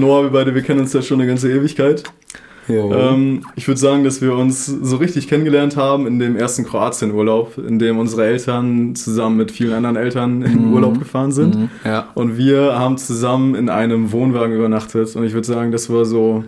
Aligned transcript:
Noah, 0.00 0.22
wir 0.24 0.30
beide, 0.30 0.54
wir 0.54 0.62
kennen 0.62 0.80
uns 0.80 0.92
ja 0.92 1.02
schon 1.02 1.20
eine 1.20 1.28
ganze 1.28 1.50
Ewigkeit. 1.52 2.02
Ähm, 2.68 3.42
ich 3.56 3.66
würde 3.66 3.80
sagen, 3.80 4.04
dass 4.04 4.20
wir 4.22 4.32
uns 4.34 4.66
so 4.66 4.96
richtig 4.96 5.26
kennengelernt 5.28 5.76
haben 5.76 6.06
in 6.06 6.20
dem 6.20 6.36
ersten 6.36 6.64
Kroatien-Urlaub, 6.64 7.58
in 7.58 7.80
dem 7.80 7.98
unsere 7.98 8.24
Eltern 8.26 8.94
zusammen 8.94 9.36
mit 9.38 9.50
vielen 9.50 9.72
anderen 9.72 9.96
Eltern 9.96 10.42
in 10.42 10.68
Mhm. 10.68 10.72
Urlaub 10.74 10.98
gefahren 11.00 11.32
sind. 11.32 11.56
Mhm, 11.56 11.68
ja. 11.84 12.08
Und 12.14 12.36
wir 12.36 12.78
haben 12.78 12.96
zusammen 12.96 13.56
in 13.56 13.68
einem 13.68 14.12
Wohnwagen 14.12 14.54
übernachtet. 14.54 15.16
Und 15.16 15.24
ich 15.24 15.32
würde 15.32 15.48
sagen, 15.48 15.72
das 15.72 15.90
war 15.90 16.04
so 16.04 16.44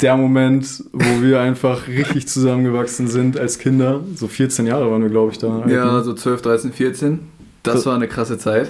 der 0.00 0.16
Moment, 0.16 0.82
wo 0.92 1.20
wir 1.22 1.40
einfach 1.40 1.86
richtig 1.88 2.26
zusammengewachsen 2.28 3.06
sind 3.06 3.38
als 3.38 3.58
Kinder. 3.58 4.00
So 4.14 4.28
14 4.28 4.66
Jahre 4.66 4.90
waren 4.90 5.02
wir, 5.02 5.10
glaube 5.10 5.32
ich, 5.32 5.38
da. 5.38 5.64
ja, 5.68 6.00
so 6.02 6.14
12, 6.14 6.40
13, 6.40 6.72
14. 6.72 7.18
Das 7.64 7.74
Das- 7.74 7.86
war 7.86 7.96
eine 7.96 8.08
krasse 8.08 8.38
Zeit. 8.38 8.68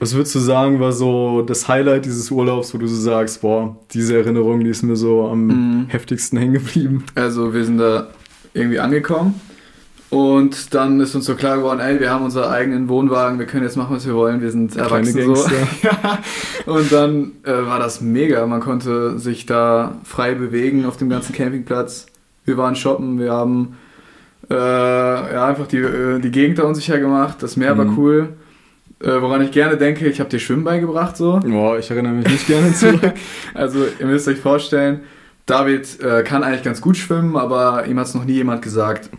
Was 0.00 0.14
würdest 0.14 0.34
du 0.34 0.38
sagen, 0.38 0.80
war 0.80 0.92
so 0.92 1.42
das 1.42 1.68
Highlight 1.68 2.06
dieses 2.06 2.30
Urlaubs, 2.30 2.72
wo 2.74 2.78
du 2.78 2.86
so 2.88 2.96
sagst, 3.00 3.42
boah, 3.42 3.76
diese 3.92 4.16
Erinnerung, 4.16 4.64
die 4.64 4.70
ist 4.70 4.82
mir 4.82 4.96
so 4.96 5.26
am 5.28 5.46
Mhm. 5.46 5.84
heftigsten 5.88 6.38
hängen 6.38 6.54
geblieben? 6.54 7.04
Also 7.14 7.52
wir 7.54 7.64
sind 7.64 7.78
da 7.78 8.08
irgendwie 8.54 8.80
angekommen 8.80 9.34
und 10.08 10.74
dann 10.74 10.98
ist 11.00 11.14
uns 11.14 11.26
so 11.26 11.34
klar 11.34 11.58
geworden, 11.58 11.80
ey, 11.80 12.00
wir 12.00 12.10
haben 12.10 12.24
unseren 12.24 12.50
eigenen 12.50 12.88
Wohnwagen, 12.88 13.38
wir 13.38 13.46
können 13.46 13.62
jetzt 13.62 13.76
machen, 13.76 13.94
was 13.94 14.06
wir 14.06 14.14
wollen, 14.14 14.40
wir 14.40 14.50
sind 14.50 14.72
Kleine 14.72 14.88
erwachsen 14.88 15.22
so. 15.22 15.32
Gangster. 15.34 15.52
ja. 15.82 16.18
Und 16.72 16.90
dann 16.90 17.32
äh, 17.44 17.52
war 17.66 17.78
das 17.78 18.00
mega, 18.00 18.44
man 18.46 18.60
konnte 18.60 19.18
sich 19.18 19.44
da 19.46 19.98
frei 20.04 20.34
bewegen 20.34 20.86
auf 20.86 20.96
dem 20.96 21.10
ganzen 21.10 21.34
Campingplatz. 21.34 22.06
Wir 22.46 22.56
waren 22.56 22.74
shoppen, 22.74 23.18
wir 23.20 23.32
haben 23.32 23.76
äh, 24.50 24.54
ja, 24.54 25.46
einfach 25.46 25.66
die, 25.68 25.76
äh, 25.76 26.18
die 26.20 26.30
Gegend 26.30 26.58
da 26.58 26.62
unsicher 26.64 26.98
gemacht, 26.98 27.36
das 27.42 27.56
Meer 27.58 27.76
war 27.76 27.84
Mhm. 27.84 27.98
cool. 27.98 28.28
Äh, 29.02 29.22
woran 29.22 29.42
ich 29.42 29.50
gerne 29.50 29.78
denke, 29.78 30.06
ich 30.08 30.20
habe 30.20 30.28
dir 30.28 30.38
Schwimmen 30.38 30.64
beigebracht 30.64 31.16
so. 31.16 31.40
Boah, 31.40 31.78
ich 31.78 31.90
erinnere 31.90 32.12
mich 32.12 32.26
nicht 32.26 32.46
gerne 32.46 32.72
zurück. 32.74 33.00
Also 33.54 33.86
ihr 33.98 34.06
müsst 34.06 34.28
euch 34.28 34.38
vorstellen, 34.38 35.00
David 35.46 36.00
äh, 36.00 36.22
kann 36.22 36.44
eigentlich 36.44 36.62
ganz 36.62 36.80
gut 36.80 36.96
schwimmen, 36.96 37.36
aber 37.36 37.86
ihm 37.86 37.98
hat 37.98 38.06
es 38.06 38.14
noch 38.14 38.24
nie 38.24 38.34
jemand 38.34 38.62
gesagt. 38.62 39.10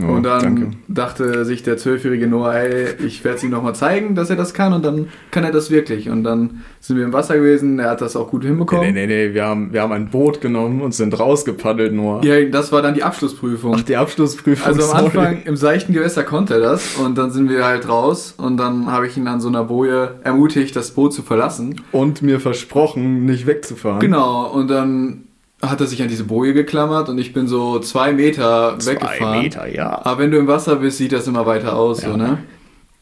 Oh, 0.00 0.12
und 0.12 0.22
dann 0.22 0.42
danke. 0.42 0.70
dachte 0.88 1.44
sich 1.44 1.62
der 1.62 1.76
zwölfjährige 1.76 2.26
Noah, 2.28 2.54
ey, 2.54 2.86
ich 3.04 3.24
werde 3.24 3.38
es 3.38 3.42
ihm 3.44 3.50
nochmal 3.50 3.74
zeigen, 3.74 4.14
dass 4.14 4.30
er 4.30 4.36
das 4.36 4.54
kann 4.54 4.72
und 4.72 4.84
dann 4.84 5.08
kann 5.30 5.44
er 5.44 5.50
das 5.50 5.70
wirklich. 5.70 6.08
Und 6.08 6.22
dann 6.24 6.62
sind 6.80 6.96
wir 6.96 7.04
im 7.04 7.12
Wasser 7.12 7.36
gewesen, 7.36 7.78
er 7.78 7.90
hat 7.90 8.00
das 8.00 8.14
auch 8.14 8.30
gut 8.30 8.42
Nee, 8.42 8.48
hinbekommen. 8.50 8.94
nee, 8.94 9.06
nee, 9.06 9.34
wir 9.34 9.44
haben, 9.44 9.72
wir 9.72 9.82
haben 9.82 9.92
ein 9.92 10.08
Boot 10.08 10.40
genommen 10.40 10.80
und 10.82 10.94
sind 10.94 11.18
rausgepaddelt 11.18 11.92
nur. 11.92 12.24
Ja, 12.24 12.42
das 12.44 12.70
war 12.70 12.80
dann 12.82 12.94
die 12.94 13.02
Abschlussprüfung. 13.02 13.74
Ach, 13.78 13.82
die 13.82 13.96
Abschlussprüfung. 13.96 14.66
also 14.66 14.82
am 14.82 14.88
sorry. 15.10 15.18
Anfang 15.26 15.42
im 15.44 15.56
seichten 15.56 15.92
Gewässer 15.92 16.22
konnte 16.22 16.54
er 16.54 16.60
das 16.60 16.94
und 16.96 17.18
dann 17.18 17.30
sind 17.30 17.48
wir 17.50 17.64
halt 17.64 17.88
raus 17.88 18.34
und 18.36 18.56
dann 18.56 18.86
habe 18.90 19.06
ich 19.06 19.16
ihn 19.16 19.26
an 19.26 19.40
so 19.40 19.48
einer 19.48 19.64
Boje 19.64 20.16
ermutigt, 20.24 20.76
das 20.76 20.92
Boot 20.92 21.12
zu 21.12 21.22
verlassen. 21.22 21.80
Und 21.92 22.22
mir 22.22 22.40
versprochen, 22.40 23.24
nicht 23.24 23.46
wegzufahren. 23.46 24.00
Genau, 24.00 24.46
und 24.52 24.68
dann 24.68 25.24
hat 25.62 25.80
er 25.80 25.86
sich 25.86 26.00
an 26.02 26.08
diese 26.08 26.24
Boje 26.24 26.52
geklammert 26.54 27.08
und 27.08 27.18
ich 27.18 27.32
bin 27.32 27.48
so 27.48 27.78
zwei 27.80 28.12
Meter 28.12 28.76
weggefahren. 28.84 29.18
Zwei 29.18 29.42
Meter, 29.42 29.66
ja. 29.74 30.00
Aber 30.04 30.18
wenn 30.18 30.30
du 30.30 30.38
im 30.38 30.46
Wasser 30.46 30.76
bist, 30.76 30.98
sieht 30.98 31.12
das 31.12 31.26
immer 31.26 31.46
weiter 31.46 31.76
aus, 31.76 32.02
Ja. 32.02 32.10
so, 32.12 32.16
ne? 32.16 32.38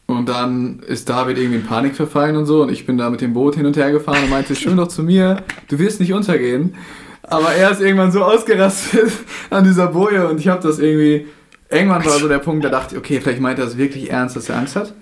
Und 0.07 0.29
dann 0.29 0.79
ist 0.87 1.09
David 1.09 1.37
irgendwie 1.37 1.57
in 1.57 1.65
Panik 1.65 1.93
verfallen 1.95 2.37
und 2.37 2.45
so 2.45 2.61
und 2.63 2.71
ich 2.71 2.85
bin 2.85 2.97
da 2.97 3.09
mit 3.09 3.19
dem 3.19 3.33
Boot 3.33 3.55
hin 3.55 3.65
und 3.65 3.75
her 3.75 3.91
gefahren 3.91 4.23
und 4.23 4.29
meinte, 4.29 4.55
schwimm 4.55 4.77
doch 4.77 4.87
zu 4.87 5.03
mir, 5.03 5.43
du 5.67 5.77
wirst 5.79 5.99
nicht 5.99 6.13
untergehen. 6.13 6.75
Aber 7.23 7.51
er 7.51 7.71
ist 7.71 7.81
irgendwann 7.81 8.13
so 8.13 8.23
ausgerastet 8.23 9.11
an 9.49 9.65
dieser 9.65 9.87
Boje 9.87 10.27
und 10.29 10.39
ich 10.39 10.47
habe 10.47 10.63
das 10.65 10.79
irgendwie, 10.79 11.27
irgendwann 11.69 12.05
war 12.05 12.13
so 12.19 12.29
der 12.29 12.39
Punkt, 12.39 12.63
da 12.63 12.69
dachte 12.69 12.95
ich, 12.95 12.99
okay, 12.99 13.19
vielleicht 13.19 13.41
meint 13.41 13.59
er 13.59 13.65
das 13.65 13.77
wirklich 13.77 14.09
ernst, 14.09 14.37
dass 14.37 14.47
er 14.47 14.55
Angst 14.57 14.77
hat. 14.77 14.93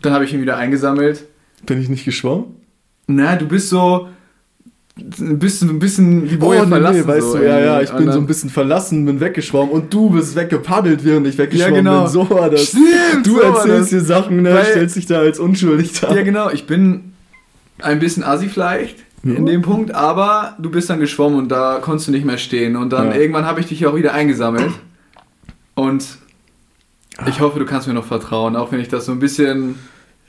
Dann 0.00 0.14
habe 0.14 0.24
ich 0.24 0.32
ihn 0.32 0.40
wieder 0.40 0.56
eingesammelt. 0.56 1.26
Bin 1.66 1.78
ich 1.80 1.90
nicht 1.90 2.06
geschwommen? 2.06 2.56
Na, 3.06 3.36
du 3.36 3.46
bist 3.46 3.68
so, 3.68 4.08
ein 4.96 5.38
bisschen, 5.40 5.70
ein 5.70 5.78
bisschen 5.80 6.28
die 6.28 6.36
Boje 6.36 6.62
oh, 6.62 6.68
verlassen. 6.68 7.00
nee, 7.00 7.06
weißt 7.06 7.32
so 7.32 7.38
du, 7.38 7.44
ja, 7.44 7.58
ja, 7.58 7.80
ich 7.82 7.90
bin 7.90 8.12
so 8.12 8.18
ein 8.20 8.26
bisschen 8.26 8.48
verlassen, 8.48 9.04
bin 9.04 9.18
weggeschwommen 9.18 9.72
und 9.72 9.92
du 9.92 10.10
bist 10.10 10.36
weggepaddelt, 10.36 11.04
während 11.04 11.26
ich 11.26 11.36
weggeschwommen 11.36 11.74
Ja, 11.74 11.80
genau. 11.80 12.02
bin. 12.02 12.10
So 12.12 12.30
war 12.30 12.48
das. 12.48 12.68
Stimmt, 12.68 13.26
du 13.26 13.34
so 13.36 13.40
erzählst 13.40 13.90
dir 13.90 14.00
Sachen, 14.02 14.42
ne, 14.42 14.54
Weil- 14.54 14.64
stellst 14.66 14.94
dich 14.94 15.06
da 15.06 15.18
als 15.18 15.40
unschuldig 15.40 16.00
dar. 16.00 16.14
Ja, 16.16 16.22
genau. 16.22 16.48
Ich 16.50 16.66
bin 16.68 17.12
ein 17.80 17.98
bisschen 17.98 18.22
assi 18.22 18.48
vielleicht 18.48 18.98
Ja. 19.24 19.34
in 19.34 19.46
dem 19.46 19.62
Punkt, 19.62 19.92
aber 19.92 20.54
du 20.60 20.70
bist 20.70 20.88
dann 20.90 21.00
geschwommen 21.00 21.38
und 21.38 21.48
da 21.48 21.80
konntest 21.82 22.06
du 22.06 22.12
nicht 22.12 22.24
mehr 22.24 22.38
stehen. 22.38 22.76
Und 22.76 22.90
dann 22.92 23.08
Ja. 23.08 23.16
irgendwann 23.16 23.46
habe 23.46 23.58
ich 23.58 23.66
dich 23.66 23.84
auch 23.86 23.96
wieder 23.96 24.14
eingesammelt. 24.14 24.70
Und 25.74 26.06
ich 27.26 27.40
hoffe, 27.40 27.58
du 27.58 27.64
kannst 27.64 27.88
mir 27.88 27.94
noch 27.94 28.06
vertrauen, 28.06 28.54
auch 28.54 28.70
wenn 28.70 28.78
ich 28.78 28.88
das 28.88 29.06
so 29.06 29.12
ein 29.12 29.18
bisschen, 29.18 29.74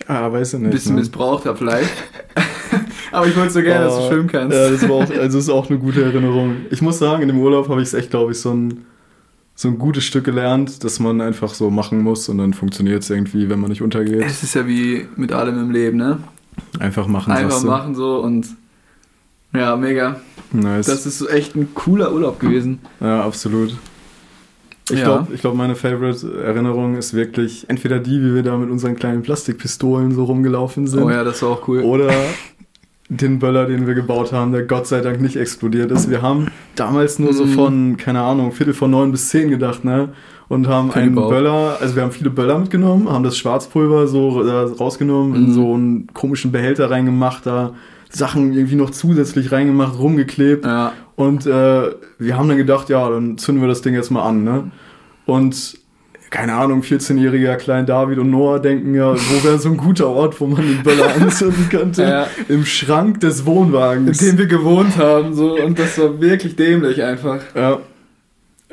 Ah, 0.08 0.32
weiß 0.32 0.54
ich 0.54 0.60
ein 0.60 0.64
nicht. 0.64 0.72
bisschen 0.72 0.96
ne? 0.96 1.02
missbraucht 1.02 1.46
habe 1.46 1.56
vielleicht. 1.58 1.90
aber 3.16 3.28
ich 3.28 3.36
wollte 3.36 3.52
so 3.52 3.62
gerne, 3.62 3.86
dass 3.86 3.98
du 3.98 4.08
schwimmen 4.08 4.28
kannst. 4.28 4.56
Ja, 4.56 4.70
das 4.70 4.82
war 4.88 4.96
auch, 4.96 5.10
also 5.10 5.38
ist 5.38 5.50
auch 5.50 5.70
eine 5.70 5.80
gute 5.80 6.04
Erinnerung. 6.04 6.58
Ich 6.72 6.82
muss 6.82 7.00
sagen, 7.00 7.22
in 7.22 7.28
dem 7.30 7.40
Urlaub 7.40 7.70
habe 7.70 7.82
ich 7.82 7.88
es 7.88 7.94
echt, 7.94 8.10
glaube 8.12 8.32
ich, 8.32 8.40
so 8.40 8.52
ein, 8.54 8.86
so 9.56 9.68
ein 9.70 9.78
gutes 9.78 10.04
Stück 10.04 10.26
gelernt, 10.26 10.84
dass 10.84 11.00
man 11.00 11.22
einfach 11.22 11.54
so 11.54 11.70
machen 11.70 12.02
muss 12.02 12.28
und 12.30 12.38
dann 12.40 12.54
funktioniert 12.54 13.04
es 13.04 13.10
irgendwie, 13.10 13.50
wenn 13.50 13.60
man 13.60 13.70
nicht 13.70 13.82
untergeht. 13.82 14.24
Es 14.26 14.44
ist 14.44 14.54
ja 14.56 14.68
wie 14.68 15.08
mit 15.16 15.32
allem 15.32 15.58
im 15.60 15.72
Leben, 15.72 15.98
ne? 15.98 16.20
Einfach 16.80 17.08
machen. 17.08 17.32
Einfach 17.34 17.64
machen 17.64 17.96
so 17.96 18.18
und 18.20 18.48
ja, 19.54 19.76
mega. 19.78 20.20
Nice. 20.52 20.88
Das 20.88 21.06
ist 21.06 21.22
echt 21.30 21.56
ein 21.56 21.70
cooler 21.74 22.12
Urlaub 22.14 22.40
gewesen. 22.40 22.80
ja, 23.00 23.24
absolut. 23.24 23.76
Ich 24.92 25.00
Ja. 25.00 25.06
glaube, 25.06 25.36
glaub, 25.38 25.56
meine 25.56 25.74
Favorite-Erinnerung 25.76 26.96
ist 26.96 27.14
wirklich 27.16 27.66
entweder 27.70 27.98
die, 28.00 28.22
wie 28.22 28.36
wir 28.36 28.44
da 28.44 28.56
mit 28.56 28.70
unseren 28.70 28.96
kleinen 28.96 29.24
Plastikpistolen 29.24 30.12
so 30.14 30.26
rumgelaufen 30.26 30.86
sind, 30.86 31.02
Oh 31.04 31.10
ja, 31.10 31.24
das 31.24 31.42
war 31.42 31.50
auch 31.50 31.68
cool. 31.68 31.80
oder 31.82 32.12
den 33.10 33.38
Böller, 33.40 33.66
den 33.68 33.86
wir 33.86 33.94
gebaut 33.94 34.32
haben, 34.34 34.52
der 34.52 34.64
Gott 34.64 34.88
sei 34.88 35.02
Dank 35.02 35.22
nicht 35.22 35.36
explodiert 35.36 35.92
ist. 35.92 36.10
Wir 36.10 36.22
haben 36.24 36.48
damals 36.76 37.20
nur 37.20 37.34
so 37.34 37.46
Mhm. 37.46 37.50
von, 37.50 37.98
keine 37.98 38.22
Ahnung, 38.22 38.52
Viertel 38.52 38.74
von 38.74 38.90
neun 38.92 39.12
bis 39.12 39.30
zehn 39.30 39.50
gedacht, 39.50 39.84
ne? 39.86 40.10
Und 40.48 40.68
haben 40.68 40.92
Viel 40.92 41.02
einen 41.04 41.16
gebaut. 41.16 41.30
Böller, 41.30 41.78
also 41.80 41.96
wir 41.96 42.04
haben 42.04 42.12
viele 42.12 42.30
Böller 42.30 42.58
mitgenommen, 42.60 43.10
haben 43.10 43.24
das 43.24 43.38
Schwarzpulver 43.38 44.08
so 44.08 44.30
rausgenommen, 44.80 45.36
in 45.36 45.50
Mhm. 45.50 45.54
so 45.54 45.74
einen 45.74 46.08
komischen 46.14 46.52
Behälter 46.52 46.90
reingemacht, 46.92 47.46
da 47.46 47.74
Sachen 48.10 48.54
irgendwie 48.54 48.76
noch 48.76 48.92
zusätzlich 48.92 49.52
reingemacht, 49.52 49.98
rumgeklebt. 50.00 50.66
Ja, 50.66 50.94
Und 51.16 51.46
äh, 51.48 51.90
wir 52.20 52.38
haben 52.38 52.48
dann 52.48 52.58
gedacht, 52.58 52.90
ja, 52.90 53.10
dann 53.10 53.38
zünden 53.38 53.62
wir 53.64 53.68
das 53.68 53.82
Ding 53.82 53.94
jetzt 53.94 54.10
mal 54.12 54.24
an, 54.24 54.44
ne? 54.44 54.72
Und 55.26 55.78
keine 56.36 56.54
Ahnung, 56.54 56.82
14-jähriger 56.82 57.56
Klein 57.56 57.86
David 57.86 58.20
und 58.20 58.30
Noah 58.30 58.60
denken 58.60 58.94
ja, 58.94 59.14
wo 59.14 59.44
wäre 59.48 59.58
so 59.58 59.70
ein 59.70 59.78
guter 59.78 60.08
Ort, 60.10 60.42
wo 60.42 60.48
man 60.48 60.68
den 60.68 60.84
Böller 60.84 61.16
anzünden 61.22 61.70
könnte? 61.70 62.04
Ja. 62.04 62.28
Im 62.50 62.66
Schrank 62.66 63.22
des 63.22 63.40
in 63.40 63.46
Wohnwagens. 63.46 64.18
dem 64.18 64.38
wir 64.38 64.48
gewohnt 64.48 64.98
haben, 64.98 65.34
so 65.34 65.58
und 65.58 65.80
das 65.80 65.98
war 65.98 66.20
wirklich 66.20 66.58
dämlich 66.58 67.02
einfach. 67.02 67.40
ja. 67.56 67.80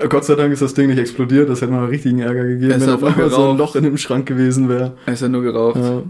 Gott 0.08 0.24
sei 0.24 0.34
Dank 0.34 0.52
ist 0.52 0.62
das 0.62 0.74
Ding 0.74 0.88
nicht 0.88 0.98
explodiert, 0.98 1.48
das 1.48 1.60
hätte 1.60 1.70
mal 1.70 1.84
richtigen 1.84 2.18
Ärger 2.18 2.44
gegeben, 2.44 2.80
wenn 2.80 2.90
auf 2.90 3.04
einmal 3.04 3.30
so 3.30 3.50
ein. 3.50 3.58
Loch 3.58 3.76
in 3.76 3.84
dem 3.84 3.96
Schrank 3.96 4.26
gewesen 4.26 4.68
wäre. 4.68 4.96
Es 5.06 5.14
ist 5.14 5.20
ja 5.20 5.28
nur 5.28 5.42
geraucht. 5.42 5.76
Ja. 5.76 6.02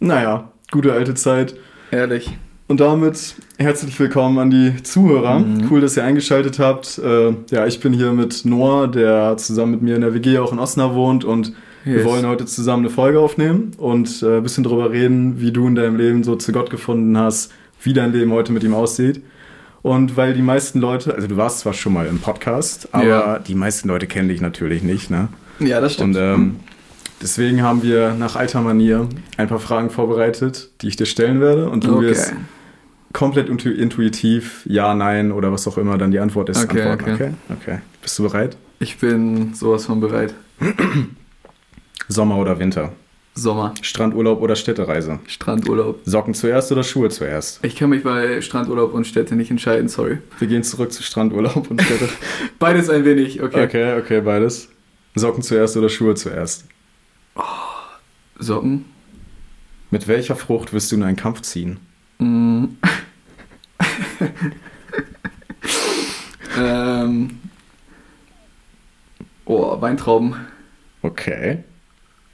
Naja, 0.00 0.52
gute 0.70 0.92
alte 0.92 1.14
Zeit. 1.14 1.54
Ehrlich. 1.90 2.36
Und 2.68 2.80
damit 2.80 3.36
herzlich 3.58 3.98
willkommen 4.00 4.38
an 4.38 4.50
die 4.50 4.82
Zuhörer. 4.82 5.38
Mhm. 5.38 5.68
Cool, 5.70 5.80
dass 5.80 5.96
ihr 5.96 6.02
eingeschaltet 6.04 6.58
habt. 6.58 6.98
Äh, 6.98 7.32
ja, 7.50 7.66
ich 7.66 7.78
bin 7.80 7.92
hier 7.92 8.12
mit 8.12 8.44
Noah, 8.44 8.88
der 8.88 9.36
zusammen 9.36 9.72
mit 9.72 9.82
mir 9.82 9.94
in 9.94 10.00
der 10.00 10.14
WG 10.14 10.38
auch 10.38 10.52
in 10.52 10.58
Osnabrück 10.58 10.96
wohnt 10.96 11.24
und 11.24 11.52
wir 11.84 11.98
Yes. 11.98 12.04
wollen 12.04 12.26
heute 12.26 12.46
zusammen 12.46 12.84
eine 12.84 12.92
Folge 12.92 13.20
aufnehmen 13.20 13.70
und 13.78 14.20
äh, 14.24 14.38
ein 14.38 14.42
bisschen 14.42 14.64
darüber 14.64 14.90
reden, 14.90 15.40
wie 15.40 15.52
du 15.52 15.68
in 15.68 15.76
deinem 15.76 15.96
Leben 15.96 16.24
so 16.24 16.34
zu 16.34 16.50
Gott 16.50 16.68
gefunden 16.70 17.16
hast, 17.16 17.52
wie 17.82 17.92
dein 17.92 18.12
Leben 18.12 18.32
heute 18.32 18.50
mit 18.50 18.64
ihm 18.64 18.74
aussieht. 18.74 19.22
Und 19.82 20.16
weil 20.16 20.34
die 20.34 20.42
meisten 20.42 20.80
Leute, 20.80 21.14
also 21.14 21.28
du 21.28 21.36
warst 21.36 21.60
zwar 21.60 21.72
schon 21.74 21.92
mal 21.92 22.06
im 22.06 22.18
Podcast, 22.18 22.88
aber 22.90 23.04
Ja. 23.04 23.38
die 23.38 23.54
meisten 23.54 23.86
Leute 23.86 24.08
kennen 24.08 24.28
dich 24.28 24.40
natürlich 24.40 24.82
nicht, 24.82 25.10
ne? 25.12 25.28
Ja, 25.60 25.80
das 25.80 25.94
stimmt. 25.94 26.16
Und 26.16 26.20
ähm, 26.22 26.56
deswegen 27.22 27.62
haben 27.62 27.84
wir 27.84 28.14
nach 28.14 28.34
alter 28.34 28.62
Manier 28.62 29.08
ein 29.36 29.46
paar 29.46 29.60
Fragen 29.60 29.90
vorbereitet, 29.90 30.70
die 30.82 30.88
ich 30.88 30.96
dir 30.96 31.06
stellen 31.06 31.40
werde. 31.40 31.68
Und 31.70 31.84
du 31.86 31.98
Okay. 31.98 32.06
wirst 32.08 32.32
komplett 33.12 33.48
intu 33.48 33.70
intuitiv 33.70 34.62
Ja, 34.66 34.94
Nein 34.94 35.32
oder 35.32 35.52
was 35.52 35.66
auch 35.66 35.78
immer 35.78 35.98
dann 35.98 36.10
die 36.10 36.18
Antwort 36.18 36.48
ist. 36.48 36.64
Okay, 36.64 36.82
antworten. 36.82 37.14
okay. 37.14 37.30
okay. 37.48 37.60
Okay. 37.60 37.78
Bist 38.02 38.18
du 38.18 38.24
bereit? 38.24 38.56
Ich 38.78 38.98
bin 38.98 39.54
sowas 39.54 39.86
von 39.86 40.00
bereit. 40.00 40.34
Sommer 42.08 42.38
oder 42.38 42.58
Winter? 42.58 42.92
Sommer, 43.34 43.74
Strandurlaub 43.82 44.40
oder 44.40 44.56
Städtereise? 44.56 45.18
Strandurlaub. 45.26 46.00
Socken 46.06 46.32
zuerst 46.32 46.72
oder 46.72 46.82
Schuhe 46.82 47.10
zuerst? 47.10 47.62
Ich 47.62 47.76
kann 47.76 47.90
mich 47.90 48.02
bei 48.02 48.40
Strandurlaub 48.40 48.94
und 48.94 49.06
Städte 49.06 49.36
nicht 49.36 49.50
entscheiden, 49.50 49.88
sorry. 49.88 50.18
Wir 50.38 50.48
gehen 50.48 50.62
zurück 50.62 50.90
zu 50.90 51.02
Strandurlaub 51.02 51.70
und 51.70 51.82
Städte. 51.82 52.08
Beides 52.58 52.88
ein 52.88 53.04
wenig, 53.04 53.42
okay. 53.42 53.64
okay, 53.64 53.98
okay, 53.98 54.20
beides. 54.22 54.70
Socken 55.14 55.42
zuerst 55.42 55.76
oder 55.76 55.90
Schuhe 55.90 56.14
zuerst? 56.14 56.64
Socken. 58.38 58.86
Mit 59.90 60.08
welcher 60.08 60.36
Frucht 60.36 60.72
wirst 60.72 60.90
du 60.92 60.96
in 60.96 61.02
einen 61.02 61.16
Kampf 61.16 61.42
ziehen? 61.42 61.78
Mm. 62.18 62.64
ähm. 66.58 67.30
Oh, 69.44 69.80
Weintrauben. 69.80 70.34
Okay. 71.02 71.58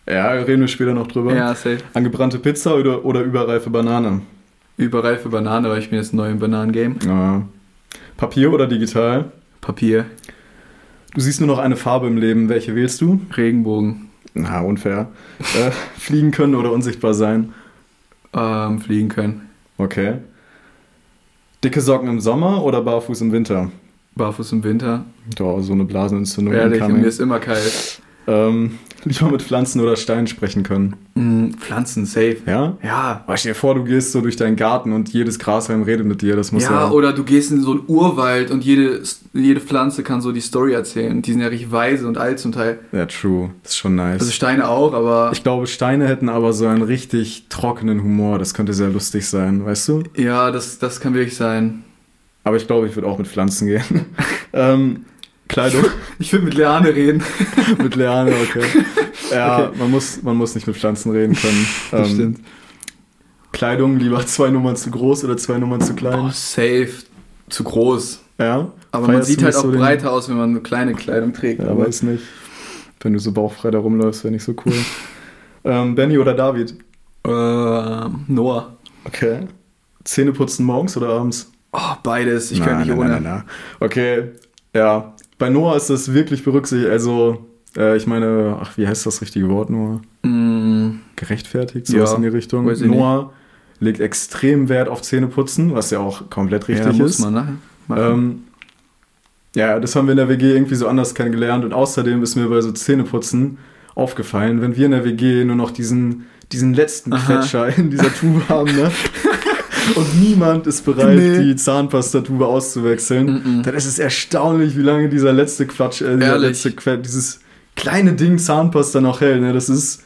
Ja, 0.09 0.31
reden 0.31 0.63
wir 0.63 0.69
später 0.69 0.95
noch 0.95 1.07
drüber. 1.07 1.35
Ja, 1.35 1.55
safe. 1.55 1.79
Angebrannte 1.95 2.39
Pizza 2.39 2.75
oder, 2.75 3.05
oder 3.05 3.23
überreife 3.23 3.71
Banane? 3.71 4.23
Überreife 4.77 5.29
Banane, 5.29 5.69
weil 5.69 5.79
ich 5.79 5.91
bin 5.91 5.99
jetzt 5.99 6.15
neu 6.15 6.31
im 6.31 6.39
Bananengame. 6.39 6.97
Ja. 7.07 7.43
Papier 8.17 8.53
oder 8.53 8.67
digital? 8.67 9.31
Papier, 9.61 10.07
Du 11.15 11.21
siehst 11.21 11.41
nur 11.41 11.47
noch 11.47 11.59
eine 11.59 11.77
Farbe 11.77 12.07
im 12.07 12.17
Leben. 12.17 12.49
Welche 12.49 12.75
wählst 12.75 13.03
du? 13.03 13.21
Regenbogen, 13.37 14.09
Na, 14.33 14.63
unfair. 14.63 15.11
äh, 15.41 15.71
fliegen 15.99 16.31
können 16.31 16.55
oder 16.55 16.73
unsichtbar 16.73 17.13
sein? 17.13 17.53
ähm, 18.35 18.81
fliegen 18.81 19.11
können. 19.11 19.51
Okay. 19.83 20.19
Dicke 21.65 21.81
Socken 21.81 22.09
im 22.09 22.21
Sommer 22.21 22.63
oder 22.63 22.83
barfuß 22.83 23.21
im 23.21 23.33
Winter? 23.33 23.73
Barfuß 24.15 24.53
im 24.53 24.63
Winter. 24.63 25.05
Da 25.37 25.61
so 25.61 25.73
eine 25.73 25.85
Blasenentzündung. 25.85 26.55
Ehrlich, 26.55 26.87
mir 26.87 27.07
ist 27.07 27.21
immer 27.21 27.41
kalt. 27.41 28.01
Ähm, 28.27 28.79
lieber 29.05 29.31
mit 29.31 29.43
Pflanzen 29.43 29.81
oder 29.81 29.97
Steinen 29.97 30.27
sprechen 30.27 30.63
können. 30.63 30.97
Mm, 31.15 31.51
Pflanzen, 31.59 32.07
safe. 32.07 32.37
Ja? 32.47 32.77
Ja. 32.83 33.25
Aber 33.27 33.37
stell 33.37 33.53
dir 33.53 33.59
vor, 33.59 33.75
du 33.75 33.85
gehst 33.85 34.13
so 34.13 34.21
durch 34.21 34.37
deinen 34.37 34.57
Garten 34.57 34.93
und 34.93 35.09
jedes 35.09 35.39
Grashalm 35.39 35.83
redet 35.83 36.07
mit 36.07 36.23
dir. 36.23 36.37
Das 36.37 36.53
muss 36.53 36.65
ja. 36.65 36.71
Ja, 36.71 36.91
oder 36.91 37.13
du 37.13 37.25
gehst 37.25 37.51
in 37.51 37.63
so 37.63 37.73
einen 37.73 37.83
Urwald 37.87 38.51
und 38.51 38.65
jede, 38.65 39.03
jede 39.33 39.61
Pflanze 39.61 40.03
kann 40.03 40.21
so 40.21 40.33
die 40.33 40.41
Story 40.41 40.73
erzählen. 40.73 41.21
Die 41.21 41.33
sind 41.33 41.41
ja 41.41 41.49
richtig 41.49 41.73
weise 41.73 42.07
und 42.07 42.19
alt 42.19 42.39
zum 42.39 42.53
Teil. 42.53 42.79
ja, 42.93 43.07
true. 43.07 43.51
Das 43.63 43.73
ist 43.73 43.79
schon 43.79 43.97
nice. 43.97 44.21
Also 44.21 44.33
Steine 44.33 44.69
auch, 44.69 44.95
aber 44.95 45.31
ich 45.33 45.43
glaube, 45.43 45.67
Steine 45.67 46.07
hätten 46.07 46.29
aber 46.29 46.53
so 46.53 46.67
einen 46.67 46.83
richtig 46.83 47.47
trockenen 47.49 48.03
Humor. 48.03 48.39
Das 48.39 48.55
könnte 48.55 48.73
sehr 48.73 48.89
lustig 48.89 49.27
sein, 49.27 49.65
weißt 49.65 49.89
du? 49.89 50.03
ja, 50.17 50.51
das, 50.51 50.79
das 50.79 51.01
kann 51.01 51.15
wirklich 51.15 51.37
sein. 51.37 51.85
Aber 52.45 52.57
ich 52.57 52.67
glaube, 52.67 52.87
ich 52.87 52.97
würde 52.97 53.09
auch 53.09 53.19
mit 53.19 53.29
Pflanzen 53.29 53.67
gehen. 53.69 53.83
ähm, 54.53 55.05
Kleidung 55.49 55.85
Ich 56.19 56.33
will 56.33 56.41
mit 56.41 56.55
Leane 56.55 56.95
reden. 56.95 57.23
mit 57.83 57.95
Leane, 57.97 58.33
okay. 58.43 58.65
Ja, 59.31 59.67
Okay. 59.69 59.79
Man, 59.79 59.91
muss, 59.91 60.23
man 60.23 60.37
muss 60.37 60.55
nicht 60.55 60.67
mit 60.67 60.77
Pflanzen 60.77 61.13
reden 61.13 61.35
können. 61.35 61.67
Ähm, 61.93 62.37
Kleidung 63.53 63.99
lieber 63.99 64.25
zwei 64.27 64.49
Nummern 64.51 64.77
zu 64.77 64.91
groß 64.91 65.25
oder 65.25 65.37
zwei 65.37 65.59
Nummern 65.59 65.81
zu 65.83 65.95
klein. 65.95 66.19
Oh, 66.19 66.31
safe. 66.33 66.89
Zu 67.51 67.65
groß. 67.65 68.21
Ja. 68.39 68.73
Aber 68.93 69.09
man 69.09 69.23
sieht 69.23 69.43
halt 69.43 69.55
auch 69.57 69.63
so 69.63 69.71
breiter 69.73 70.11
aus, 70.11 70.29
wenn 70.31 70.37
man 70.39 70.51
eine 70.51 70.61
kleine 70.61 70.95
Kleidung 70.95 71.33
trägt. 71.35 71.61
Ja, 71.63 71.69
aber 71.69 71.87
weiß 71.87 72.03
nicht. 72.05 72.25
Wenn 73.01 73.13
du 73.13 73.19
so 73.19 73.33
bauchfrei 73.33 73.71
da 73.71 73.79
rumläufst, 73.79 74.25
wäre 74.25 74.33
nicht 74.33 74.45
so 74.45 74.55
cool. 74.65 74.73
ähm, 75.65 75.95
Benny 75.95 76.17
oder 76.19 76.33
David? 76.35 76.73
äh, 77.25 77.31
Noah. 77.31 78.77
Okay. 79.05 79.41
Zähne 80.05 80.33
putzen 80.33 80.65
morgens 80.65 80.97
oder 80.97 81.11
abends? 81.11 81.51
Oh, 81.73 81.79
beides. 82.03 82.51
Ich 82.53 82.59
Na, 82.59 82.67
kann 82.67 82.79
nicht 82.79 82.89
na, 82.89 82.97
ohne. 82.97 83.09
na, 83.11 83.21
na, 83.21 83.37
na. 83.37 83.45
Okay, 83.81 84.31
ja. 84.75 85.15
Bei 85.43 85.49
Noah 85.49 85.77
ist 85.77 85.91
das 85.91 86.15
wirklich 86.15 86.45
berücksichtigt. 86.45 86.89
Also, 86.89 87.45
äh, 87.77 87.97
ich 87.97 88.07
meine, 88.07 88.59
ach, 88.61 88.79
wie 88.79 88.87
heißt 88.87 89.05
das 89.05 89.21
richtige 89.23 89.49
Wort, 89.49 89.71
Noah? 89.71 90.01
Mm, 90.23 91.01
Gerechtfertigt, 91.17 91.89
sowas 91.89 92.11
Ja, 92.11 92.17
in 92.17 92.23
die 92.23 92.29
Richtung. 92.29 92.65
Noah 92.65 93.33
legt 93.81 93.99
extrem 93.99 94.69
Wert 94.69 94.89
auf 94.89 95.03
Zähneputzen, 95.03 95.75
was 95.75 95.91
ja 95.91 95.99
auch 95.99 96.31
komplett 96.31 96.69
richtig 96.69 96.87
ja, 96.87 96.93
muss 96.93 97.11
ist. 97.11 97.19
man, 97.19 97.35
ne? 97.35 97.59
Ähm, 97.91 98.45
ja, 99.57 99.81
das 99.81 99.97
haben 99.97 100.07
wir 100.07 100.13
in 100.13 100.19
der 100.19 100.29
WG 100.29 100.53
irgendwie 100.53 100.77
so 100.77 100.87
anders 100.87 101.13
kennengelernt 101.13 101.65
und 101.65 101.73
außerdem 101.73 102.23
ist 102.23 102.37
mir 102.37 102.47
bei 102.47 102.61
so 102.61 102.71
Zähneputzen 102.71 103.59
aufgefallen, 103.97 104.61
wenn 104.61 104.77
wir 104.77 104.87
in 104.87 104.93
der 104.93 105.05
WG 105.05 105.45
nur 105.45 105.57
noch 105.57 105.73
diesen, 105.73 106.27
diesen 106.53 106.73
letzten 106.73 107.13
Aha. 107.15 107.41
Quetscher 107.41 107.77
in 107.77 107.91
dieser 107.91 108.15
Tube 108.15 108.49
haben, 108.49 108.73
ne? 108.77 108.93
Und 109.97 110.21
niemand 110.23 110.67
ist 110.67 110.85
bereit, 110.85 111.17
Nee. 111.19 111.43
die 111.43 111.57
Zahnpastatube 111.57 112.47
auszuwechseln. 112.47 113.29
Mm-mm. 113.29 113.63
Dann 113.63 113.75
ist 113.75 113.87
es 113.87 113.99
erstaunlich, 113.99 114.77
wie 114.77 114.83
lange 114.83 115.09
dieser 115.09 115.33
letzte 115.33 115.67
Quatsch, 115.67 116.03
äh, 116.03 116.17
dieser 116.17 116.39
letzte 116.39 116.71
Quetsch, 116.73 117.05
dieses 117.05 117.41
kleine 117.77 118.13
Ding 118.13 118.39
Zahnpasta 118.39 119.01
noch 119.01 119.21
hält. 119.21 119.41
Ne? 119.41 119.53
Das 119.53 119.69
ist, 119.69 120.03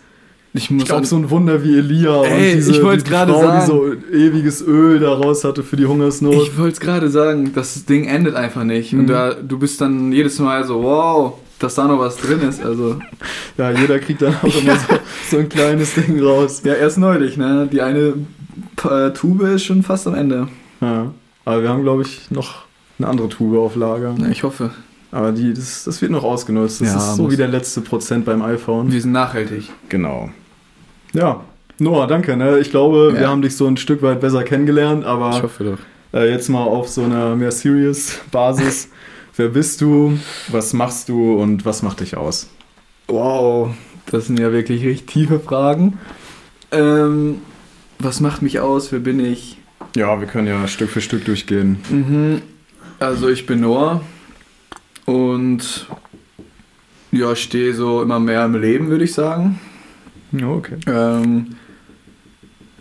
ich 0.55 0.71
muss 0.71 0.85
ich 0.85 0.89
glaube, 0.89 1.07
so 1.07 1.17
ein 1.17 1.31
Wunder 1.31 1.63
wie 1.63 1.77
Elia 1.79 2.23
Ey, 2.23 2.51
und 2.53 2.57
diese 2.57 2.71
ich 2.71 2.79
die 2.79 3.09
gerade 3.11 3.33
Frau, 3.33 3.43
sagen. 3.43 3.61
die 3.61 3.67
so 3.67 4.17
ewiges 4.17 4.63
Öl 4.67 4.99
daraus 4.99 5.45
hatte 5.45 5.63
für 5.63 5.77
die 5.77 5.87
Hungersnot. 5.87 6.35
Ich 6.35 6.57
wollte 6.59 6.73
es 6.75 6.81
gerade 6.81 7.11
sagen, 7.11 7.53
das 7.55 7.85
Ding 7.85 8.05
endet 8.07 8.35
einfach 8.35 8.65
nicht. 8.65 8.93
Mhm. 8.93 9.01
Und 9.01 9.07
da, 9.09 9.35
du 9.35 9.59
bist 9.59 9.81
dann 9.81 10.13
jedes 10.13 10.39
Mal 10.39 10.65
so, 10.65 10.83
wow, 10.83 11.35
dass 11.59 11.75
da 11.75 11.87
noch 11.87 11.99
was 11.99 12.17
drin 12.17 12.41
ist. 12.49 12.63
Also, 12.65 12.97
Ja, 13.59 13.71
jeder 13.73 13.99
kriegt 13.99 14.23
dann 14.23 14.35
auch 14.35 14.45
immer 14.63 14.77
so, 14.77 14.99
so 15.31 15.39
ein 15.39 15.49
kleines 15.49 15.95
Ding 15.95 16.23
raus. 16.23 16.63
ja, 16.65 16.75
erst 16.75 16.99
neulich, 16.99 17.37
ne? 17.37 17.69
Die 17.71 17.81
eine 17.83 18.15
Tube 18.77 19.43
ist 19.55 19.65
schon 19.65 19.83
fast 19.83 20.07
am 20.07 20.15
Ende. 20.15 20.49
Ja. 20.81 21.13
Aber 21.45 21.63
wir 21.63 21.69
haben, 21.69 21.83
glaube 21.83 22.03
ich, 22.03 22.31
noch 22.31 22.65
eine 22.99 23.09
andere 23.09 23.29
Tube 23.29 23.59
auf 23.59 23.77
Lager. 23.77 24.15
Na, 24.19 24.29
ich 24.29 24.43
hoffe. 24.43 24.71
Aber 25.13 25.33
die, 25.33 25.55
das, 25.55 25.85
das 25.85 26.03
wird 26.03 26.11
noch 26.13 26.25
ausgenutzt. 26.25 26.81
Das 26.81 26.89
Ja, 26.89 26.97
ist 26.97 27.17
so 27.17 27.31
wie 27.31 27.37
der 27.37 27.49
letzte 27.49 27.81
Prozent 27.81 28.25
beim 28.25 28.43
iPhone. 28.43 28.91
Wir 28.93 29.01
sind 29.01 29.13
nachhaltig. 29.13 29.71
Genau. 29.89 30.31
Ja. 31.13 31.41
Noah, 31.79 32.07
danke. 32.07 32.37
Ne? 32.37 32.59
Ich 32.59 32.71
glaube, 32.71 33.13
wir 33.15 33.23
Ja. 33.23 33.29
haben 33.29 33.43
dich 33.43 33.57
so 33.57 33.67
ein 33.67 33.77
Stück 33.77 34.03
weit 34.03 34.21
besser 34.21 34.43
kennengelernt, 34.45 35.05
aber 35.05 35.43
hoffe 35.43 35.65
doch. 36.13 36.19
äh, 36.19 36.31
jetzt 36.31 36.49
mal 36.49 36.63
auf 36.63 36.89
so 36.89 37.03
einer 37.05 37.37
mehr 37.37 37.53
serious 37.53 38.19
Basis. 38.31 38.89
Wer 39.37 39.49
bist 39.49 39.81
du? 39.83 40.19
Was 40.49 40.73
machst 40.73 41.09
du 41.11 41.35
und 41.35 41.65
was 41.65 41.83
macht 41.83 42.01
dich 42.01 42.17
aus? 42.17 42.49
Wow, 43.09 43.71
das 44.11 44.27
sind 44.27 44.41
ja 44.41 44.51
wirklich 44.53 44.85
richtig 44.85 45.07
tiefe 45.07 45.39
Fragen. 45.39 45.99
Ähm, 46.73 47.41
was 47.99 48.21
macht 48.21 48.43
mich 48.43 48.61
aus? 48.61 48.93
Wer 48.93 49.01
bin 49.01 49.21
ich? 49.21 49.59
Ja, 49.95 50.21
wir 50.21 50.27
können 50.27 50.47
ja 50.47 50.67
Stück 50.69 50.91
für 50.91 51.01
Stück 51.01 51.25
durchgehen. 51.25 51.79
Mhm. 51.91 52.43
Also 52.99 53.29
ich 53.29 53.47
bin 53.47 53.61
Noah 53.61 54.01
und 55.05 55.87
ja, 57.13 57.35
stehe 57.37 57.75
so 57.75 58.03
immer 58.03 58.19
mehr 58.19 58.45
im 58.45 58.55
Leben, 58.55 58.89
würde 58.89 59.05
ich 59.05 59.15
sagen. 59.15 59.61
Ja, 60.33 60.49
okay. 60.49 60.77
Ähm, 60.87 61.57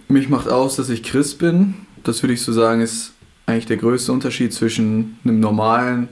mich 0.07 0.29
macht 0.29 0.47
aus, 0.47 0.75
dass 0.75 0.89
ich 0.89 1.03
Christ 1.03 1.39
bin. 1.39 1.75
Das 2.03 2.21
würde 2.21 2.33
ich 2.33 2.41
so 2.41 2.51
sagen, 2.51 2.81
ist 2.81 3.13
eigentlich 3.45 3.65
der 3.65 3.77
größte 3.77 4.11
Unterschied 4.11 4.53
zwischen 4.53 5.19
einem 5.23 5.39
normalen 5.39 6.07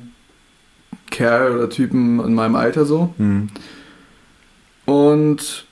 Kerl 1.09 1.56
oder 1.56 1.69
Typen 1.69 2.19
in 2.19 2.33
meinem 2.33 2.56
Alter 2.56 2.85
so. 2.85 3.13
Hm. 3.17 3.49
Und 4.85 5.65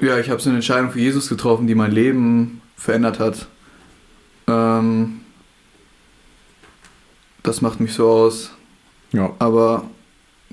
ja, 0.00 0.18
ich 0.18 0.30
habe 0.30 0.40
so 0.40 0.48
eine 0.50 0.58
Entscheidung 0.58 0.90
für 0.90 1.00
Jesus 1.00 1.28
getroffen, 1.28 1.66
die 1.66 1.74
mein 1.74 1.92
Leben 1.92 2.60
verändert 2.76 3.18
hat. 3.18 3.46
Ähm, 4.46 5.20
das 7.42 7.60
macht 7.60 7.80
mich 7.80 7.92
so 7.94 8.08
aus. 8.08 8.50
Ja. 9.12 9.30
Aber 9.38 9.84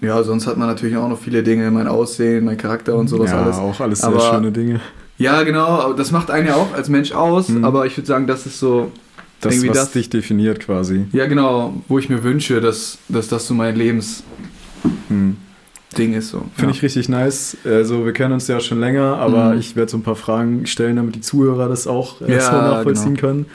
ja, 0.01 0.21
sonst 0.23 0.47
hat 0.47 0.57
man 0.57 0.67
natürlich 0.67 0.95
auch 0.97 1.07
noch 1.09 1.19
viele 1.19 1.43
Dinge, 1.43 1.69
mein 1.71 1.87
Aussehen, 1.87 2.45
mein 2.45 2.57
Charakter 2.57 2.95
und 2.95 3.07
sowas 3.07 3.31
ja, 3.31 3.41
alles. 3.43 3.57
auch 3.57 3.79
alles 3.79 3.99
sehr 3.99 4.09
Aber- 4.09 4.19
schöne 4.33 4.51
Dinge. 4.51 4.79
Ja, 5.17 5.43
genau, 5.43 5.67
aber 5.67 5.93
das 5.93 6.11
macht 6.11 6.31
einen 6.31 6.47
ja 6.47 6.55
auch 6.55 6.73
als 6.73 6.89
Mensch 6.89 7.11
aus, 7.11 7.49
Mhm. 7.49 7.63
aber 7.63 7.85
ich 7.85 7.95
würde 7.95 8.07
sagen, 8.07 8.25
das 8.25 8.47
ist 8.47 8.59
so, 8.59 8.91
Das, 9.39 9.53
irgendwie 9.53 9.69
was 9.69 9.77
das- 9.77 9.91
dich 9.91 10.09
definiert 10.09 10.59
quasi. 10.61 11.05
ja 11.11 11.27
genau, 11.27 11.75
wo 11.87 11.99
ich 11.99 12.09
mir 12.09 12.23
wünsche, 12.23 12.59
dass, 12.59 12.97
dass 13.07 13.27
das 13.27 13.45
so 13.45 13.53
mein 13.53 13.75
Lebensding 13.75 15.37
Hm. 15.97 16.13
ist. 16.13 16.29
So. 16.29 16.39
Finde 16.55 16.71
ja. 16.71 16.77
ich 16.77 16.81
richtig 16.83 17.09
nice. 17.09 17.57
Also 17.65 18.05
wir 18.05 18.13
kennen 18.13 18.33
uns 18.33 18.47
ja 18.47 18.59
schon 18.59 18.79
länger, 18.79 19.17
aber 19.17 19.53
Mhm. 19.53 19.59
ich 19.59 19.75
werde 19.75 19.91
so 19.91 19.97
ein 19.97 20.03
paar 20.03 20.15
Fragen 20.15 20.65
stellen, 20.65 20.95
damit 20.95 21.15
die 21.15 21.21
Zuhörer 21.21 21.67
das 21.69 21.87
auch 21.87 22.21
äh, 22.21 22.33
Ja, 22.33 22.39
so 22.41 22.51
nachvollziehen 22.53 23.17
können. 23.17 23.45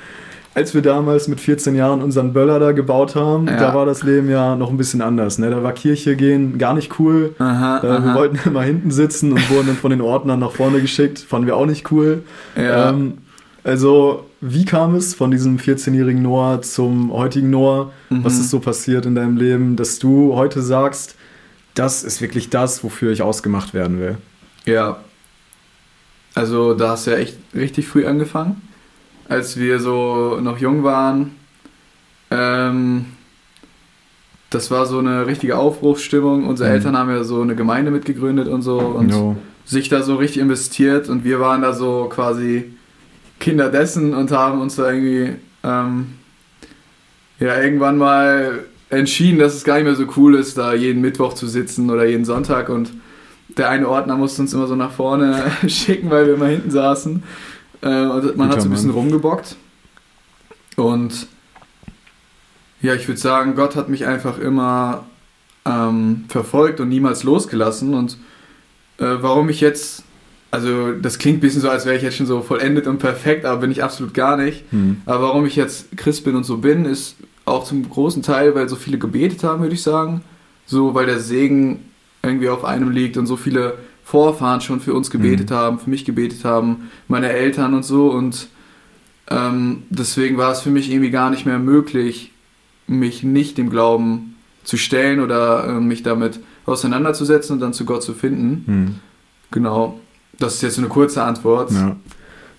Als 0.55 0.73
wir 0.73 0.81
damals 0.81 1.29
mit 1.29 1.39
14 1.39 1.75
Jahren 1.75 2.03
unseren 2.03 2.33
Böller 2.33 2.59
da 2.59 2.73
gebaut 2.73 3.15
haben, 3.15 3.47
Ja. 3.47 3.59
da 3.59 3.75
war 3.75 3.85
das 3.85 4.03
Leben 4.03 4.31
ja 4.31 4.57
noch 4.57 4.71
ein 4.71 4.79
bisschen 4.79 5.03
anders. 5.03 5.39
Ne? 5.39 5.51
Da 5.51 5.63
war 5.63 5.73
Kirche 5.73 6.17
gehen 6.17 6.57
gar 6.57 6.73
nicht 6.73 6.99
cool. 6.99 7.35
Aha, 7.39 7.79
Äh, 7.79 7.83
wir 7.83 7.91
aha. 7.91 8.15
wollten 8.15 8.39
immer 8.49 8.63
hinten 8.63 8.91
sitzen 8.91 9.33
und 9.33 9.51
wurden 9.51 9.67
dann 9.67 9.77
von 9.77 9.91
den 9.91 10.01
Ordnern 10.01 10.41
nach 10.41 10.53
vorne 10.53 10.81
geschickt. 10.81 11.19
Fanden 11.19 11.47
wir 11.47 11.57
auch 11.57 11.67
nicht 11.67 11.91
cool. 11.93 12.23
Ähm, 12.57 13.19
also, 13.65 14.25
wie 14.41 14.65
kam 14.65 14.95
es 14.95 15.15
von 15.15 15.31
diesem 15.31 15.59
14-jährigen 15.59 16.23
Noah 16.23 16.63
zum 16.63 17.13
heutigen 17.13 17.51
Noah? 17.51 17.91
Was 18.11 18.35
Mhm. 18.37 18.41
ist 18.41 18.51
so 18.51 18.61
passiert 18.61 19.05
in 19.07 19.15
deinem 19.15 19.37
Leben, 19.37 19.77
dass 19.77 19.99
du 19.99 20.35
heute 20.37 20.63
sagst, 20.63 21.17
das 21.77 22.03
ist 22.03 22.21
wirklich 22.21 22.51
das, 22.51 22.83
wofür 22.83 23.13
ich 23.13 23.23
ausgemacht 23.23 23.73
werden 23.75 24.01
will? 24.01 24.19
Ja. 24.65 24.99
Also 26.35 26.75
da 26.75 26.91
hast 26.91 27.07
du 27.07 27.13
ja 27.13 27.19
echt 27.19 27.39
richtig 27.55 27.87
früh 27.87 28.05
angefangen. 28.07 28.61
Als 29.29 29.57
wir 29.57 29.79
so 29.81 30.39
noch 30.41 30.59
jung 30.59 30.83
waren. 30.85 31.35
Ähm, 32.31 33.07
das 34.51 34.71
war 34.71 34.87
so 34.87 34.99
eine 34.99 35.27
richtige 35.27 35.57
Aufbruchsstimmung. 35.57 36.47
Unsere 36.47 36.69
Mhm. 36.69 36.75
Eltern 36.77 36.97
haben 36.99 37.11
ja 37.11 37.25
so 37.25 37.41
eine 37.43 37.55
Gemeinde 37.57 37.91
mitgegründet 37.91 38.49
und 38.49 38.63
so 38.63 38.79
und 38.79 39.11
Jo. 39.11 39.37
sich 39.65 39.89
da 39.89 40.03
so 40.03 40.17
richtig 40.17 40.41
investiert 40.43 41.09
und 41.09 41.25
wir 41.25 41.41
waren 41.41 41.63
da 41.63 41.73
so 41.73 42.09
quasi 42.13 42.73
Kinder 43.41 43.69
dessen 43.71 44.15
und 44.15 44.31
haben 44.31 44.61
uns 44.61 44.77
da 44.77 44.91
irgendwie 44.91 45.35
ähm, 45.65 46.15
ja 47.41 47.61
irgendwann 47.61 47.99
mal 47.99 48.65
entschieden, 48.91 49.39
dass 49.39 49.55
es 49.55 49.65
gar 49.65 49.75
nicht 49.77 49.85
mehr 49.85 49.95
so 49.95 50.07
cool 50.17 50.35
ist, 50.35 50.59
da 50.59 50.75
jeden 50.75 51.01
Mittwoch 51.01 51.35
zu 51.35 51.47
sitzen 51.47 51.91
oder 51.91 52.07
jeden 52.07 52.25
Sonntag 52.25 52.69
und 52.69 52.93
der 53.57 53.71
eine 53.71 53.89
Ordner 53.89 54.17
musste 54.17 54.43
uns 54.43 54.53
immer 54.53 54.67
so 54.67 54.77
nach 54.77 54.93
vorne 54.93 55.51
schicken, 55.67 56.11
weil 56.11 56.27
wir 56.27 56.35
immer 56.35 56.47
hinten 56.47 56.71
saßen. 56.71 57.23
Äh, 57.81 57.87
und 57.89 58.37
man 58.37 58.49
hat 58.49 58.57
Guter 58.57 58.61
so 58.61 58.69
ein 58.69 58.71
bisschen 58.71 58.89
Mann. 58.89 58.99
rumgebockt. 58.99 59.57
Und 60.77 61.27
ja, 62.83 62.95
ich 62.95 63.09
würde 63.09 63.21
sagen, 63.21 63.55
Gott 63.55 63.77
hat 63.77 63.89
mich 63.89 64.07
einfach 64.07 64.39
immer 64.39 65.07
ähm, 65.65 66.27
verfolgt 66.29 66.81
und 66.81 66.89
niemals 66.89 67.23
losgelassen. 67.23 67.95
Und 67.95 68.19
äh, 68.99 69.17
warum 69.21 69.49
ich 69.49 69.61
jetzt 69.61 70.05
also 70.51 70.93
das 70.93 71.19
klingt 71.19 71.39
ein 71.39 71.41
bisschen 71.41 71.61
so, 71.61 71.69
als 71.69 71.85
wäre 71.85 71.97
ich 71.97 72.03
jetzt 72.03 72.17
schon 72.17 72.27
so 72.27 72.41
vollendet 72.41 72.87
und 72.87 72.99
perfekt, 72.99 73.45
aber 73.45 73.61
bin 73.61 73.71
ich 73.71 73.83
absolut 73.83 74.15
gar 74.15 74.37
nicht. 74.37 74.65
Hm. 74.71 75.03
Aber 75.05 75.25
warum 75.25 75.45
ich 75.45 75.57
jetzt 75.57 75.97
Christ 75.97 76.25
bin 76.25 76.35
und 76.37 76.45
so 76.45 76.59
bin, 76.59 76.85
ist 76.85 77.17
auch 77.47 77.65
zum 77.65 77.89
großen 77.89 78.23
Teil, 78.23 78.55
weil 78.55 78.69
so 78.69 78.77
viele 78.77 78.99
gebetet 78.99 79.43
haben, 79.43 79.63
würde 79.63 79.75
ich 79.75 79.83
sagen. 79.83 80.21
So, 80.67 80.95
weil 80.95 81.07
der 81.07 81.21
Segen 81.21 81.81
irgendwie 82.23 82.49
auf 82.49 82.65
einem 82.65 82.91
liegt 82.91 83.17
und 83.17 83.27
so 83.27 83.37
viele 83.37 83.79
Vorfahren 84.05 84.61
schon 84.61 84.81
für 84.81 84.95
uns 84.95 85.11
gebetet 85.11 85.51
haben, 85.51 85.79
für 85.79 85.89
mich 85.89 86.05
gebetet 86.05 86.45
haben, 86.45 86.91
meine 87.09 87.31
Eltern 87.31 87.73
und 87.75 87.85
so. 87.85 88.11
Und 88.11 88.49
ähm, 89.29 89.85
deswegen 89.91 90.37
war 90.37 90.53
es 90.53 90.61
für 90.61 90.71
mich 90.71 90.91
irgendwie 90.91 91.11
gar 91.11 91.31
nicht 91.31 91.47
mehr 91.47 91.59
möglich, 91.59 92.33
mich 92.87 93.23
nicht 93.23 93.59
dem 93.59 93.71
Glauben 93.71 94.37
zu 94.65 94.77
stellen 94.77 95.21
oder 95.21 95.69
äh, 95.69 95.81
mich 95.81 96.03
damit 96.03 96.41
auseinanderzusetzen 96.67 97.55
und 97.55 97.61
dann 97.61 97.73
zu 97.73 97.85
Gott 97.85 98.03
zu 98.03 98.13
finden. 98.15 98.65
Hm. 98.67 98.95
Genau. 99.53 100.01
Das 100.39 100.55
ist 100.55 100.63
jetzt 100.63 100.75
so 100.75 100.83
eine 100.83 100.91
kurze 100.91 101.23
Antwort. 101.23 101.71
Ja. 101.71 101.97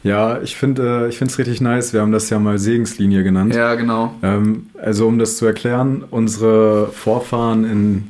Ja, 0.07 0.41
ich 0.41 0.55
finde 0.55 1.09
äh, 1.11 1.23
es 1.23 1.37
richtig 1.37 1.61
nice. 1.61 1.93
Wir 1.93 2.01
haben 2.01 2.11
das 2.11 2.29
ja 2.29 2.39
mal 2.39 2.57
Segenslinie 2.57 3.23
genannt. 3.23 3.53
Ja, 3.55 3.75
genau. 3.75 4.13
Ähm, 4.23 4.67
also 4.81 5.07
um 5.07 5.19
das 5.19 5.37
zu 5.37 5.45
erklären, 5.45 6.03
unsere 6.09 6.87
Vorfahren 6.93 7.63
in, 7.65 8.07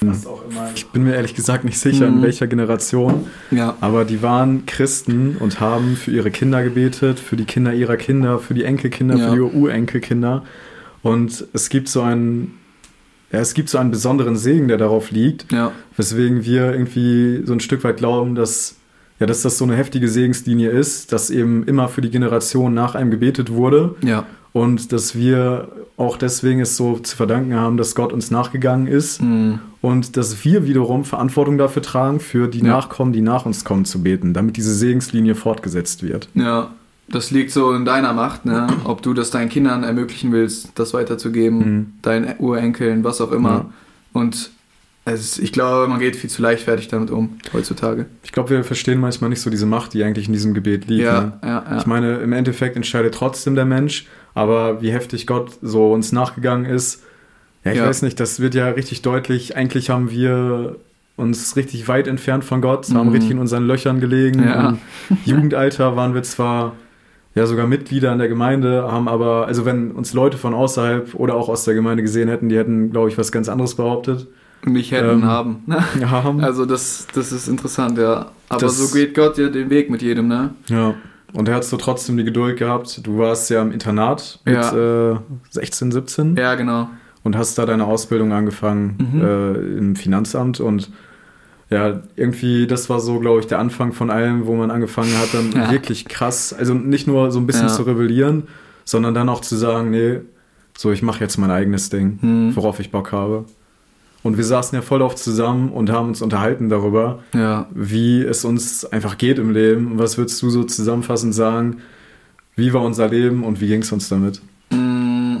Was 0.00 0.26
auch 0.26 0.42
immer. 0.48 0.70
ich 0.74 0.86
bin 0.88 1.04
mir 1.04 1.14
ehrlich 1.14 1.34
gesagt 1.34 1.64
nicht 1.64 1.78
sicher, 1.78 2.06
in 2.06 2.18
Mhm. 2.18 2.22
welcher 2.22 2.46
Generation, 2.46 3.26
Ja. 3.50 3.76
aber 3.80 4.04
die 4.04 4.22
waren 4.22 4.64
Christen 4.66 5.36
und 5.38 5.60
haben 5.60 5.96
für 5.96 6.10
ihre 6.10 6.30
Kinder 6.30 6.62
gebetet, 6.62 7.18
für 7.18 7.36
die 7.36 7.44
Kinder 7.44 7.72
ihrer 7.74 7.96
Kinder, 7.96 8.38
für 8.38 8.54
die 8.54 8.64
Enkelkinder, 8.64 9.16
Ja. 9.16 9.28
für 9.30 9.34
die 9.36 9.40
Urenkelkinder. 9.56 10.44
Und 11.02 11.46
es 11.54 11.68
gibt 11.70 11.88
so 11.88 12.02
einen, 12.02 12.54
ja, 13.32 13.40
es 13.40 13.54
gibt 13.54 13.68
so 13.70 13.78
einen 13.78 13.90
besonderen 13.90 14.36
Segen, 14.36 14.68
der 14.68 14.76
darauf 14.76 15.10
liegt, 15.10 15.50
Ja. 15.52 15.72
weswegen 15.96 16.44
wir 16.44 16.72
irgendwie 16.72 17.42
so 17.46 17.52
ein 17.54 17.60
Stück 17.60 17.82
weit 17.84 17.96
glauben, 17.98 18.34
dass, 18.34 18.76
ja, 19.20 19.26
dass 19.26 19.42
das 19.42 19.58
so 19.58 19.64
eine 19.64 19.76
heftige 19.76 20.08
Segenslinie 20.08 20.70
ist, 20.70 21.12
dass 21.12 21.30
eben 21.30 21.62
immer 21.64 21.88
für 21.88 22.00
die 22.00 22.10
Generation 22.10 22.74
nach 22.74 22.94
einem 22.94 23.10
gebetet 23.10 23.52
wurde 23.52 23.94
Ja. 24.02 24.24
und 24.52 24.92
dass 24.92 25.14
wir 25.14 25.68
auch 25.96 26.16
deswegen 26.16 26.60
es 26.60 26.76
so 26.76 26.98
zu 26.98 27.14
verdanken 27.14 27.54
haben, 27.54 27.76
dass 27.76 27.94
Gott 27.94 28.12
uns 28.12 28.30
nachgegangen 28.30 28.86
ist 28.86 29.20
Mhm. 29.22 29.58
und 29.82 30.16
dass 30.16 30.44
wir 30.44 30.66
wiederum 30.66 31.04
Verantwortung 31.04 31.58
dafür 31.58 31.82
tragen, 31.82 32.18
für 32.20 32.48
die 32.48 32.58
Ja. 32.60 32.64
Nachkommen, 32.68 33.12
die 33.12 33.20
nach 33.20 33.44
uns 33.46 33.64
kommen, 33.64 33.84
zu 33.84 34.02
beten, 34.02 34.32
damit 34.32 34.56
diese 34.56 34.74
Segenslinie 34.74 35.34
fortgesetzt 35.34 36.02
wird. 36.02 36.28
Ja. 36.34 36.70
Das 37.12 37.32
liegt 37.32 37.50
so 37.50 37.72
in 37.72 37.84
deiner 37.84 38.12
Macht, 38.12 38.46
ne? 38.46 38.68
Ob 38.84 39.02
du 39.02 39.14
das 39.14 39.30
deinen 39.30 39.48
Kindern 39.48 39.82
ermöglichen 39.82 40.30
willst, 40.30 40.70
das 40.76 40.94
weiterzugeben, 40.94 41.58
Mhm. 41.58 41.86
deinen 42.02 42.38
Urenkeln, 42.38 43.02
was 43.02 43.20
auch 43.20 43.32
immer. 43.32 43.50
Ja. 43.50 43.66
Und 44.12 44.50
ist, 45.06 45.38
ich 45.38 45.52
glaube, 45.52 45.88
man 45.88 45.98
geht 45.98 46.14
viel 46.16 46.30
zu 46.30 46.42
leichtfertig 46.42 46.88
damit 46.88 47.10
um 47.10 47.38
heutzutage. 47.52 48.06
Ich 48.22 48.32
glaube, 48.32 48.50
wir 48.50 48.64
verstehen 48.64 49.00
manchmal 49.00 49.30
nicht 49.30 49.40
so 49.40 49.50
diese 49.50 49.66
Macht, 49.66 49.94
die 49.94 50.04
eigentlich 50.04 50.26
in 50.26 50.32
diesem 50.32 50.54
Gebet 50.54 50.86
liegt. 50.86 51.02
Ja, 51.04 51.20
Ne? 51.20 51.32
ja, 51.42 51.64
ja. 51.70 51.78
Ich 51.78 51.86
meine, 51.86 52.18
im 52.18 52.32
Endeffekt 52.32 52.76
entscheidet 52.76 53.14
trotzdem 53.14 53.54
der 53.54 53.64
Mensch, 53.64 54.06
aber 54.34 54.82
wie 54.82 54.92
heftig 54.92 55.26
Gott 55.26 55.52
so 55.62 55.92
uns 55.92 56.12
nachgegangen 56.12 56.64
ist, 56.66 57.02
ja, 57.64 57.72
ich 57.72 57.78
Ja. 57.78 57.86
weiß 57.86 58.02
nicht, 58.02 58.20
das 58.20 58.40
wird 58.40 58.54
ja 58.54 58.68
richtig 58.70 59.02
deutlich. 59.02 59.56
Eigentlich 59.56 59.90
haben 59.90 60.10
wir 60.10 60.76
uns 61.16 61.56
richtig 61.56 61.88
weit 61.88 62.06
entfernt 62.06 62.44
von 62.44 62.60
Gott, 62.62 62.88
haben 62.94 63.08
Mhm. 63.08 63.12
richtig 63.12 63.30
in 63.32 63.38
unseren 63.38 63.66
Löchern 63.66 64.00
gelegen. 64.00 64.42
Ja. 64.42 64.78
Im 65.10 65.18
Jugendalter 65.24 65.96
waren 65.96 66.14
wir 66.14 66.22
zwar 66.22 66.74
ja 67.34 67.46
sogar 67.46 67.66
Mitglieder 67.66 68.12
in 68.12 68.18
der 68.18 68.28
Gemeinde, 68.28 68.90
haben 68.90 69.08
aber, 69.08 69.46
also 69.46 69.64
wenn 69.64 69.90
uns 69.92 70.14
Leute 70.14 70.36
von 70.38 70.54
außerhalb 70.54 71.14
oder 71.14 71.34
auch 71.34 71.48
aus 71.48 71.64
der 71.64 71.74
Gemeinde 71.74 72.02
gesehen 72.02 72.28
hätten, 72.28 72.48
die 72.48 72.56
hätten, 72.56 72.90
glaube 72.90 73.08
ich, 73.08 73.18
was 73.18 73.30
ganz 73.32 73.48
anderes 73.48 73.74
behauptet. 73.76 74.26
Nicht 74.64 74.92
hätten 74.92 75.20
Ähm, 75.20 75.24
haben. 75.24 75.62
Ja, 76.00 76.10
haben. 76.10 76.40
Also 76.40 76.66
das, 76.66 77.06
das 77.14 77.32
ist 77.32 77.48
interessant, 77.48 77.96
ja. 77.98 78.30
Aber 78.48 78.60
Das- 78.60 78.76
so 78.78 78.94
geht 78.94 79.14
Gott 79.14 79.38
ja 79.38 79.48
den 79.48 79.70
Weg 79.70 79.90
mit 79.90 80.02
jedem, 80.02 80.28
ne? 80.28 80.50
Ja. 80.68 80.94
Und 81.32 81.48
er 81.48 81.54
hat 81.54 81.64
so 81.64 81.76
trotzdem 81.76 82.16
die 82.16 82.24
Geduld 82.24 82.58
gehabt. 82.58 83.06
Du 83.06 83.18
warst 83.18 83.48
ja 83.50 83.62
im 83.62 83.70
Internat 83.72 84.40
mit 84.44 84.56
äh, 84.56 85.14
16, 85.50 85.92
17 85.92 86.36
Ja, 86.36 86.56
genau. 86.56 86.88
und 87.22 87.36
hast 87.36 87.56
da 87.56 87.66
deine 87.66 87.84
Ausbildung 87.86 88.32
angefangen 88.32 88.96
Mhm. 89.14 89.20
äh, 89.22 89.52
im 89.78 89.96
Finanzamt 89.96 90.58
und 90.60 90.90
ja, 91.70 92.00
irgendwie, 92.16 92.66
das 92.66 92.90
war 92.90 92.98
so, 92.98 93.20
glaube 93.20 93.38
ich, 93.38 93.46
der 93.46 93.60
Anfang 93.60 93.92
von 93.92 94.10
allem, 94.10 94.46
wo 94.46 94.56
man 94.56 94.72
angefangen 94.72 95.16
hat, 95.16 95.28
dann 95.32 95.52
Ja. 95.54 95.70
wirklich 95.70 96.06
krass, 96.06 96.52
also 96.52 96.74
nicht 96.74 97.06
nur 97.06 97.30
so 97.30 97.38
ein 97.38 97.46
bisschen 97.46 97.68
Ja. 97.68 97.72
zu 97.72 97.82
rebellieren, 97.82 98.48
sondern 98.84 99.14
dann 99.14 99.28
auch 99.28 99.40
zu 99.40 99.54
sagen, 99.54 99.90
nee, 99.90 100.18
so, 100.76 100.90
ich 100.90 101.02
mache 101.02 101.20
jetzt 101.20 101.38
mein 101.38 101.52
eigenes 101.52 101.88
Ding, 101.90 102.18
Mhm. 102.20 102.56
worauf 102.56 102.80
ich 102.80 102.90
Bock 102.90 103.12
habe. 103.12 103.44
Und 104.22 104.36
wir 104.36 104.44
saßen 104.44 104.76
ja 104.76 104.82
voll 104.82 105.00
oft 105.00 105.18
zusammen 105.18 105.70
und 105.70 105.90
haben 105.90 106.08
uns 106.08 106.20
unterhalten 106.20 106.68
darüber, 106.68 107.20
Ja. 107.34 107.66
wie 107.74 108.20
es 108.22 108.44
uns 108.44 108.84
einfach 108.84 109.16
geht 109.16 109.38
im 109.38 109.50
Leben. 109.52 109.98
Was 109.98 110.18
würdest 110.18 110.42
du 110.42 110.50
so 110.50 110.64
zusammenfassend 110.64 111.34
sagen? 111.34 111.78
Wie 112.54 112.72
war 112.74 112.82
unser 112.82 113.08
Leben 113.08 113.44
und 113.44 113.60
wie 113.62 113.68
ging 113.68 113.80
es 113.80 113.90
uns 113.92 114.08
damit? 114.10 114.42
Mm, 114.70 115.36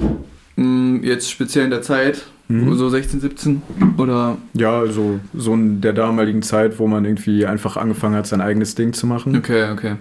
mm, 0.56 1.00
Jetzt 1.04 1.30
speziell 1.30 1.64
in 1.66 1.70
der 1.70 1.82
Zeit, 1.82 2.24
Mhm. 2.48 2.74
so 2.74 2.88
16, 2.88 3.20
17 3.20 3.62
oder 3.98 4.38
Ja, 4.54 4.78
also 4.80 5.20
so 5.34 5.52
in 5.54 5.80
der 5.82 5.92
damaligen 5.92 6.42
Zeit, 6.42 6.78
wo 6.78 6.86
man 6.86 7.04
irgendwie 7.04 7.44
einfach 7.46 7.76
angefangen 7.76 8.14
hat, 8.16 8.26
sein 8.26 8.40
eigenes 8.40 8.74
Ding 8.74 8.92
zu 8.94 9.06
machen. 9.06 9.36
Okay, 9.36 9.70
okay. 9.72 9.96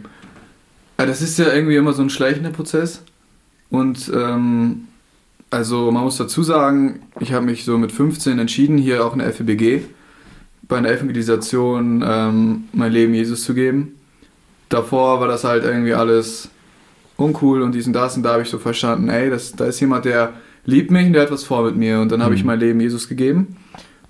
Das 0.97 1.21
ist 1.21 1.37
ja 1.37 1.51
irgendwie 1.53 1.75
immer 1.75 1.93
so 1.93 2.01
ein 2.01 2.09
schleichender 2.09 2.49
Prozess. 2.49 3.03
Und 3.69 4.11
ähm, 4.15 4.87
also 5.49 5.91
man 5.91 6.03
muss 6.03 6.17
dazu 6.17 6.43
sagen, 6.43 7.01
ich 7.19 7.33
habe 7.33 7.45
mich 7.45 7.65
so 7.65 7.77
mit 7.77 7.91
15 7.91 8.37
entschieden, 8.39 8.77
hier 8.77 9.05
auch 9.05 9.13
in 9.13 9.19
der 9.19 9.31
FEBG 9.33 9.81
bei 10.67 10.77
einer 10.77 10.89
Evangelisation 10.91 12.03
ähm, 12.05 12.63
mein 12.73 12.91
Leben 12.91 13.13
Jesus 13.13 13.43
zu 13.43 13.53
geben. 13.53 13.95
Davor 14.69 15.19
war 15.19 15.27
das 15.27 15.43
halt 15.43 15.63
irgendwie 15.63 15.93
alles 15.95 16.49
uncool 17.17 17.63
und 17.63 17.73
dies 17.73 17.87
und 17.87 17.93
das 17.93 18.15
und 18.15 18.23
da 18.23 18.33
habe 18.33 18.43
ich 18.43 18.49
so 18.49 18.59
verstanden, 18.59 19.09
ey, 19.09 19.29
das, 19.29 19.53
da 19.53 19.65
ist 19.65 19.79
jemand, 19.79 20.05
der 20.05 20.33
liebt 20.65 20.91
mich 20.91 21.07
und 21.07 21.13
der 21.13 21.23
hat 21.23 21.31
was 21.31 21.43
vor 21.43 21.63
mit 21.63 21.75
mir 21.75 21.99
und 21.99 22.11
dann 22.11 22.21
habe 22.23 22.35
ich 22.35 22.41
Mhm. 22.41 22.47
mein 22.47 22.59
Leben 22.59 22.79
Jesus 22.79 23.07
gegeben 23.09 23.57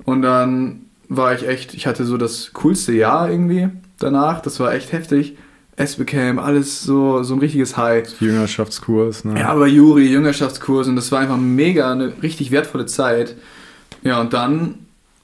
und 0.04 0.22
dann 0.22 0.82
war 1.08 1.34
ich 1.34 1.48
echt, 1.48 1.74
ich 1.74 1.88
hatte 1.88 2.04
so 2.04 2.18
das 2.18 2.52
coolste 2.54 2.92
Jahr 2.92 3.32
irgendwie 3.32 3.70
danach, 3.98 4.42
das 4.42 4.60
war 4.60 4.74
echt 4.74 4.92
heftig. 4.92 5.38
S-Becam, 5.80 6.40
alles 6.40 6.84
so, 6.84 7.24
so 7.24 7.34
ein 7.34 7.40
richtiges 7.40 7.78
High. 7.78 8.20
Jüngerschaftskurs, 8.20 9.24
ne? 9.24 9.40
Ja, 9.40 9.50
aber 9.50 9.66
Juri, 9.66 10.08
Jüngerschaftskurs 10.08 10.90
und 10.90 10.98
das 10.98 11.12
war 11.12 11.22
einfach 11.22 11.38
mega 11.38 11.92
eine 11.92 12.12
richtig 12.22 12.52
wertvolle 12.52 12.86
Zeit. 12.86 13.36
Ja, 14.04 14.20
und 14.20 14.34
dann 14.34 14.76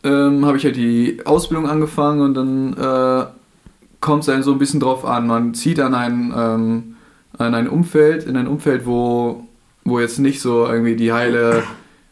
ähm, 0.06 0.46
habe 0.46 0.58
ich 0.58 0.64
halt 0.64 0.78
die 0.78 1.20
Ausbildung 1.26 1.68
angefangen 1.68 2.22
und 2.22 2.34
dann 2.36 2.74
äh, 2.74 3.26
kommt 4.00 4.24
es 4.24 4.30
einem 4.30 4.44
so 4.44 4.54
ein 4.54 4.58
bisschen 4.58 4.80
drauf 4.80 5.04
an. 5.04 5.28
Man 5.28 5.54
zieht 5.54 5.80
an 5.80 5.94
ein, 5.94 6.34
ähm, 6.36 6.96
an 7.38 7.54
ein 7.54 7.68
Umfeld, 7.68 8.26
in 8.26 8.38
ein 8.38 8.48
Umfeld, 8.48 8.86
wo, 8.86 9.46
wo 9.84 10.00
jetzt 10.00 10.20
nicht 10.20 10.40
so 10.40 10.66
irgendwie 10.68 10.96
die 10.96 11.12
heile 11.12 11.64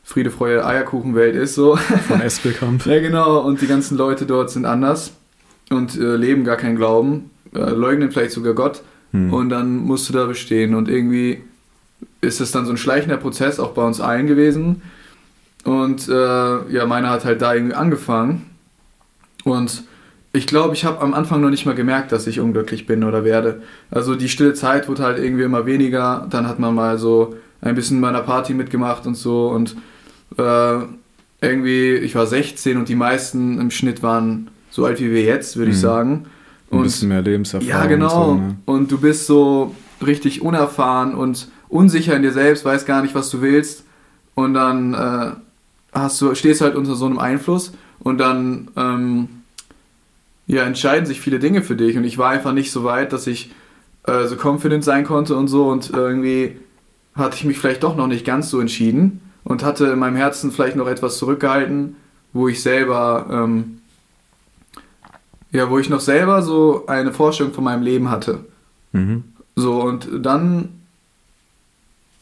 Friede, 0.04 0.32
Freude, 0.32 0.66
Eierkuchenwelt 0.66 1.36
ist, 1.36 1.56
so. 1.56 1.78
Von 1.78 2.20
Espelkamp. 2.20 2.86
Ja, 2.88 3.00
genau. 3.00 3.40
Und 3.40 3.62
die 3.62 3.68
ganzen 3.68 3.98
Leute 3.98 4.26
dort 4.26 4.52
sind 4.52 4.66
anders 4.66 5.14
und 5.70 5.98
äh, 5.98 6.18
leben 6.18 6.44
gar 6.44 6.58
keinen 6.58 6.76
Glauben, 6.76 7.30
äh, 7.56 7.72
leugnen 7.72 8.12
vielleicht 8.12 8.32
sogar 8.32 8.54
Gott. 8.54 8.82
Hm. 9.12 9.34
Und 9.34 9.50
dann 9.50 9.78
musst 9.78 10.10
du 10.10 10.14
da 10.14 10.26
bestehen. 10.26 10.76
Und 10.76 10.90
irgendwie 10.90 11.42
ist 12.22 12.42
es 12.42 12.52
dann 12.52 12.66
so 12.66 12.72
ein 12.72 12.78
schleichender 12.78 13.18
Prozess, 13.18 13.60
auch 13.60 13.72
bei 13.72 13.84
uns 13.84 14.02
allen 14.02 14.28
gewesen. 14.28 14.82
Und 15.64 16.08
äh, 16.10 16.72
ja, 16.72 16.86
meiner 16.86 17.10
hat 17.10 17.26
halt 17.26 17.42
da 17.42 17.54
irgendwie 17.54 17.76
angefangen. 17.76 18.50
Und 19.44 19.84
ich 20.34 20.48
glaube, 20.48 20.74
ich 20.74 20.84
habe 20.84 21.00
am 21.02 21.14
Anfang 21.14 21.42
noch 21.42 21.50
nicht 21.50 21.66
mal 21.66 21.76
gemerkt, 21.76 22.12
dass 22.12 22.28
ich 22.28 22.40
unglücklich 22.40 22.86
bin 22.86 23.04
oder 23.04 23.24
werde. 23.24 23.62
Also 23.92 24.16
die 24.16 24.30
stille 24.30 24.54
Zeit 24.54 24.88
wurde 24.88 25.04
halt 25.04 25.20
irgendwie 25.20 25.44
immer 25.44 25.66
weniger. 25.66 26.28
Dann 26.30 26.48
hat 26.48 26.60
man 26.60 26.74
mal 26.74 26.98
so 26.98 27.36
ein 27.62 27.76
bisschen 27.76 28.02
bei 28.02 28.10
einer 28.10 28.22
Party 28.22 28.54
mitgemacht 28.54 29.06
und 29.06 29.16
so. 29.16 29.50
Und 29.50 29.76
äh, 30.38 30.80
irgendwie, 31.42 31.94
ich 31.96 32.16
war 32.16 32.26
16 32.26 32.78
und 32.78 32.90
die 32.90 32.96
meisten 32.96 33.60
im 33.60 33.70
Schnitt 33.70 34.02
waren 34.02 34.50
so 34.70 34.86
alt 34.86 35.00
wie 35.00 35.12
wir 35.12 35.24
jetzt, 35.24 35.56
würde 35.56 35.72
ich 35.72 35.78
Mhm. 35.78 35.82
Sagen. 36.74 36.78
Ein 36.78 36.78
Und 36.80 36.84
bisschen 36.84 37.10
mehr 37.10 37.22
Lebenserfahrung. 37.22 37.70
ja, 37.70 37.86
genau. 37.86 38.32
Und 38.32 38.38
so, 38.38 38.46
ne? 38.46 38.56
Und 38.66 38.92
du 38.92 38.98
bist 39.00 39.28
so 39.28 39.76
richtig 40.06 40.42
unerfahren 40.42 41.16
und 41.16 41.48
unsicher 41.70 42.16
in 42.16 42.22
dir 42.22 42.32
selbst, 42.32 42.66
weißt 42.66 42.86
gar 42.86 43.02
nicht, 43.02 43.16
was 43.16 43.30
du 43.30 43.42
willst. 43.42 43.84
Und 44.36 44.54
dann 44.54 44.94
äh, 44.94 45.32
hast 45.94 46.22
du, 46.22 46.36
stehst 46.36 46.62
du 46.62 46.66
halt 46.66 46.76
unter 46.76 46.96
so 46.96 47.06
einem 47.06 47.20
Einfluss 47.20 47.74
und 48.00 48.18
dann 48.18 48.70
ähm, 48.76 49.28
ja, 50.48 50.64
entscheiden 50.64 51.06
sich 51.06 51.22
viele 51.22 51.40
Dinge 51.40 51.62
für 51.62 51.76
dich. 51.76 51.98
Und 51.98 52.04
ich 52.04 52.18
war 52.18 52.30
einfach 52.30 52.54
nicht 52.54 52.72
so 52.72 52.84
weit, 52.84 53.14
dass 53.14 53.28
ich 53.28 53.52
äh, 54.06 54.26
so 54.28 54.36
confident 54.36 54.84
sein 54.84 55.06
konnte 55.06 55.36
und 55.36 55.48
so. 55.48 55.68
Und 55.70 55.92
irgendwie 55.92 56.58
hatte 57.16 57.38
ich 57.38 57.46
mich 57.46 57.58
vielleicht 57.58 57.84
doch 57.84 57.96
noch 57.96 58.08
nicht 58.08 58.26
ganz 58.26 58.50
so 58.50 58.60
entschieden 58.60 59.22
und 59.44 59.64
hatte 59.64 59.86
in 59.86 60.00
meinem 60.00 60.16
Herzen 60.16 60.52
vielleicht 60.52 60.76
noch 60.76 60.88
etwas 60.88 61.18
zurückgehalten, 61.18 61.96
wo 62.34 62.48
ich 62.48 62.62
selber 62.62 63.28
ähm, 63.32 63.80
ja, 65.54 65.70
wo 65.70 65.80
ich 65.80 65.90
noch 65.90 66.02
selber 66.02 66.42
so 66.42 66.86
eine 66.88 67.14
Vorstellung 67.14 67.54
von 67.54 67.64
meinem 67.64 67.84
Leben 67.84 68.10
hatte. 68.10 68.40
Mhm. 68.92 69.24
So, 69.56 69.82
und 69.82 70.10
dann 70.20 70.70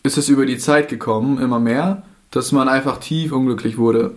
ist 0.03 0.17
es 0.17 0.29
über 0.29 0.45
die 0.45 0.57
Zeit 0.57 0.89
gekommen, 0.89 1.39
immer 1.39 1.59
mehr, 1.59 2.03
dass 2.29 2.51
man 2.51 2.67
einfach 2.67 2.97
tief 2.97 3.31
unglücklich 3.31 3.77
wurde. 3.77 4.11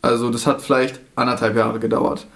Also, 0.00 0.30
das 0.30 0.46
hat 0.46 0.62
vielleicht 0.62 1.00
anderthalb 1.14 1.56
Jahre 1.56 1.78
gedauert. 1.78 2.26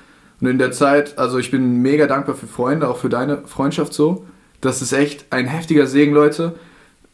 Und 0.40 0.48
in 0.48 0.58
der 0.58 0.72
Zeit, 0.72 1.18
also 1.18 1.38
ich 1.38 1.50
bin 1.50 1.80
mega 1.80 2.06
dankbar 2.06 2.34
für 2.34 2.46
Freunde, 2.46 2.88
auch 2.88 2.98
für 2.98 3.08
deine 3.08 3.38
Freundschaft 3.46 3.94
so. 3.94 4.26
Das 4.60 4.82
ist 4.82 4.92
echt 4.92 5.26
ein 5.30 5.46
heftiger 5.46 5.86
Segen, 5.86 6.12
Leute, 6.12 6.54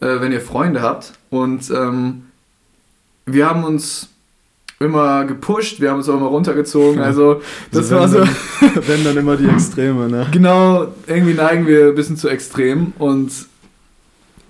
äh, 0.00 0.20
wenn 0.20 0.32
ihr 0.32 0.40
Freunde 0.40 0.82
habt. 0.82 1.12
Und 1.30 1.70
ähm, 1.70 2.24
wir 3.26 3.48
haben 3.48 3.64
uns 3.64 4.08
immer 4.80 5.24
gepusht, 5.24 5.80
wir 5.80 5.90
haben 5.90 5.98
uns 5.98 6.08
auch 6.08 6.16
immer 6.16 6.26
runtergezogen. 6.28 7.00
Also 7.00 7.40
das 7.72 7.90
war 7.90 8.08
so. 8.08 8.18
Dann, 8.20 8.28
wenn 8.86 9.04
dann 9.04 9.16
immer 9.16 9.36
die 9.36 9.48
Extreme, 9.48 10.08
ne? 10.08 10.26
Genau, 10.32 10.86
irgendwie 11.06 11.34
neigen 11.34 11.66
wir 11.66 11.88
ein 11.88 11.94
bisschen 11.94 12.16
zu 12.16 12.28
extrem 12.28 12.92
und 12.98 13.30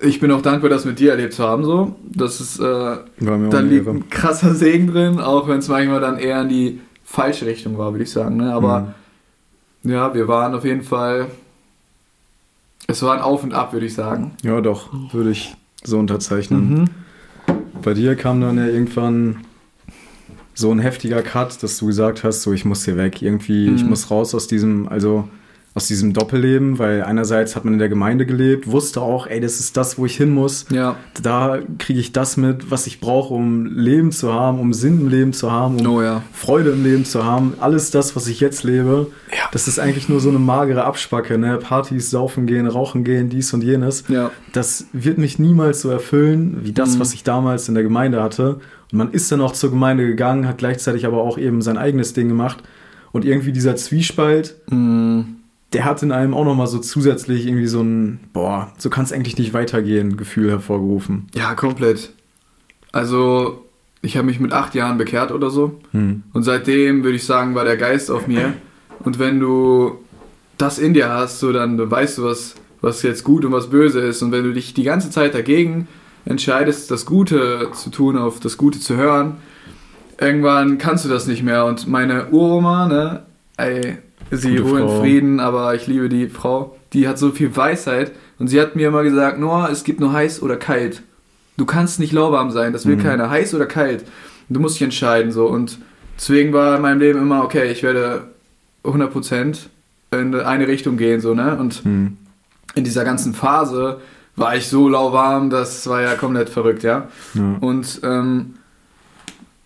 ich 0.00 0.20
bin 0.20 0.30
auch 0.30 0.42
dankbar, 0.42 0.70
das 0.70 0.84
mit 0.84 0.98
dir 1.00 1.10
erlebt 1.12 1.32
zu 1.32 1.42
haben. 1.42 1.64
So. 1.64 1.96
Das 2.04 2.40
ist, 2.40 2.60
äh, 2.60 2.96
da 3.20 3.60
liegt 3.60 3.88
ein 3.88 4.08
krasser 4.10 4.54
Segen 4.54 4.86
drin, 4.88 5.18
auch 5.18 5.48
wenn 5.48 5.58
es 5.58 5.68
manchmal 5.68 6.00
dann 6.00 6.18
eher 6.18 6.42
in 6.42 6.48
die 6.48 6.80
falsche 7.04 7.46
Richtung 7.46 7.78
war, 7.78 7.92
würde 7.92 8.04
ich 8.04 8.10
sagen. 8.10 8.36
Ne? 8.36 8.52
Aber 8.52 8.94
Mhm. 9.82 9.90
ja, 9.90 10.14
wir 10.14 10.28
waren 10.28 10.54
auf 10.54 10.64
jeden 10.64 10.82
Fall. 10.82 11.26
Es 12.86 13.02
war 13.02 13.14
ein 13.14 13.20
Auf 13.20 13.42
und 13.42 13.54
Ab, 13.54 13.72
würde 13.72 13.86
ich 13.86 13.94
sagen. 13.94 14.32
Ja, 14.44 14.60
doch, 14.60 14.88
würde 15.12 15.30
ich 15.30 15.56
so 15.82 15.98
unterzeichnen. 15.98 16.70
Mhm. 16.70 16.84
Bei 17.82 17.92
dir 17.94 18.14
kam 18.14 18.40
dann 18.40 18.56
ja 18.56 18.66
irgendwann 18.66 19.38
so 20.58 20.72
ein 20.72 20.80
heftiger 20.80 21.22
Cut, 21.22 21.62
dass 21.62 21.78
du 21.78 21.86
gesagt 21.86 22.24
hast, 22.24 22.42
so 22.42 22.52
ich 22.52 22.64
muss 22.64 22.84
hier 22.84 22.96
weg, 22.96 23.22
irgendwie, 23.22 23.72
ich 23.72 23.84
Mhm. 23.84 23.90
muss 23.90 24.10
raus 24.10 24.34
aus 24.34 24.48
diesem, 24.48 24.88
also 24.88 25.28
aus 25.74 25.86
diesem 25.86 26.12
Doppelleben, 26.12 26.80
weil 26.80 27.04
einerseits 27.04 27.54
hat 27.54 27.64
man 27.64 27.74
in 27.74 27.78
der 27.78 27.88
Gemeinde 27.88 28.26
gelebt, 28.26 28.66
wusste 28.68 29.00
auch, 29.00 29.28
ey, 29.28 29.38
das 29.38 29.60
ist 29.60 29.76
das, 29.76 29.96
wo 29.96 30.06
ich 30.06 30.16
hin 30.16 30.30
muss. 30.30 30.64
Ja. 30.72 30.96
Da 31.22 31.60
kriege 31.78 32.00
ich 32.00 32.10
das 32.10 32.36
mit, 32.36 32.72
was 32.72 32.88
ich 32.88 32.98
brauche, 32.98 33.32
um 33.32 33.66
Leben 33.66 34.10
zu 34.10 34.32
haben, 34.34 34.58
um 34.58 34.72
Sinn 34.72 35.00
im 35.02 35.08
Leben 35.08 35.32
zu 35.32 35.52
haben, 35.52 35.78
um 35.78 35.86
Oh 35.86 36.02
ja. 36.02 36.22
Freude 36.32 36.70
im 36.70 36.82
Leben 36.82 37.04
zu 37.04 37.24
haben. 37.24 37.52
Alles 37.60 37.92
das, 37.92 38.16
was 38.16 38.26
ich 38.26 38.40
jetzt 38.40 38.64
lebe, 38.64 39.06
Ja. 39.30 39.44
das 39.52 39.68
ist 39.68 39.78
eigentlich 39.78 40.08
nur 40.08 40.18
so 40.18 40.30
eine 40.30 40.40
magere 40.40 40.82
Abspacke, 40.84 41.38
ne? 41.38 41.58
Partys, 41.58 42.10
saufen 42.10 42.46
gehen, 42.46 42.66
rauchen 42.66 43.04
gehen, 43.04 43.28
dies 43.28 43.52
und 43.54 43.62
jenes. 43.62 44.02
Ja. 44.08 44.32
Das 44.52 44.86
wird 44.92 45.18
mich 45.18 45.38
niemals 45.38 45.82
so 45.82 45.90
erfüllen, 45.90 46.58
wie 46.64 46.72
das, 46.72 46.96
Mhm. 46.96 47.00
was 47.00 47.14
ich 47.14 47.22
damals 47.22 47.68
in 47.68 47.74
der 47.74 47.84
Gemeinde 47.84 48.20
hatte. 48.20 48.56
Und 48.92 48.98
man 48.98 49.10
ist 49.12 49.30
dann 49.30 49.40
auch 49.40 49.52
zur 49.52 49.70
Gemeinde 49.70 50.06
gegangen, 50.06 50.46
hat 50.48 50.58
gleichzeitig 50.58 51.06
aber 51.06 51.18
auch 51.18 51.38
eben 51.38 51.62
sein 51.62 51.76
eigenes 51.78 52.12
Ding 52.14 52.28
gemacht. 52.28 52.58
Und 53.12 53.24
irgendwie 53.24 53.52
dieser 53.52 53.76
Zwiespalt, 53.76 54.56
Mhm. 54.70 55.36
der 55.72 55.84
hat 55.84 56.02
in 56.02 56.12
einem 56.12 56.34
auch 56.34 56.44
nochmal 56.44 56.66
so 56.66 56.78
zusätzlich 56.78 57.46
irgendwie 57.46 57.66
so 57.66 57.82
ein, 57.82 58.20
boah, 58.32 58.72
so 58.78 58.88
kann 58.90 59.04
es 59.04 59.12
eigentlich 59.12 59.36
nicht 59.38 59.52
weitergehen, 59.52 60.16
Gefühl 60.16 60.50
hervorgerufen. 60.50 61.26
Ja, 61.34 61.54
komplett. 61.54 62.10
Also, 62.92 63.64
ich 64.00 64.16
habe 64.16 64.26
mich 64.26 64.40
mit 64.40 64.52
acht 64.52 64.74
Jahren 64.74 64.96
bekehrt 64.98 65.30
oder 65.32 65.50
so. 65.50 65.78
Hm. 65.92 66.22
Und 66.32 66.42
seitdem 66.42 67.04
würde 67.04 67.16
ich 67.16 67.24
sagen, 67.24 67.54
war 67.54 67.64
der 67.64 67.76
Geist 67.76 68.10
auf 68.10 68.26
mir. 68.26 68.54
Und 69.00 69.18
wenn 69.18 69.40
du 69.40 69.98
das 70.56 70.78
in 70.78 70.94
dir 70.94 71.10
hast, 71.10 71.38
so 71.40 71.52
dann 71.52 71.78
weißt 71.90 72.18
du, 72.18 72.24
was, 72.24 72.54
was 72.80 73.02
jetzt 73.02 73.24
gut 73.24 73.44
und 73.44 73.52
was 73.52 73.68
böse 73.70 74.00
ist. 74.00 74.22
Und 74.22 74.32
wenn 74.32 74.44
du 74.44 74.52
dich 74.52 74.74
die 74.74 74.82
ganze 74.84 75.10
Zeit 75.10 75.34
dagegen 75.34 75.86
entscheidest, 76.28 76.90
das 76.90 77.06
Gute 77.06 77.68
zu 77.72 77.90
tun, 77.90 78.16
auf 78.18 78.40
das 78.40 78.56
Gute 78.56 78.80
zu 78.80 78.96
hören, 78.96 79.38
irgendwann 80.20 80.78
kannst 80.78 81.04
du 81.04 81.08
das 81.08 81.26
nicht 81.26 81.42
mehr. 81.42 81.64
Und 81.64 81.88
meine 81.88 82.28
Uroma, 82.30 82.86
ne, 82.86 83.22
ey, 83.56 83.98
sie 84.30 84.56
Gute 84.56 84.62
ruhe 84.62 84.80
in. 84.80 85.00
Frieden, 85.00 85.40
aber 85.40 85.74
ich 85.74 85.86
liebe 85.86 86.08
die 86.08 86.28
Frau, 86.28 86.76
die 86.92 87.08
hat 87.08 87.18
so 87.18 87.30
viel 87.30 87.54
Weisheit. 87.56 88.12
Und 88.38 88.48
sie 88.48 88.60
hat 88.60 88.76
mir 88.76 88.88
immer 88.88 89.02
gesagt, 89.02 89.38
Noah, 89.38 89.68
es 89.70 89.84
gibt 89.84 90.00
nur 90.00 90.12
heiß 90.12 90.42
oder 90.42 90.56
kalt. 90.56 91.02
Du 91.56 91.64
kannst 91.66 91.98
nicht 91.98 92.12
lauwarm 92.12 92.50
sein, 92.50 92.72
das 92.72 92.86
will 92.86 92.96
Mhm. 92.96 93.02
keiner. 93.02 93.30
Heiß 93.30 93.54
oder 93.54 93.66
kalt. 93.66 94.04
Du 94.48 94.60
musst 94.60 94.76
dich 94.76 94.82
entscheiden 94.82 95.32
so. 95.32 95.46
Und 95.46 95.78
deswegen 96.16 96.52
war 96.52 96.76
in 96.76 96.82
meinem 96.82 97.00
Leben 97.00 97.20
immer, 97.20 97.42
okay, 97.42 97.70
ich 97.72 97.82
werde 97.82 98.28
100% 98.84 99.68
in 100.12 100.34
eine 100.34 100.68
Richtung 100.68 100.96
gehen, 100.96 101.20
so, 101.20 101.34
ne? 101.34 101.56
Und 101.58 101.82
Hm. 101.84 102.16
in 102.74 102.84
dieser 102.84 103.04
ganzen 103.04 103.34
Phase 103.34 104.00
war 104.38 104.56
ich 104.56 104.68
so 104.68 104.88
lauwarm, 104.88 105.50
das 105.50 105.86
war 105.88 106.02
ja 106.02 106.14
komplett 106.14 106.48
verrückt, 106.48 106.82
ja. 106.82 107.08
Ja. 107.34 107.56
Und 107.60 108.00
ähm, 108.02 108.54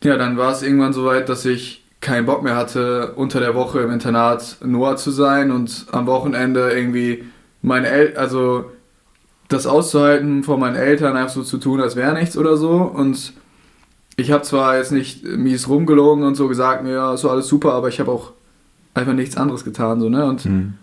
ja, 0.03 0.17
dann 0.17 0.37
war 0.37 0.53
es 0.53 0.63
irgendwann 0.63 0.93
so 0.93 1.05
weit, 1.05 1.29
dass 1.29 1.45
ich 1.45 1.85
keinen 2.01 2.27
Bock 2.27 2.43
mehr 2.43 2.57
hatte, 2.57 3.13
unter 3.15 3.39
der 3.39 3.55
Woche 3.55 3.81
im 3.81 3.91
Internat 3.91 4.57
Noah 4.65 4.97
zu 4.97 5.11
sein 5.11 5.51
und 5.53 5.87
am 5.93 6.07
Wochenende 6.07 6.73
irgendwie 6.73 7.25
meine 7.63 7.87
El 7.87 8.17
also 8.17 8.65
das 9.49 9.67
auszuhalten 9.67 10.43
vor 10.43 10.59
meinen 10.59 10.77
Eltern, 10.77 11.17
einfach 11.17 11.35
so 11.35 11.43
zu 11.43 11.59
tun, 11.59 11.81
als 11.81 11.95
wäre 11.95 12.15
nichts 12.15 12.37
oder 12.37 12.57
so. 12.57 12.71
Und 12.71 13.35
ich 14.17 14.33
habe 14.33 14.43
zwar 14.43 14.79
jetzt 14.79 14.93
nicht 14.93 15.25
mies 15.25 15.69
rumgelogen 15.69 16.25
und 16.25 16.35
so 16.35 16.49
gesagt, 16.49 16.83
mir 16.83 16.93
ja, 16.95 17.15
ist 17.15 17.21
so 17.21 17.31
alles 17.31 17.47
super, 17.49 17.73
aber 17.75 17.89
ich 17.89 18.01
habe 18.01 18.11
auch 18.11 18.33
einfach 18.95 19.13
nichts 19.13 19.37
anderes 19.37 19.65
getan, 19.65 20.01
so, 20.01 20.09
ne? 20.09 20.25
Und 20.25 20.45
Hm. 20.45 20.75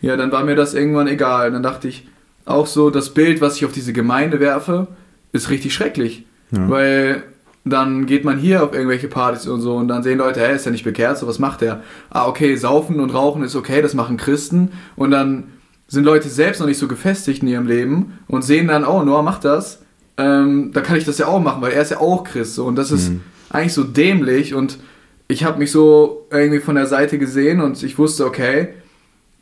ja, 0.00 0.16
dann 0.16 0.30
war 0.32 0.44
mir 0.44 0.54
das 0.54 0.74
irgendwann 0.74 1.08
egal. 1.08 1.50
Dann 1.50 1.62
dachte 1.62 1.88
ich, 1.88 2.06
auch 2.50 2.66
so, 2.66 2.90
das 2.90 3.10
Bild, 3.14 3.40
was 3.40 3.56
ich 3.56 3.64
auf 3.64 3.72
diese 3.72 3.92
Gemeinde 3.92 4.40
werfe, 4.40 4.88
ist 5.32 5.50
richtig 5.50 5.74
schrecklich. 5.74 6.24
Ja. 6.50 6.68
Weil 6.68 7.22
dann 7.64 8.06
geht 8.06 8.24
man 8.24 8.38
hier 8.38 8.64
auf 8.64 8.72
irgendwelche 8.72 9.08
Partys 9.08 9.46
und 9.46 9.60
so 9.60 9.76
und 9.76 9.88
dann 9.88 10.02
sehen 10.02 10.18
Leute, 10.18 10.40
hey, 10.40 10.56
ist 10.56 10.64
ja 10.64 10.72
nicht 10.72 10.84
bekehrt, 10.84 11.18
so 11.18 11.26
was 11.26 11.38
macht 11.38 11.60
der? 11.60 11.82
Ah, 12.08 12.26
okay, 12.26 12.56
saufen 12.56 13.00
und 13.00 13.10
rauchen 13.10 13.42
ist 13.42 13.54
okay, 13.54 13.82
das 13.82 13.94
machen 13.94 14.16
Christen. 14.16 14.72
Und 14.96 15.10
dann 15.10 15.44
sind 15.86 16.04
Leute 16.04 16.28
selbst 16.28 16.60
noch 16.60 16.66
nicht 16.66 16.78
so 16.78 16.88
gefestigt 16.88 17.42
in 17.42 17.48
ihrem 17.48 17.66
Leben 17.66 18.18
und 18.28 18.42
sehen 18.42 18.68
dann, 18.68 18.84
oh, 18.84 19.02
Noah 19.02 19.22
macht 19.22 19.44
das. 19.44 19.82
Ähm, 20.16 20.70
da 20.72 20.80
kann 20.80 20.96
ich 20.96 21.04
das 21.04 21.18
ja 21.18 21.26
auch 21.26 21.40
machen, 21.40 21.60
weil 21.62 21.72
er 21.72 21.82
ist 21.82 21.90
ja 21.90 21.98
auch 22.00 22.24
Christ. 22.24 22.54
So. 22.54 22.64
Und 22.64 22.76
das 22.76 22.90
ist 22.90 23.10
Mhm. 23.10 23.20
eigentlich 23.50 23.74
so 23.74 23.84
dämlich 23.84 24.54
und 24.54 24.78
ich 25.28 25.44
habe 25.44 25.58
mich 25.58 25.70
so 25.70 26.26
irgendwie 26.30 26.60
von 26.60 26.74
der 26.74 26.86
Seite 26.86 27.18
gesehen 27.18 27.60
und 27.60 27.80
ich 27.82 27.98
wusste, 27.98 28.24
okay, 28.24 28.68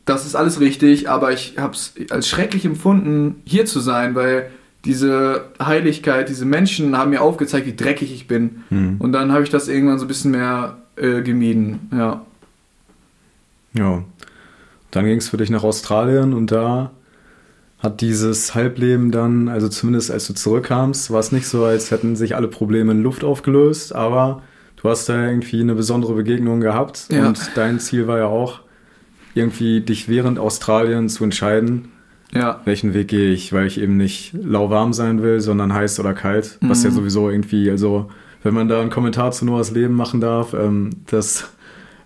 das 0.09 0.25
ist 0.25 0.35
alles 0.35 0.59
richtig, 0.59 1.09
aber 1.09 1.31
ich 1.31 1.55
habe 1.57 1.73
es 1.73 1.93
als 2.09 2.27
schrecklich 2.27 2.65
empfunden, 2.65 3.41
hier 3.45 3.65
zu 3.65 3.79
sein, 3.79 4.15
weil 4.15 4.49
diese 4.85 5.45
Heiligkeit, 5.61 6.29
diese 6.29 6.45
Menschen 6.45 6.97
haben 6.97 7.11
mir 7.11 7.21
aufgezeigt, 7.21 7.67
wie 7.67 7.75
dreckig 7.75 8.13
ich 8.13 8.27
bin. 8.27 8.63
Hm. 8.69 8.95
Und 8.99 9.11
dann 9.11 9.31
habe 9.31 9.43
ich 9.43 9.49
das 9.49 9.67
irgendwann 9.67 9.99
so 9.99 10.05
ein 10.05 10.07
bisschen 10.07 10.31
mehr 10.31 10.77
äh, 10.95 11.21
gemieden. 11.21 11.89
Ja. 11.91 12.21
Ja. 13.73 14.03
Dann 14.91 15.05
ging 15.05 15.17
es 15.17 15.29
für 15.29 15.37
dich 15.37 15.49
nach 15.51 15.63
Australien 15.63 16.33
und 16.33 16.51
da 16.51 16.91
hat 17.77 18.01
dieses 18.01 18.55
Halbleben 18.55 19.11
dann, 19.11 19.47
also 19.47 19.69
zumindest 19.69 20.11
als 20.11 20.25
du 20.27 20.33
zurückkamst, 20.33 21.11
war 21.11 21.19
es 21.19 21.31
nicht 21.31 21.47
so, 21.47 21.63
als 21.65 21.91
hätten 21.91 22.15
sich 22.15 22.35
alle 22.35 22.47
Probleme 22.47 22.91
in 22.91 23.03
Luft 23.03 23.23
aufgelöst, 23.23 23.93
aber 23.93 24.41
du 24.81 24.89
hast 24.89 25.07
da 25.07 25.23
irgendwie 25.27 25.61
eine 25.61 25.75
besondere 25.75 26.13
Begegnung 26.13 26.59
gehabt 26.61 27.07
Ja. 27.11 27.27
und 27.27 27.39
dein 27.55 27.79
Ziel 27.79 28.07
war 28.07 28.17
ja 28.17 28.25
auch, 28.25 28.61
irgendwie 29.35 29.81
dich 29.81 30.07
während 30.09 30.39
Australien 30.39 31.09
zu 31.09 31.23
entscheiden, 31.23 31.89
Ja. 32.33 32.61
welchen 32.65 32.93
Weg 32.93 33.07
gehe 33.09 33.31
ich, 33.31 33.53
weil 33.53 33.65
ich 33.67 33.79
eben 33.79 33.97
nicht 33.97 34.33
lauwarm 34.33 34.93
sein 34.93 35.21
will, 35.21 35.39
sondern 35.41 35.73
heiß 35.73 35.99
oder 35.99 36.13
kalt, 36.13 36.57
was 36.61 36.83
ja 36.83 36.89
Mhm. 36.89 36.95
sowieso 36.95 37.29
irgendwie, 37.29 37.69
also 37.71 38.09
wenn 38.43 38.53
man 38.53 38.67
da 38.67 38.79
einen 38.81 38.89
Kommentar 38.89 39.31
zu 39.31 39.45
Noahs 39.45 39.71
Leben 39.71 39.95
machen 39.95 40.21
darf, 40.21 40.53
ähm, 40.53 40.91
das 41.07 41.49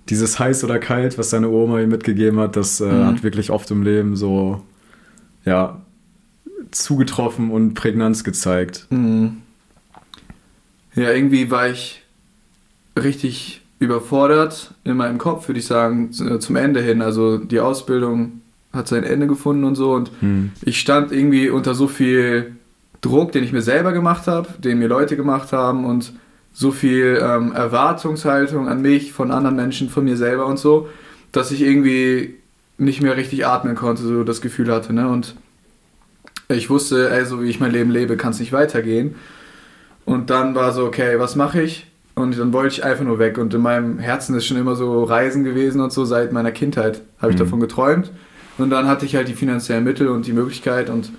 dieses 0.09 0.37
heiß 0.39 0.63
oder 0.65 0.79
kalt, 0.79 1.17
was 1.17 1.29
seine 1.29 1.47
Oma 1.49 1.79
ihm 1.79 1.89
mitgegeben 1.89 2.39
hat, 2.39 2.55
das 2.55 2.81
äh, 2.81 2.85
Mhm. 2.85 3.05
hat 3.05 3.23
wirklich 3.23 3.49
oft 3.51 3.69
im 3.71 3.83
Leben 3.83 4.15
so, 4.15 4.61
ja, 5.45 5.81
zugetroffen 6.71 7.51
und 7.51 7.73
Prägnanz 7.75 8.23
gezeigt. 8.23 8.87
Mhm. 8.89 9.37
Ja, 10.95 11.11
irgendwie 11.11 11.49
war 11.51 11.69
ich 11.69 12.03
richtig 12.97 13.61
überfordert 13.83 14.73
in 14.83 14.97
meinem 14.97 15.17
Kopf, 15.17 15.47
würde 15.47 15.59
ich 15.59 15.65
sagen, 15.67 16.11
z- 16.11 16.41
zum 16.41 16.55
Ende 16.55 16.81
hin. 16.81 17.01
Also 17.01 17.37
die 17.37 17.59
Ausbildung 17.59 18.41
hat 18.71 18.87
sein 18.87 19.03
Ende 19.03 19.27
gefunden 19.27 19.63
und 19.65 19.75
so 19.75 19.93
und 19.93 20.11
Hm. 20.19 20.51
ich 20.63 20.79
stand 20.79 21.11
irgendwie 21.11 21.49
unter 21.49 21.75
so 21.75 21.87
viel 21.87 22.55
Druck, 23.01 23.31
den 23.33 23.43
ich 23.43 23.51
mir 23.51 23.61
selber 23.61 23.91
gemacht 23.91 24.27
habe, 24.27 24.47
den 24.59 24.79
mir 24.79 24.87
Leute 24.87 25.15
gemacht 25.15 25.51
haben 25.53 25.85
und 25.85 26.13
so 26.53 26.71
viel 26.71 27.19
ähm, 27.21 27.51
Erwartungshaltung 27.51 28.67
an 28.67 28.81
mich 28.81 29.11
von 29.13 29.31
anderen 29.31 29.55
Menschen, 29.55 29.89
von 29.89 30.03
mir 30.05 30.17
selber 30.17 30.45
und 30.45 30.57
so, 30.59 30.87
dass 31.31 31.51
ich 31.51 31.61
irgendwie 31.61 32.35
nicht 32.77 33.01
mehr 33.01 33.17
richtig 33.17 33.45
atmen 33.45 33.75
konnte, 33.75 34.03
so 34.03 34.23
das 34.23 34.41
Gefühl 34.41 34.71
hatte. 34.71 34.93
Ne? 34.93 35.07
Und 35.07 35.35
ich 36.47 36.69
wusste, 36.69 37.09
ey, 37.11 37.25
so 37.25 37.41
wie 37.41 37.49
ich 37.49 37.59
mein 37.59 37.71
Leben 37.71 37.91
lebe, 37.91 38.17
kann 38.17 38.31
es 38.31 38.39
nicht 38.39 38.53
weitergehen. 38.53 39.15
Und 40.05 40.29
dann 40.29 40.53
war 40.55 40.71
so, 40.73 40.85
okay, 40.85 41.17
was 41.17 41.35
mache 41.35 41.61
ich? 41.61 41.87
Und 42.15 42.37
dann 42.37 42.53
wollte 42.53 42.75
ich 42.75 42.83
einfach 42.83 43.03
nur 43.03 43.17
weg. 43.19 43.37
Und 43.37 43.53
in 43.53 43.61
meinem 43.61 43.97
Herzen 43.99 44.35
ist 44.35 44.45
schon 44.45 44.57
immer 44.57 44.75
so 44.75 45.03
Reisen 45.03 45.43
gewesen 45.43 45.81
und 45.81 45.91
so. 45.91 46.05
Seit 46.05 46.31
meiner 46.31 46.51
Kindheit 46.51 47.01
habe 47.19 47.31
ich 47.31 47.37
Mhm. 47.37 47.43
davon 47.43 47.59
geträumt. 47.59 48.11
Und 48.57 48.69
dann 48.69 48.87
hatte 48.87 49.05
ich 49.05 49.15
halt 49.15 49.27
die 49.27 49.33
finanziellen 49.33 49.83
Mittel 49.83 50.09
und 50.09 50.27
die 50.27 50.33
Möglichkeit 50.33 50.89
und 50.89 51.11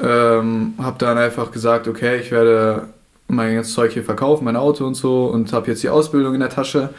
ähm, 0.00 0.72
habe 0.78 0.96
dann 0.98 1.18
einfach 1.18 1.52
gesagt, 1.52 1.86
okay, 1.86 2.18
ich 2.18 2.30
werde 2.30 2.88
mein 3.28 3.54
ganzes 3.54 3.74
Zeug 3.74 3.92
hier 3.92 4.02
verkaufen, 4.02 4.44
mein 4.44 4.56
Auto 4.56 4.86
und 4.86 4.94
so 4.94 5.26
und 5.26 5.52
habe 5.52 5.68
jetzt 5.70 5.82
die 5.82 5.90
Ausbildung 5.90 6.34
in 6.34 6.40
der 6.40 6.48
Tasche. 6.48 6.90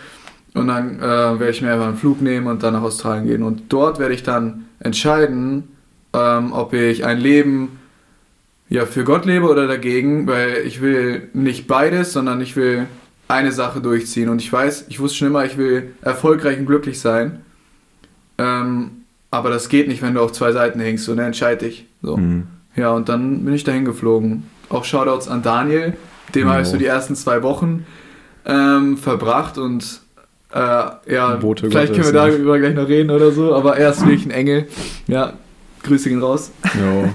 Und 0.53 0.67
dann 0.67 0.99
äh, 0.99 1.01
werde 1.01 1.49
ich 1.49 1.61
mir 1.63 1.73
einfach 1.73 1.87
einen 1.87 1.97
Flug 1.97 2.21
nehmen 2.21 2.45
und 2.45 2.61
dann 2.61 2.73
nach 2.73 2.83
Australien 2.83 3.25
gehen. 3.25 3.41
Und 3.43 3.63
dort 3.73 3.97
werde 3.97 4.13
ich 4.13 4.21
dann 4.21 4.65
entscheiden, 4.79 5.69
ähm, 6.13 6.53
ob 6.53 6.73
ich 6.73 7.03
ein 7.03 7.17
Leben 7.19 7.79
ja, 8.69 8.85
für 8.85 9.03
Gott 9.03 9.25
lebe 9.25 9.47
oder 9.49 9.67
dagegen, 9.67 10.27
weil 10.27 10.57
ich 10.65 10.81
will 10.81 11.29
nicht 11.33 11.67
beides, 11.67 12.13
sondern 12.13 12.39
ich 12.41 12.55
will 12.55 12.85
eine 13.27 13.51
Sache 13.51 13.81
durchziehen. 13.81 14.29
Und 14.29 14.41
ich 14.41 14.51
weiß, 14.51 14.85
ich 14.89 14.99
wusste 14.99 15.19
schon 15.19 15.27
immer, 15.29 15.45
ich 15.45 15.57
will 15.57 15.93
erfolgreich 16.01 16.59
und 16.59 16.65
glücklich 16.65 16.99
sein. 16.99 17.41
Ähm, 18.37 19.03
aber 19.31 19.49
das 19.49 19.69
geht 19.69 19.87
nicht, 19.87 20.01
wenn 20.01 20.13
du 20.13 20.21
auf 20.21 20.31
zwei 20.31 20.51
Seiten 20.51 20.79
hängst. 20.79 21.05
So, 21.05 21.15
ne, 21.15 21.25
entscheid 21.25 21.61
dich. 21.61 21.85
So. 22.01 22.17
Mhm. 22.17 22.47
Ja, 22.75 22.91
und 22.91 23.09
dann 23.09 23.45
bin 23.45 23.53
ich 23.53 23.63
dahin 23.63 23.85
geflogen. 23.85 24.43
Auch 24.69 24.85
Shoutouts 24.85 25.27
an 25.27 25.43
Daniel, 25.43 25.93
dem 26.33 26.43
Jo. 26.43 26.49
habe 26.49 26.61
ich 26.61 26.67
so 26.67 26.77
die 26.77 26.85
ersten 26.85 27.15
zwei 27.15 27.43
Wochen 27.43 27.85
ähm, 28.45 28.97
verbracht 28.97 29.57
und 29.57 30.01
äh, 30.51 30.57
ja, 30.57 31.35
Bote 31.35 31.69
vielleicht 31.69 31.93
können 31.93 32.03
Gottes, 32.03 32.13
wir 32.13 32.25
ne? 32.25 32.31
darüber 32.31 32.59
gleich 32.59 32.75
noch 32.75 32.87
reden 32.87 33.11
oder 33.11 33.31
so, 33.31 33.55
aber 33.55 33.77
er 33.77 33.91
ist 33.91 34.01
wirklich 34.01 34.25
ein 34.25 34.31
Engel. 34.31 34.67
Ja, 35.07 35.33
Grüße 35.83 36.09
gehen 36.09 36.21
raus. 36.21 36.51
Jo. 36.75 37.09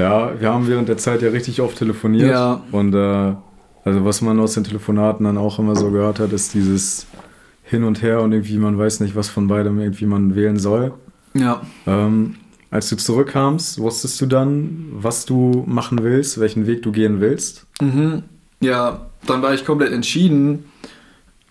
Ja, 0.00 0.32
wir 0.38 0.52
haben 0.52 0.68
während 0.68 0.88
der 0.88 0.96
Zeit 0.96 1.22
ja 1.22 1.30
richtig 1.30 1.60
oft 1.60 1.76
telefoniert. 1.78 2.30
Ja. 2.30 2.62
Und 2.70 2.94
äh, 2.94 3.34
also 3.88 4.04
was 4.04 4.20
man 4.20 4.38
aus 4.38 4.54
den 4.54 4.64
Telefonaten 4.64 5.24
dann 5.24 5.38
auch 5.38 5.58
immer 5.58 5.74
so 5.74 5.90
gehört 5.90 6.20
hat, 6.20 6.32
ist 6.32 6.54
dieses 6.54 7.06
Hin 7.64 7.84
und 7.84 8.02
Her 8.02 8.20
und 8.22 8.32
irgendwie 8.32 8.58
man 8.58 8.78
weiß 8.78 9.00
nicht, 9.00 9.16
was 9.16 9.28
von 9.28 9.48
beidem 9.48 9.80
irgendwie 9.80 10.06
man 10.06 10.34
wählen 10.36 10.58
soll. 10.58 10.92
Ja, 11.34 11.62
Ähm, 11.86 12.36
als 12.70 12.90
du 12.90 12.96
zurückkamst, 12.96 13.78
wusstest 13.78 14.20
du 14.20 14.26
dann, 14.26 14.88
was 14.92 15.24
du 15.24 15.64
machen 15.66 16.02
willst, 16.02 16.38
welchen 16.38 16.66
Weg 16.66 16.82
du 16.82 16.92
gehen 16.92 17.20
willst? 17.20 17.66
mhm. 17.80 18.24
ja, 18.60 19.06
dann 19.26 19.42
war 19.42 19.54
ich 19.54 19.64
komplett 19.64 19.92
entschieden. 19.92 20.64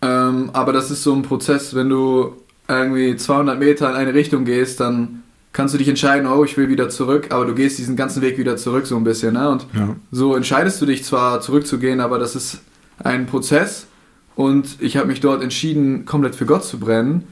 Ähm, 0.02 0.52
aber 0.54 0.74
das 0.74 0.92
ist 0.92 1.04
so 1.04 1.14
ein 1.14 1.24
Prozess, 1.24 1.74
wenn 1.74 1.90
du 1.90 2.34
irgendwie 2.68 3.16
200 3.16 3.58
Meter 3.58 3.90
in 3.90 3.96
eine 3.96 4.14
Richtung 4.14 4.46
gehst, 4.46 4.80
dann 4.80 5.24
kannst 5.58 5.74
du 5.74 5.78
dich 5.78 5.90
entscheiden, 5.90 6.28
oh, 6.28 6.44
ich 6.46 6.56
will 6.56 6.70
wieder 6.70 6.88
zurück, 6.88 7.28
aber 7.32 7.46
du 7.46 7.54
gehst 7.56 7.78
diesen 7.80 7.96
ganzen 7.98 8.22
Weg 8.22 8.38
wieder 8.38 8.56
zurück 8.56 8.86
so 8.88 8.96
ein 8.96 9.04
bisschen. 9.04 9.34
Ne? 9.34 9.50
Und 9.50 9.66
Ja. 9.74 9.96
so 10.12 10.36
entscheidest 10.36 10.80
du 10.82 10.86
dich 10.86 11.04
zwar 11.04 11.42
zurückzugehen, 11.42 12.00
aber 12.00 12.20
das 12.20 12.36
ist 12.36 12.62
ein 13.04 13.26
Prozess 13.26 13.88
und 14.36 14.78
ich 14.80 14.96
habe 14.98 15.08
mich 15.08 15.20
dort 15.20 15.42
entschieden, 15.44 16.06
komplett 16.06 16.36
für 16.36 16.46
Gott 16.46 16.64
zu 16.64 16.80
brennen, 16.80 17.24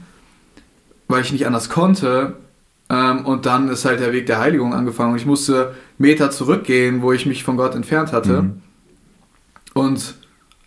weil 1.08 1.22
ich 1.22 1.32
nicht 1.32 1.46
anders 1.46 1.68
konnte. 1.70 2.34
Ähm, 2.90 3.24
und 3.26 3.46
dann 3.46 3.68
ist 3.68 3.84
halt 3.84 4.00
der 4.00 4.12
Weg 4.12 4.26
der 4.26 4.38
Heiligung 4.40 4.74
angefangen 4.74 5.12
und 5.12 5.18
ich 5.18 5.26
musste 5.26 5.74
Meter 5.98 6.30
zurückgehen, 6.30 7.02
wo 7.02 7.12
ich 7.12 7.26
mich 7.26 7.42
von 7.44 7.56
Gott 7.56 7.74
entfernt 7.74 8.12
hatte. 8.12 8.42
Mhm. 8.42 8.62
Und 9.74 10.14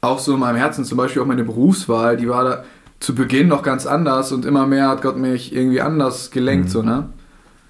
auch 0.02 0.20
so 0.20 0.34
in 0.34 0.40
meinem 0.40 0.56
Herzen, 0.58 0.86
zum 0.86 0.98
Beispiel 0.98 1.22
auch 1.22 1.26
meine 1.28 1.44
Berufswahl, 1.44 2.18
die 2.18 2.28
war 2.30 2.44
da 2.44 2.64
zu 3.00 3.16
Beginn 3.16 3.48
noch 3.48 3.64
ganz 3.64 3.86
anders 3.86 4.32
und 4.32 4.46
immer 4.46 4.68
mehr 4.68 4.90
hat 4.90 5.02
Gott 5.02 5.18
mich 5.18 5.54
irgendwie 5.56 5.82
anders 5.82 6.32
gelenkt, 6.32 6.66
Mhm. 6.68 6.72
so, 6.72 6.82
ne? 6.84 7.10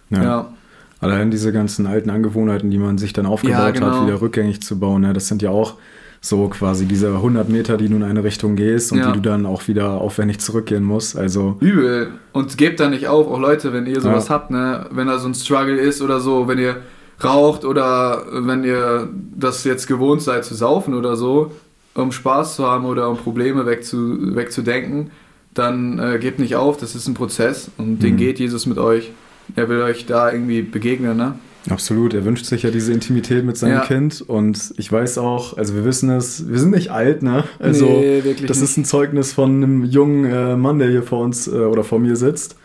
Ja. 0.10 0.24
Ja. 0.24 0.54
Allein 1.02 1.32
diese 1.32 1.52
ganzen 1.54 1.88
alten 1.88 2.10
Angewohnheiten, 2.10 2.70
die 2.72 2.78
man 2.78 2.98
sich 2.98 3.14
dann 3.14 3.26
aufgebaut 3.26 3.58
Ja, 3.58 3.72
genau. 3.72 3.86
hat, 3.92 4.06
wieder 4.08 4.22
rückgängig 4.22 4.62
zu 4.62 4.78
bauen, 4.80 5.02
ne? 5.02 5.14
das 5.14 5.28
sind 5.28 5.42
ja 5.42 5.50
auch 5.50 5.76
so 6.22 6.50
quasi 6.50 6.86
diese 6.86 7.14
100 7.16 7.48
Meter, 7.48 7.78
die 7.78 7.88
du 7.88 7.96
in 7.96 8.04
eine 8.04 8.26
Richtung 8.26 8.58
gehst 8.58 8.92
und 8.92 8.98
Ja. 8.98 9.08
die 9.12 9.22
du 9.22 9.30
dann 9.30 9.46
auch 9.46 9.70
wieder 9.70 9.92
aufwendig 10.02 10.40
zurückgehen 10.40 10.84
musst. 10.84 11.18
Also 11.18 11.56
Übel. 11.62 12.10
Und 12.34 12.58
gebt 12.58 12.82
da 12.82 12.90
nicht 12.90 13.08
auf, 13.08 13.28
auch 13.28 13.40
Leute, 13.40 13.72
wenn 13.72 13.86
ihr 13.86 14.02
sowas 14.02 14.28
Ja. 14.28 14.34
habt, 14.36 14.52
ne? 14.52 14.88
Wenn 14.92 15.08
da 15.08 15.18
so 15.20 15.30
ein 15.30 15.34
Struggle 15.34 15.78
ist 15.78 16.02
oder 16.02 16.20
so, 16.20 16.50
wenn 16.50 16.60
ihr 16.60 16.76
raucht 17.24 17.64
oder 17.64 18.24
wenn 18.34 18.66
ihr 18.66 19.08
das 19.38 19.64
jetzt 19.64 19.88
gewohnt 19.88 20.22
seid 20.22 20.44
zu 20.44 20.56
saufen 20.56 20.94
oder 20.94 21.16
so, 21.16 21.52
um 21.96 22.12
Spaß 22.12 22.58
zu 22.58 22.66
haben 22.66 22.84
oder 22.84 23.10
um 23.10 23.16
Probleme 23.16 23.66
wegzu, 23.66 24.36
wegzudenken, 24.36 25.12
dann 25.54 26.00
äh, 26.00 26.18
gebt 26.20 26.40
nicht 26.40 26.58
auf, 26.58 26.76
das 26.76 26.96
ist 26.96 27.08
ein 27.08 27.14
Prozess 27.14 27.72
und 27.78 28.00
den 28.04 28.14
Mhm. 28.16 28.18
geht 28.18 28.40
Jesus 28.40 28.66
mit 28.66 28.78
euch. 28.78 29.12
Er 29.56 29.70
will 29.70 29.82
euch 29.82 30.06
da 30.06 30.32
irgendwie 30.32 30.62
begegnen, 30.62 31.18
ne? 31.18 31.36
Absolut, 31.70 32.14
er 32.14 32.24
wünscht 32.24 32.46
sich 32.46 32.64
ja 32.64 32.72
diese 32.72 32.94
Intimität 32.94 33.44
mit 33.44 33.58
seinem 33.58 33.74
Ja. 33.74 33.82
Kind 33.86 34.22
und 34.22 34.74
ich 34.78 34.90
weiß 34.92 35.18
auch, 35.18 35.58
also 35.58 35.76
wir 35.76 35.84
wissen 35.86 36.10
es, 36.10 36.48
wir 36.50 36.58
sind 36.58 36.72
nicht 36.72 36.90
alt, 36.92 37.22
ne? 37.22 37.44
Also 37.60 37.86
Nee, 37.86 38.24
wirklich 38.24 38.48
das 38.48 38.62
nicht. 38.62 38.70
ist 38.70 38.78
ein 38.78 38.86
Zeugnis 38.86 39.34
von 39.34 39.56
einem 39.58 39.84
jungen 39.84 40.26
äh, 40.26 40.56
Mann, 40.56 40.80
der 40.80 40.90
hier 40.90 41.04
vor 41.04 41.20
uns 41.20 41.48
äh, 41.48 41.52
oder 41.52 41.84
vor 41.84 42.00
mir 42.00 42.16
sitzt. 42.16 42.56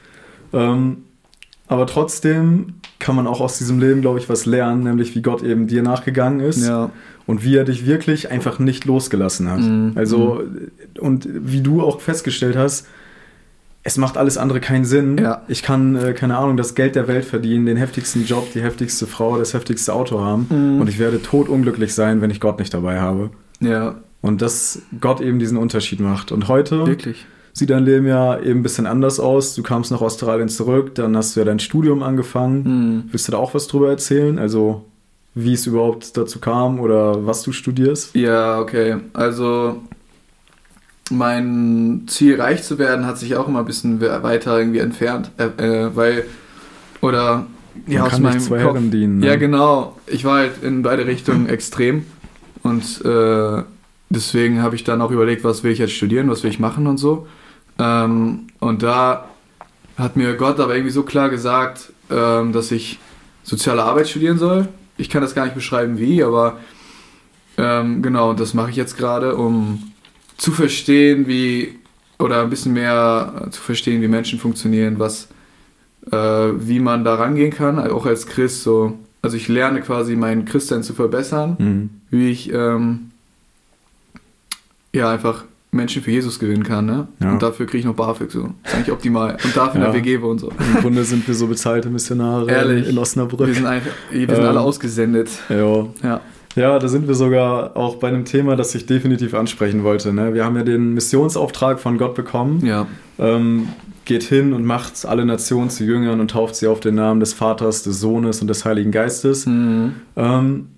Ähm, 0.53 0.99
aber 1.67 1.87
trotzdem 1.87 2.75
kann 3.01 3.17
man 3.17 3.27
auch 3.27 3.41
aus 3.41 3.59
diesem 3.59 3.81
Leben, 3.81 4.01
glaube 4.01 4.19
ich, 4.21 4.29
was 4.29 4.47
lernen, 4.47 4.85
nämlich 4.85 5.15
wie 5.17 5.23
Gott 5.23 5.43
eben 5.43 5.67
dir 5.67 5.83
nachgegangen 5.83 6.41
ist 6.41 6.65
Ja. 6.65 6.91
und 7.27 7.43
wie 7.45 7.57
er 7.57 7.65
dich 7.65 7.87
wirklich 7.87 8.31
einfach 8.31 8.59
nicht 8.59 8.85
losgelassen 8.85 9.51
hat. 9.51 9.61
Mhm. 9.61 9.93
Also 9.97 10.43
und 11.01 11.29
wie 11.31 11.61
du 11.63 11.83
auch 11.83 12.01
festgestellt 12.01 12.57
hast, 12.57 12.87
es 13.87 13.99
macht 13.99 14.17
alles 14.17 14.39
andere 14.39 14.61
keinen 14.61 14.87
Sinn. 14.87 15.19
Ja. 15.19 15.43
Ich 15.47 15.63
kann, 15.63 15.95
äh, 15.95 16.15
keine 16.15 16.39
Ahnung, 16.39 16.57
das 16.57 16.75
Geld 16.75 16.97
der 16.97 17.07
Welt 17.07 17.27
verdienen, 17.27 17.67
den 17.67 17.77
heftigsten 17.77 18.25
Job, 18.25 18.51
die 18.55 18.63
heftigste 18.63 19.07
Frau, 19.07 19.37
das 19.37 19.53
heftigste 19.53 19.93
Auto 19.93 20.21
haben. 20.21 20.47
Mhm. 20.49 20.81
Und 20.81 20.89
ich 20.89 20.99
werde 20.99 21.21
totunglücklich 21.23 21.95
sein, 21.95 22.23
wenn 22.23 22.31
ich 22.31 22.41
Gott 22.41 22.59
nicht 22.59 22.73
dabei 22.73 23.01
habe. 23.01 23.31
Ja, 23.61 23.97
Und 24.23 24.41
dass 24.41 24.81
Gott 25.03 25.21
eben 25.21 25.39
diesen 25.39 25.59
Unterschied 25.59 26.01
macht. 26.01 26.33
Und 26.33 26.49
heute 26.49 26.87
wirklich. 26.87 27.27
sieht 27.53 27.69
dein 27.69 27.85
Leben 27.85 28.07
ja 28.07 28.41
eben 28.41 28.61
ein 28.61 28.63
bisschen 28.63 28.87
anders 28.87 29.21
aus. 29.21 29.55
Du 29.55 29.63
kamst 29.63 29.91
nach 29.91 30.01
Australien 30.01 30.49
zurück, 30.49 30.95
dann 30.95 31.15
hast 31.15 31.37
du 31.37 31.41
ja 31.41 31.45
dein 31.45 31.59
Studium 31.59 32.03
angefangen. 32.03 32.63
Mhm. 32.63 33.05
Willst 33.11 33.29
du 33.29 33.33
da 33.33 33.39
auch 33.39 33.53
was 33.53 33.67
drüber 33.67 33.91
erzählen? 33.91 34.39
Also, 34.39 34.87
wie 35.35 35.53
es 35.53 35.67
überhaupt 35.67 36.17
dazu 36.17 36.39
kam 36.39 36.81
oder 36.81 37.27
was 37.27 37.43
du 37.43 37.53
studierst? 37.53 38.15
Ja, 38.15 38.61
okay. 38.61 38.97
Also 39.13 39.83
mein 41.11 42.05
Ziel, 42.07 42.41
reich 42.41 42.63
zu 42.63 42.79
werden, 42.79 43.07
hat 43.07 43.19
sich 43.19 43.37
auch 43.37 43.47
immer 43.49 43.61
ein 43.61 43.65
bisschen 43.67 44.01
we- 44.01 44.23
weiter 44.23 44.59
irgendwie 44.59 44.79
entfernt, 44.79 45.31
äh, 45.39 45.45
äh, 45.85 45.91
weil 45.97 46.25
oder 47.01 47.47
ja 47.87 47.99
Man 48.01 48.03
aus 48.07 48.11
kann 48.13 48.23
meinem 48.23 48.35
nicht 48.37 48.47
zwei 48.47 48.63
Kopf. 48.63 48.75
Herren 48.75 48.91
dienen. 48.91 49.19
Ne? 49.19 49.27
Ja, 49.27 49.37
genau. 49.37 49.97
Ich 50.07 50.25
war 50.25 50.39
halt 50.39 50.63
in 50.63 50.83
beide 50.83 51.07
Richtungen 51.07 51.49
extrem 51.49 52.07
und 52.63 53.05
äh, 53.05 53.63
deswegen 54.09 54.63
habe 54.63 54.77
ich 54.77 54.85
dann 54.85 55.03
auch 55.03 55.11
überlegt, 55.11 55.45
was 55.45 55.63
will 55.63 55.73
ich 55.73 55.79
jetzt 55.79 55.93
studieren, 55.93 56.31
was 56.31 56.43
will 56.43 56.51
ich 56.51 56.59
machen 56.61 56.87
und 56.87 56.97
so. 56.99 57.27
Ähm, 57.79 58.47
und 58.61 58.83
da 58.83 59.27
hat 59.99 60.17
mir 60.17 60.35
Gott 60.35 60.59
aber 60.61 60.75
irgendwie 60.75 60.93
so 60.93 61.03
klar 61.03 61.29
gesagt, 61.29 61.93
ähm, 62.11 62.53
dass 62.53 62.71
ich 62.71 62.99
soziale 63.43 63.83
Arbeit 63.83 64.09
studieren 64.09 64.39
soll. 64.39 64.69
Ich 64.97 65.11
kann 65.11 65.21
das 65.23 65.35
gar 65.35 65.45
nicht 65.45 65.55
beschreiben, 65.55 65.99
wie, 65.99 66.23
aber 66.23 66.59
ähm, 67.59 68.01
genau, 68.03 68.33
das 68.33 68.55
mache 68.55 68.71
ich 68.71 68.77
jetzt 68.77 68.97
gerade, 68.97 69.37
um 69.37 69.91
zu 70.37 70.53
verstehen, 70.53 71.27
wie 71.27 71.77
oder 72.19 72.43
ein 72.43 72.51
bisschen 72.51 72.73
mehr 72.73 73.45
äh, 73.47 73.51
zu 73.51 73.61
verstehen, 73.61 74.01
wie 74.03 74.09
Menschen 74.09 74.39
funktionieren, 74.39 74.99
was 74.99 75.29
äh, 76.11 76.17
wie 76.17 76.81
man 76.81 77.05
da 77.05 77.15
rangehen 77.15 77.51
kann, 77.51 77.79
auch 77.79 78.07
als 78.07 78.27
Christ 78.27 78.63
so. 78.63 78.99
Also 79.23 79.37
ich 79.39 79.49
lerne 79.49 79.81
quasi 79.81 80.17
mein 80.17 80.45
Christsein 80.45 80.83
zu 80.83 80.93
verbessern, 80.93 81.57
Mhm. 81.59 81.91
wie 82.11 82.31
ich 82.31 82.53
ähm, 82.53 83.11
ja 84.93 85.11
einfach 85.11 85.45
Menschen 85.73 86.03
für 86.03 86.11
Jesus 86.13 86.39
gewinnen 86.39 86.63
kann, 86.63 86.87
ne? 86.87 87.09
Ja. 87.21 87.33
Und 87.33 87.43
dafür 87.43 87.67
kriege 87.67 87.79
ich 87.79 87.85
noch 87.85 87.95
BAföG 87.97 88.31
so. 88.31 88.51
Das 88.63 88.73
ist 88.73 88.77
eigentlich 88.79 88.93
optimal. 88.93 89.37
Und 89.43 89.57
dafür 89.57 89.81
Ja. 89.81 89.89
eine 89.89 89.95
WG 89.99 90.19
und 90.19 90.39
so. 90.39 90.51
Im 90.51 90.81
Grunde 90.83 91.03
sind 91.05 91.27
wir 91.27 91.35
so 91.35 91.49
bezahlte 91.49 91.91
Missionare 91.91 92.49
Ehrlich. 92.49 92.89
in 92.89 92.97
Osnabrück. 92.97 93.45
Wir 93.49 93.55
sind 93.55 93.67
einfach, 93.67 93.91
wir 94.13 94.21
sind 94.29 94.39
Ähm, 94.39 94.45
alle 94.51 94.61
ausgesendet. 94.61 95.31
Ja. 95.49 95.87
Ja. 96.03 96.21
Ja, 96.57 96.79
da 96.79 96.89
sind 96.89 97.09
wir 97.09 97.15
sogar 97.15 97.77
auch 97.77 97.97
bei 97.97 98.09
einem 98.09 98.25
Thema, 98.25 98.57
das 98.57 98.75
ich 98.75 98.87
definitiv 98.87 99.35
ansprechen 99.35 99.83
wollte. 99.85 100.13
Ne? 100.13 100.35
Wir 100.35 100.45
haben 100.45 100.57
ja 100.57 100.63
den 100.63 100.95
Missionsauftrag 100.95 101.81
von 101.81 101.99
Gott 101.99 102.15
bekommen. 102.15 102.65
Ja. 102.65 102.87
Ähm, 103.19 103.69
geht 104.05 104.23
hin 104.23 104.53
und 104.53 104.65
macht 104.65 105.07
alle 105.07 105.25
Nationen 105.25 105.71
zu 105.71 105.85
Jüngern 105.85 106.21
und 106.21 106.31
tauft 106.31 106.57
sie 106.57 106.67
auf 106.67 106.81
den 106.81 106.95
Namen 106.97 107.21
des 107.21 107.33
Vaters, 107.33 107.83
des 107.83 108.01
Sohnes 108.01 108.41
und 108.43 108.49
des 108.49 108.65
Heiligen 108.65 108.91
Geistes. 108.91 109.47
Mhm. 109.47 109.95
Ähm, 110.17 110.69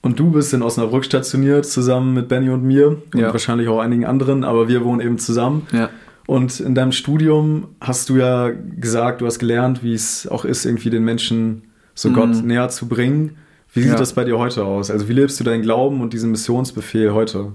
und 0.00 0.18
du 0.18 0.30
bist 0.30 0.52
in 0.54 0.62
Osnabrück 0.62 1.04
stationiert, 1.04 1.64
zusammen 1.66 2.14
mit 2.14 2.28
Benny 2.28 2.48
und 2.50 2.64
mir 2.64 2.88
und 2.88 3.20
Ja. 3.20 3.30
wahrscheinlich 3.32 3.68
auch 3.68 3.78
einigen 3.78 4.04
anderen, 4.04 4.42
aber 4.42 4.68
wir 4.68 4.84
wohnen 4.84 5.00
eben 5.00 5.18
zusammen. 5.18 5.66
Ja. 5.72 5.90
Und 6.26 6.60
in 6.60 6.74
deinem 6.74 6.92
Studium 6.92 7.66
hast 7.80 8.08
du 8.08 8.16
ja 8.16 8.50
gesagt, 8.50 9.20
du 9.20 9.26
hast 9.26 9.38
gelernt, 9.38 9.82
wie 9.84 9.92
es 9.94 10.26
auch 10.26 10.44
ist, 10.44 10.64
irgendwie 10.64 10.90
den 10.90 11.04
Menschen 11.04 11.62
so 11.94 12.08
Mhm. 12.08 12.14
Gott 12.14 12.44
näher 12.44 12.68
zu 12.70 12.88
bringen. 12.88 13.36
Wie 13.72 13.80
sieht 13.82 13.92
Ja. 13.92 13.96
das 13.98 14.12
bei 14.12 14.24
dir 14.24 14.38
heute 14.38 14.64
aus? 14.64 14.90
Also 14.90 15.08
wie 15.08 15.12
lebst 15.14 15.40
du 15.40 15.44
deinen 15.44 15.62
Glauben 15.62 16.00
und 16.00 16.12
diesen 16.12 16.30
Missionsbefehl 16.30 17.12
heute? 17.14 17.52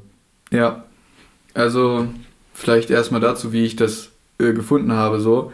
Ja, 0.51 0.83
also 1.53 2.07
vielleicht 2.53 2.89
erstmal 2.89 3.21
dazu, 3.21 3.51
wie 3.53 3.65
ich 3.65 3.75
das 3.75 4.09
äh, 4.39 4.53
gefunden 4.53 4.93
habe. 4.93 5.19
So, 5.19 5.51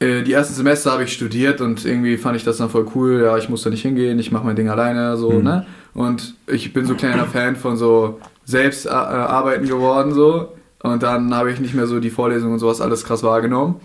äh, 0.00 0.22
die 0.22 0.32
ersten 0.32 0.54
Semester 0.54 0.92
habe 0.92 1.04
ich 1.04 1.12
studiert 1.12 1.60
und 1.60 1.84
irgendwie 1.84 2.16
fand 2.18 2.36
ich 2.36 2.44
das 2.44 2.58
dann 2.58 2.68
voll 2.68 2.86
cool. 2.94 3.22
Ja, 3.24 3.38
ich 3.38 3.48
muss 3.48 3.62
da 3.62 3.70
nicht 3.70 3.82
hingehen, 3.82 4.18
ich 4.18 4.32
mache 4.32 4.44
mein 4.44 4.56
Ding 4.56 4.68
alleine, 4.68 5.16
so 5.16 5.30
Mhm. 5.30 5.44
ne. 5.44 5.66
Und 5.94 6.34
ich 6.46 6.72
bin 6.72 6.84
so 6.86 6.94
kleiner 6.94 7.24
Fan 7.26 7.56
von 7.56 7.76
so 7.76 8.20
Selbstarbeiten 8.44 9.66
geworden 9.66 10.12
so. 10.12 10.52
Und 10.82 11.02
dann 11.02 11.34
habe 11.34 11.52
ich 11.52 11.60
nicht 11.60 11.74
mehr 11.74 11.86
so 11.86 12.00
die 12.00 12.10
Vorlesungen 12.10 12.54
und 12.54 12.58
sowas 12.58 12.80
alles 12.80 13.04
krass 13.04 13.22
wahrgenommen. 13.22 13.76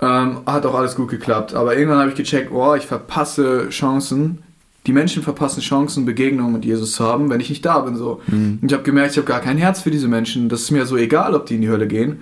Ähm, 0.00 0.38
hat 0.46 0.66
auch 0.66 0.74
alles 0.74 0.94
gut 0.94 1.08
geklappt. 1.10 1.54
Aber 1.54 1.76
irgendwann 1.76 1.98
habe 2.00 2.10
ich 2.10 2.16
gecheckt, 2.16 2.50
oh, 2.52 2.74
ich 2.74 2.86
verpasse 2.86 3.68
Chancen. 3.70 4.42
Die 4.86 4.92
Menschen 4.92 5.22
verpassen 5.22 5.60
Chancen, 5.60 6.04
Begegnungen 6.04 6.52
mit 6.52 6.64
Jesus 6.64 6.92
zu 6.92 7.04
haben, 7.04 7.30
wenn 7.30 7.40
ich 7.40 7.50
nicht 7.50 7.64
da 7.64 7.80
bin. 7.80 7.96
So. 7.96 8.20
Und 8.26 8.60
ich 8.64 8.72
habe 8.72 8.82
gemerkt, 8.82 9.12
ich 9.12 9.16
habe 9.18 9.28
gar 9.28 9.40
kein 9.40 9.56
Herz 9.58 9.80
für 9.80 9.90
diese 9.90 10.08
Menschen. 10.08 10.48
Das 10.48 10.62
ist 10.62 10.70
mir 10.72 10.86
so 10.86 10.96
egal, 10.96 11.34
ob 11.34 11.46
die 11.46 11.54
in 11.54 11.60
die 11.60 11.68
Hölle 11.68 11.86
gehen. 11.86 12.20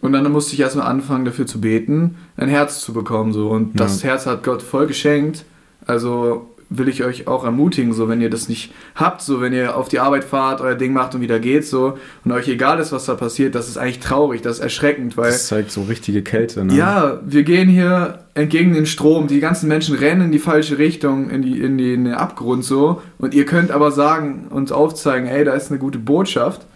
Und 0.00 0.12
dann 0.12 0.30
musste 0.30 0.54
ich 0.54 0.60
erstmal 0.60 0.86
anfangen, 0.86 1.24
dafür 1.24 1.46
zu 1.46 1.60
beten, 1.60 2.16
ein 2.36 2.48
Herz 2.48 2.80
zu 2.80 2.92
bekommen. 2.92 3.32
So. 3.32 3.50
Und 3.50 3.78
das 3.78 4.04
Herz 4.04 4.26
hat 4.26 4.42
Gott 4.42 4.62
voll 4.62 4.86
geschenkt. 4.86 5.44
Also 5.86 6.48
will 6.70 6.88
ich 6.88 7.02
euch 7.02 7.26
auch 7.26 7.44
ermutigen, 7.44 7.92
so 7.94 8.08
wenn 8.08 8.20
ihr 8.20 8.28
das 8.28 8.48
nicht 8.48 8.72
habt, 8.94 9.22
so 9.22 9.40
wenn 9.40 9.52
ihr 9.52 9.76
auf 9.76 9.88
die 9.88 10.00
Arbeit 10.00 10.24
fahrt, 10.24 10.60
euer 10.60 10.74
Ding 10.74 10.92
macht 10.92 11.14
und 11.14 11.20
wieder 11.22 11.40
geht, 11.40 11.66
so 11.66 11.98
und 12.24 12.32
euch 12.32 12.48
egal 12.48 12.78
ist, 12.78 12.92
was 12.92 13.06
da 13.06 13.14
passiert, 13.14 13.54
das 13.54 13.68
ist 13.68 13.78
eigentlich 13.78 14.00
traurig, 14.00 14.42
das 14.42 14.58
ist 14.58 14.62
erschreckend, 14.62 15.16
weil. 15.16 15.30
Das 15.30 15.46
zeigt 15.46 15.70
so 15.70 15.82
richtige 15.82 16.22
Kälte, 16.22 16.64
ne? 16.64 16.74
Ja, 16.74 17.20
wir 17.24 17.42
gehen 17.42 17.68
hier 17.68 18.20
entgegen 18.34 18.74
den 18.74 18.86
Strom, 18.86 19.28
die 19.28 19.40
ganzen 19.40 19.68
Menschen 19.68 19.96
rennen 19.96 20.26
in 20.26 20.32
die 20.32 20.38
falsche 20.38 20.78
Richtung, 20.78 21.30
in, 21.30 21.42
die, 21.42 21.60
in, 21.60 21.78
die, 21.78 21.94
in 21.94 22.04
den 22.04 22.14
Abgrund 22.14 22.64
so 22.64 23.02
und 23.18 23.34
ihr 23.34 23.46
könnt 23.46 23.70
aber 23.70 23.90
sagen 23.90 24.48
und 24.50 24.70
aufzeigen, 24.70 25.26
ey, 25.26 25.44
da 25.44 25.54
ist 25.54 25.70
eine 25.70 25.78
gute 25.78 25.98
Botschaft. 25.98 26.66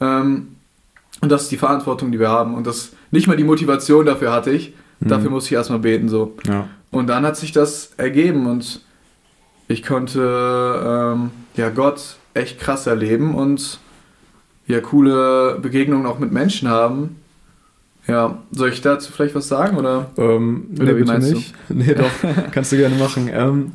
Ähm, 0.00 0.48
und 1.20 1.30
das 1.30 1.44
ist 1.44 1.52
die 1.52 1.56
Verantwortung, 1.56 2.12
die 2.12 2.18
wir 2.18 2.28
haben. 2.28 2.54
Und 2.54 2.66
das 2.66 2.92
nicht 3.10 3.26
mal 3.26 3.36
die 3.36 3.44
Motivation 3.44 4.04
dafür 4.04 4.32
hatte 4.32 4.50
ich. 4.50 4.74
Mhm. 5.00 5.08
Dafür 5.08 5.30
musste 5.30 5.48
ich 5.48 5.54
erstmal 5.54 5.78
beten. 5.78 6.08
so. 6.08 6.36
Ja. 6.46 6.68
Und 6.90 7.08
dann 7.08 7.24
hat 7.24 7.36
sich 7.36 7.52
das 7.52 7.92
ergeben 7.96 8.46
und 8.46 8.80
ich 9.68 9.82
konnte 9.82 11.14
ähm, 11.14 11.30
ja 11.56 11.70
Gott 11.70 12.16
echt 12.34 12.60
krass 12.60 12.86
erleben 12.86 13.34
und 13.34 13.78
ja 14.66 14.80
coole 14.80 15.58
Begegnungen 15.60 16.06
auch 16.06 16.18
mit 16.18 16.32
Menschen 16.32 16.68
haben. 16.68 17.16
Ja, 18.06 18.38
soll 18.50 18.68
ich 18.68 18.82
dazu 18.82 19.12
vielleicht 19.12 19.34
was 19.34 19.48
sagen 19.48 19.78
oder? 19.78 20.10
Ähm, 20.18 20.66
oder 20.76 20.92
nee, 20.92 20.98
wie 20.98 21.04
meinst 21.04 21.32
nicht. 21.32 21.54
du? 21.68 21.74
Nee, 21.74 21.94
doch, 21.94 22.10
kannst 22.52 22.72
du 22.72 22.76
gerne 22.76 22.96
machen. 22.96 23.30
Ähm, 23.32 23.72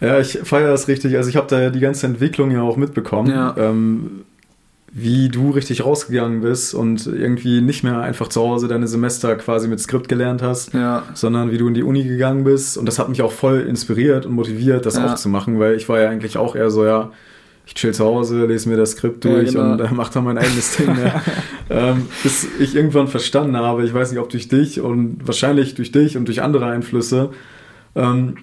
ja, 0.00 0.20
ich 0.20 0.38
feiere 0.44 0.70
das 0.70 0.86
richtig. 0.86 1.16
Also 1.16 1.28
ich 1.28 1.36
habe 1.36 1.48
da 1.48 1.60
ja 1.60 1.70
die 1.70 1.80
ganze 1.80 2.06
Entwicklung 2.06 2.52
ja 2.52 2.62
auch 2.62 2.76
mitbekommen. 2.76 3.30
Ja. 3.30 3.54
Ähm, 3.58 4.24
wie 4.90 5.28
du 5.28 5.50
richtig 5.50 5.84
rausgegangen 5.84 6.40
bist 6.40 6.74
und 6.74 7.06
irgendwie 7.06 7.60
nicht 7.60 7.84
mehr 7.84 8.00
einfach 8.00 8.28
zu 8.28 8.40
Hause 8.40 8.68
deine 8.68 8.88
Semester 8.88 9.36
quasi 9.36 9.68
mit 9.68 9.80
Skript 9.80 10.08
gelernt 10.08 10.42
hast, 10.42 10.72
ja. 10.72 11.02
sondern 11.14 11.50
wie 11.50 11.58
du 11.58 11.68
in 11.68 11.74
die 11.74 11.82
Uni 11.82 12.04
gegangen 12.04 12.44
bist. 12.44 12.78
Und 12.78 12.86
das 12.86 12.98
hat 12.98 13.08
mich 13.08 13.20
auch 13.20 13.32
voll 13.32 13.60
inspiriert 13.60 14.24
und 14.24 14.32
motiviert, 14.32 14.86
das 14.86 14.96
ja. 14.96 15.06
auch 15.12 15.14
zu 15.16 15.28
machen, 15.28 15.58
weil 15.58 15.74
ich 15.74 15.88
war 15.88 16.00
ja 16.00 16.08
eigentlich 16.08 16.38
auch 16.38 16.56
eher 16.56 16.70
so, 16.70 16.86
ja, 16.86 17.12
ich 17.66 17.74
chill 17.74 17.92
zu 17.92 18.02
Hause, 18.02 18.46
lese 18.46 18.66
mir 18.70 18.78
das 18.78 18.92
Skript 18.92 19.24
durch 19.24 19.52
ja, 19.52 19.60
genau. 19.60 19.72
und 19.72 19.80
äh, 19.80 19.94
mache 19.94 20.14
dann 20.14 20.24
mein 20.24 20.38
eigenes 20.38 20.76
Ding. 20.76 20.88
Ja. 20.88 21.22
ähm, 21.70 22.06
bis 22.22 22.46
ich 22.58 22.74
irgendwann 22.74 23.08
verstanden 23.08 23.58
habe, 23.58 23.84
ich 23.84 23.92
weiß 23.92 24.10
nicht, 24.10 24.20
ob 24.20 24.30
durch 24.30 24.48
dich 24.48 24.80
und 24.80 25.18
wahrscheinlich 25.26 25.74
durch 25.74 25.92
dich 25.92 26.16
und 26.16 26.26
durch 26.26 26.40
andere 26.40 26.64
Einflüsse, 26.64 27.28
ähm, 27.94 28.36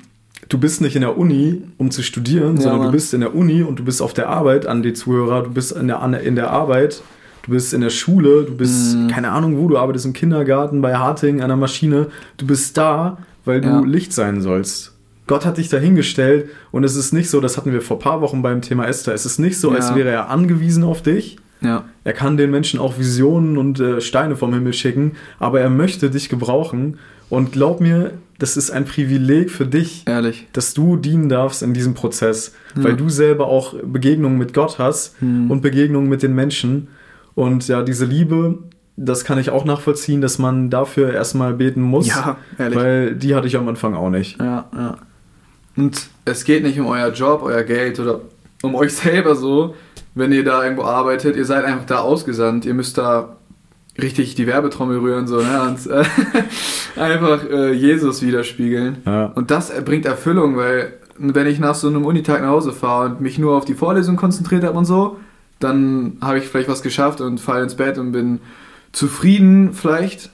du 0.49 0.57
bist 0.57 0.81
nicht 0.81 0.95
in 0.95 1.01
der 1.01 1.17
Uni, 1.17 1.63
um 1.77 1.91
zu 1.91 2.03
studieren, 2.03 2.57
ja, 2.57 2.63
sondern 2.63 2.79
Mann. 2.79 2.87
du 2.87 2.93
bist 2.93 3.13
in 3.13 3.21
der 3.21 3.35
Uni 3.35 3.63
und 3.63 3.79
du 3.79 3.83
bist 3.83 4.01
auf 4.01 4.13
der 4.13 4.29
Arbeit 4.29 4.65
an 4.65 4.83
die 4.83 4.93
Zuhörer, 4.93 5.43
du 5.43 5.51
bist 5.51 5.71
in 5.71 5.87
der, 5.87 6.01
in 6.21 6.35
der 6.35 6.51
Arbeit, 6.51 7.01
du 7.43 7.51
bist 7.51 7.73
in 7.73 7.81
der 7.81 7.89
Schule, 7.89 8.43
du 8.43 8.55
bist, 8.55 8.95
mhm. 8.95 9.07
keine 9.07 9.31
Ahnung 9.31 9.57
wo, 9.57 9.67
du 9.67 9.77
arbeitest 9.77 10.05
im 10.05 10.13
Kindergarten, 10.13 10.81
bei 10.81 10.95
Harting, 10.95 11.41
an 11.41 11.49
der 11.49 11.57
Maschine, 11.57 12.07
du 12.37 12.47
bist 12.47 12.77
da, 12.77 13.17
weil 13.43 13.61
du 13.61 13.69
ja. 13.69 13.79
Licht 13.81 14.13
sein 14.13 14.41
sollst. 14.41 14.93
Gott 15.27 15.45
hat 15.45 15.57
dich 15.57 15.69
dahingestellt 15.69 16.49
und 16.71 16.83
es 16.83 16.95
ist 16.95 17.11
nicht 17.11 17.29
so, 17.29 17.41
das 17.41 17.57
hatten 17.57 17.73
wir 17.73 17.81
vor 17.81 17.97
ein 17.97 18.01
paar 18.01 18.21
Wochen 18.21 18.43
beim 18.43 18.61
Thema 18.61 18.87
Esther, 18.87 19.13
es 19.13 19.25
ist 19.25 19.39
nicht 19.39 19.59
so, 19.59 19.71
ja. 19.71 19.77
als 19.77 19.95
wäre 19.95 20.09
er 20.09 20.29
angewiesen 20.29 20.83
auf 20.83 21.01
dich. 21.01 21.37
Ja. 21.65 21.85
Er 22.03 22.13
kann 22.13 22.37
den 22.37 22.51
Menschen 22.51 22.79
auch 22.79 22.97
Visionen 22.97 23.57
und 23.57 23.79
äh, 23.79 24.01
Steine 24.01 24.35
vom 24.35 24.53
Himmel 24.53 24.73
schicken, 24.73 25.13
aber 25.39 25.59
er 25.59 25.69
möchte 25.69 26.09
dich 26.09 26.29
gebrauchen. 26.29 26.97
Und 27.29 27.51
glaub 27.51 27.81
mir, 27.81 28.11
das 28.37 28.57
ist 28.57 28.69
ein 28.69 28.85
Privileg 28.85 29.49
für 29.49 29.65
dich, 29.65 30.03
Ehrlich. 30.05 30.47
dass 30.53 30.73
du 30.73 30.97
dienen 30.97 31.29
darfst 31.29 31.63
in 31.63 31.73
diesem 31.73 31.93
Prozess, 31.93 32.53
mhm. 32.75 32.83
weil 32.83 32.95
du 32.95 33.09
selber 33.09 33.47
auch 33.47 33.73
Begegnungen 33.83 34.37
mit 34.37 34.53
Gott 34.53 34.77
hast 34.77 35.21
mhm. 35.21 35.49
und 35.49 35.61
Begegnungen 35.61 36.09
mit 36.09 36.21
den 36.21 36.33
Menschen. 36.33 36.89
Und 37.33 37.67
ja, 37.67 37.81
diese 37.81 38.05
Liebe, 38.05 38.59
das 38.97 39.25
kann 39.25 39.39
ich 39.39 39.49
auch 39.49 39.65
nachvollziehen, 39.65 40.21
dass 40.21 40.37
man 40.37 40.69
dafür 40.69 41.13
erstmal 41.13 41.53
beten 41.53 41.81
muss. 41.81 42.07
Ja, 42.07 42.37
ehrlich. 42.57 42.77
Weil 42.77 43.15
die 43.15 43.35
hatte 43.35 43.47
ich 43.47 43.57
am 43.57 43.67
Anfang 43.67 43.93
auch 43.93 44.09
nicht. 44.09 44.39
Ja, 44.39 44.69
ja. 44.73 44.97
Und 45.77 46.07
es 46.23 46.43
geht 46.45 46.63
nicht 46.63 46.79
um 46.79 46.87
euer 46.87 47.11
Job, 47.11 47.41
euer 47.43 47.63
Geld 47.63 47.99
oder 47.99 48.21
um 48.61 48.75
euch 48.75 48.93
selber 48.93 49.35
so, 49.35 49.75
wenn 50.15 50.31
ihr 50.31 50.43
da 50.43 50.63
irgendwo 50.63 50.83
arbeitet. 50.83 51.35
Ihr 51.35 51.45
seid 51.45 51.65
einfach 51.65 51.85
da 51.85 51.99
ausgesandt. 51.99 52.65
Ihr 52.65 52.73
müsst 52.73 52.97
da 52.97 53.35
richtig 54.01 54.35
die 54.35 54.47
Werbetrommel 54.47 54.97
rühren 54.99 55.27
so 55.27 55.37
ne? 55.37 55.61
und 55.61 55.87
äh, 55.87 56.03
einfach 56.99 57.43
äh, 57.49 57.71
Jesus 57.71 58.21
widerspiegeln. 58.21 58.97
Ja. 59.05 59.27
Und 59.27 59.51
das 59.51 59.71
bringt 59.83 60.05
Erfüllung, 60.05 60.57
weil 60.57 60.93
wenn 61.17 61.47
ich 61.47 61.59
nach 61.59 61.75
so 61.75 61.87
einem 61.87 62.05
Unitag 62.05 62.41
nach 62.41 62.49
Hause 62.49 62.73
fahre 62.73 63.05
und 63.05 63.21
mich 63.21 63.37
nur 63.37 63.55
auf 63.55 63.63
die 63.63 63.73
Vorlesung 63.73 64.17
konzentriert 64.17 64.63
habe 64.63 64.77
und 64.77 64.85
so, 64.85 65.17
dann 65.59 66.17
habe 66.21 66.39
ich 66.39 66.47
vielleicht 66.47 66.67
was 66.67 66.81
geschafft 66.81 67.21
und 67.21 67.39
falle 67.39 67.63
ins 67.63 67.75
Bett 67.75 67.97
und 67.97 68.11
bin 68.11 68.39
zufrieden 68.91 69.73
vielleicht. 69.73 70.29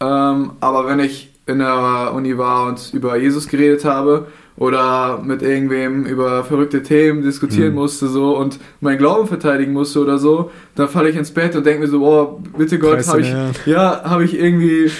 Ähm, 0.00 0.52
aber 0.60 0.86
wenn 0.86 1.00
ich 1.00 1.32
in 1.46 1.60
der 1.60 2.12
Uni 2.14 2.36
war 2.36 2.66
und 2.66 2.92
über 2.92 3.16
Jesus 3.16 3.48
geredet 3.48 3.86
habe 3.86 4.26
oder 4.58 5.22
mit 5.22 5.40
irgendwem 5.40 6.04
über 6.04 6.44
verrückte 6.44 6.82
Themen 6.82 7.22
diskutieren 7.22 7.70
mhm. 7.70 7.76
musste 7.76 8.08
so 8.08 8.36
und 8.36 8.58
meinen 8.80 8.98
Glauben 8.98 9.28
verteidigen 9.28 9.72
musste 9.72 10.00
oder 10.00 10.18
so, 10.18 10.50
dann 10.74 10.88
falle 10.88 11.10
ich 11.10 11.16
ins 11.16 11.30
Bett 11.30 11.54
und 11.54 11.64
denke 11.64 11.82
mir 11.82 11.88
so, 11.88 12.04
oh, 12.04 12.40
bitte 12.56 12.78
Gott, 12.78 13.06
habe 13.06 13.20
ich, 13.20 13.32
ja, 13.66 14.02
habe 14.04 14.24
ich 14.24 14.36
irgendwie 14.36 14.90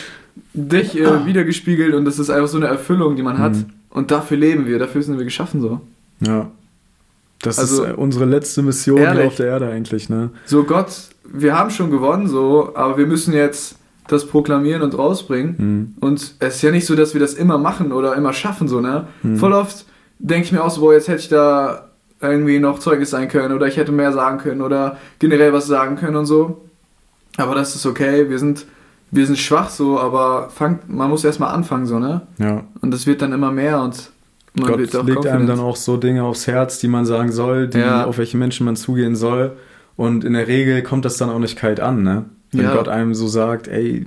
dich 0.55 0.99
äh, 0.99 1.07
ah. 1.07 1.27
wiedergespiegelt 1.27 1.95
und 1.95 2.05
das 2.05 2.19
ist 2.19 2.31
einfach 2.31 2.49
so 2.49 2.57
eine 2.57 2.67
Erfüllung, 2.67 3.17
die 3.17 3.23
man 3.23 3.37
mhm. 3.37 3.41
hat 3.41 3.57
und 3.91 4.11
dafür 4.11 4.37
leben 4.37 4.67
wir, 4.67 4.79
dafür 4.79 5.03
sind 5.03 5.19
wir 5.19 5.25
geschaffen 5.25 5.61
so. 5.61 5.81
Ja. 6.21 6.51
Das 7.43 7.59
also, 7.59 7.85
ist 7.85 7.97
unsere 7.97 8.25
letzte 8.25 8.63
Mission 8.63 8.99
ehrlich, 8.99 9.27
auf 9.27 9.37
der 9.37 9.47
Erde 9.47 9.69
eigentlich, 9.69 10.09
ne? 10.09 10.31
So 10.45 10.65
Gott, 10.65 10.89
wir 11.25 11.57
haben 11.57 11.71
schon 11.71 11.91
gewonnen 11.91 12.27
so, 12.27 12.73
aber 12.75 12.99
wir 12.99 13.07
müssen 13.07 13.33
jetzt 13.33 13.78
das 14.09 14.27
proklamieren 14.27 14.83
und 14.83 14.97
rausbringen. 14.99 15.55
Mhm. 15.59 15.95
Und 16.01 16.35
es 16.41 16.57
ist 16.57 16.63
ja 16.63 16.71
nicht 16.71 16.87
so, 16.87 16.97
dass 16.97 17.15
wir 17.15 17.21
das 17.21 17.35
immer 17.35 17.59
machen 17.59 17.93
oder 17.93 18.17
immer 18.17 18.33
schaffen, 18.33 18.67
so, 18.67 18.81
ne? 18.81 19.07
Mhm. 19.23 19.37
Voll 19.37 19.53
oft 19.53 19.87
denke 20.19 20.47
ich 20.47 20.53
mir 20.53 20.65
auch 20.65 20.71
so, 20.71 20.81
boah, 20.81 20.93
jetzt 20.93 21.09
hätte 21.09 21.21
ich 21.21 21.29
da 21.29 21.89
irgendwie 22.21 22.59
noch 22.59 22.81
Zeugnis 22.81 23.11
sein 23.11 23.29
können 23.29 23.55
oder 23.55 23.67
ich 23.67 23.77
hätte 23.77 23.93
mehr 23.93 24.13
sagen 24.13 24.39
können 24.39 24.63
oder 24.63 24.97
generell 25.19 25.53
was 25.53 25.67
sagen 25.67 25.97
können 25.97 26.17
und 26.17 26.27
so. 26.27 26.65
Aber 27.37 27.55
das 27.55 27.77
ist 27.77 27.87
okay, 27.87 28.29
wir 28.29 28.39
sind, 28.41 28.67
wir 29.13 29.25
sind 29.27 29.39
schwach 29.39 29.71
so, 29.71 30.01
aber 30.01 30.49
fangt, 30.51 30.89
man 30.89 31.09
muss 31.09 31.23
erstmal 31.25 31.55
anfangen, 31.55 31.87
so, 31.87 32.01
ne? 32.01 32.23
Ja. 32.39 32.65
Und 32.81 32.93
das 32.93 33.07
wird 33.07 33.23
dann 33.23 33.33
immer 33.33 33.53
mehr 33.53 33.81
und 33.81 34.11
man 34.55 34.67
Gott 34.67 34.79
wird 34.79 34.97
auch 34.97 35.05
legt 35.05 35.19
confident. 35.19 35.37
einem 35.37 35.47
dann 35.47 35.61
auch 35.61 35.77
so 35.77 35.97
Dinge 35.97 36.25
aufs 36.25 36.49
Herz, 36.49 36.81
die 36.81 36.89
man 36.89 37.07
sagen 37.07 37.31
soll, 37.31 37.69
die, 37.69 37.79
ja. 37.79 38.05
auf 38.05 38.19
welche 38.19 38.37
Menschen 38.37 38.65
man 38.65 38.75
zugehen 38.75 39.15
soll. 39.15 39.57
Und 39.97 40.25
in 40.25 40.33
der 40.33 40.49
Regel 40.49 40.83
kommt 40.83 41.05
das 41.05 41.17
dann 41.17 41.31
auch 41.31 41.39
nicht 41.39 41.57
kalt 41.57 41.81
an, 41.81 42.03
ne? 42.03 42.25
Wenn 42.53 42.65
ja. 42.65 42.75
Gott 42.75 42.89
einem 42.89 43.15
so 43.15 43.29
sagt, 43.29 43.69
ey, 43.69 44.07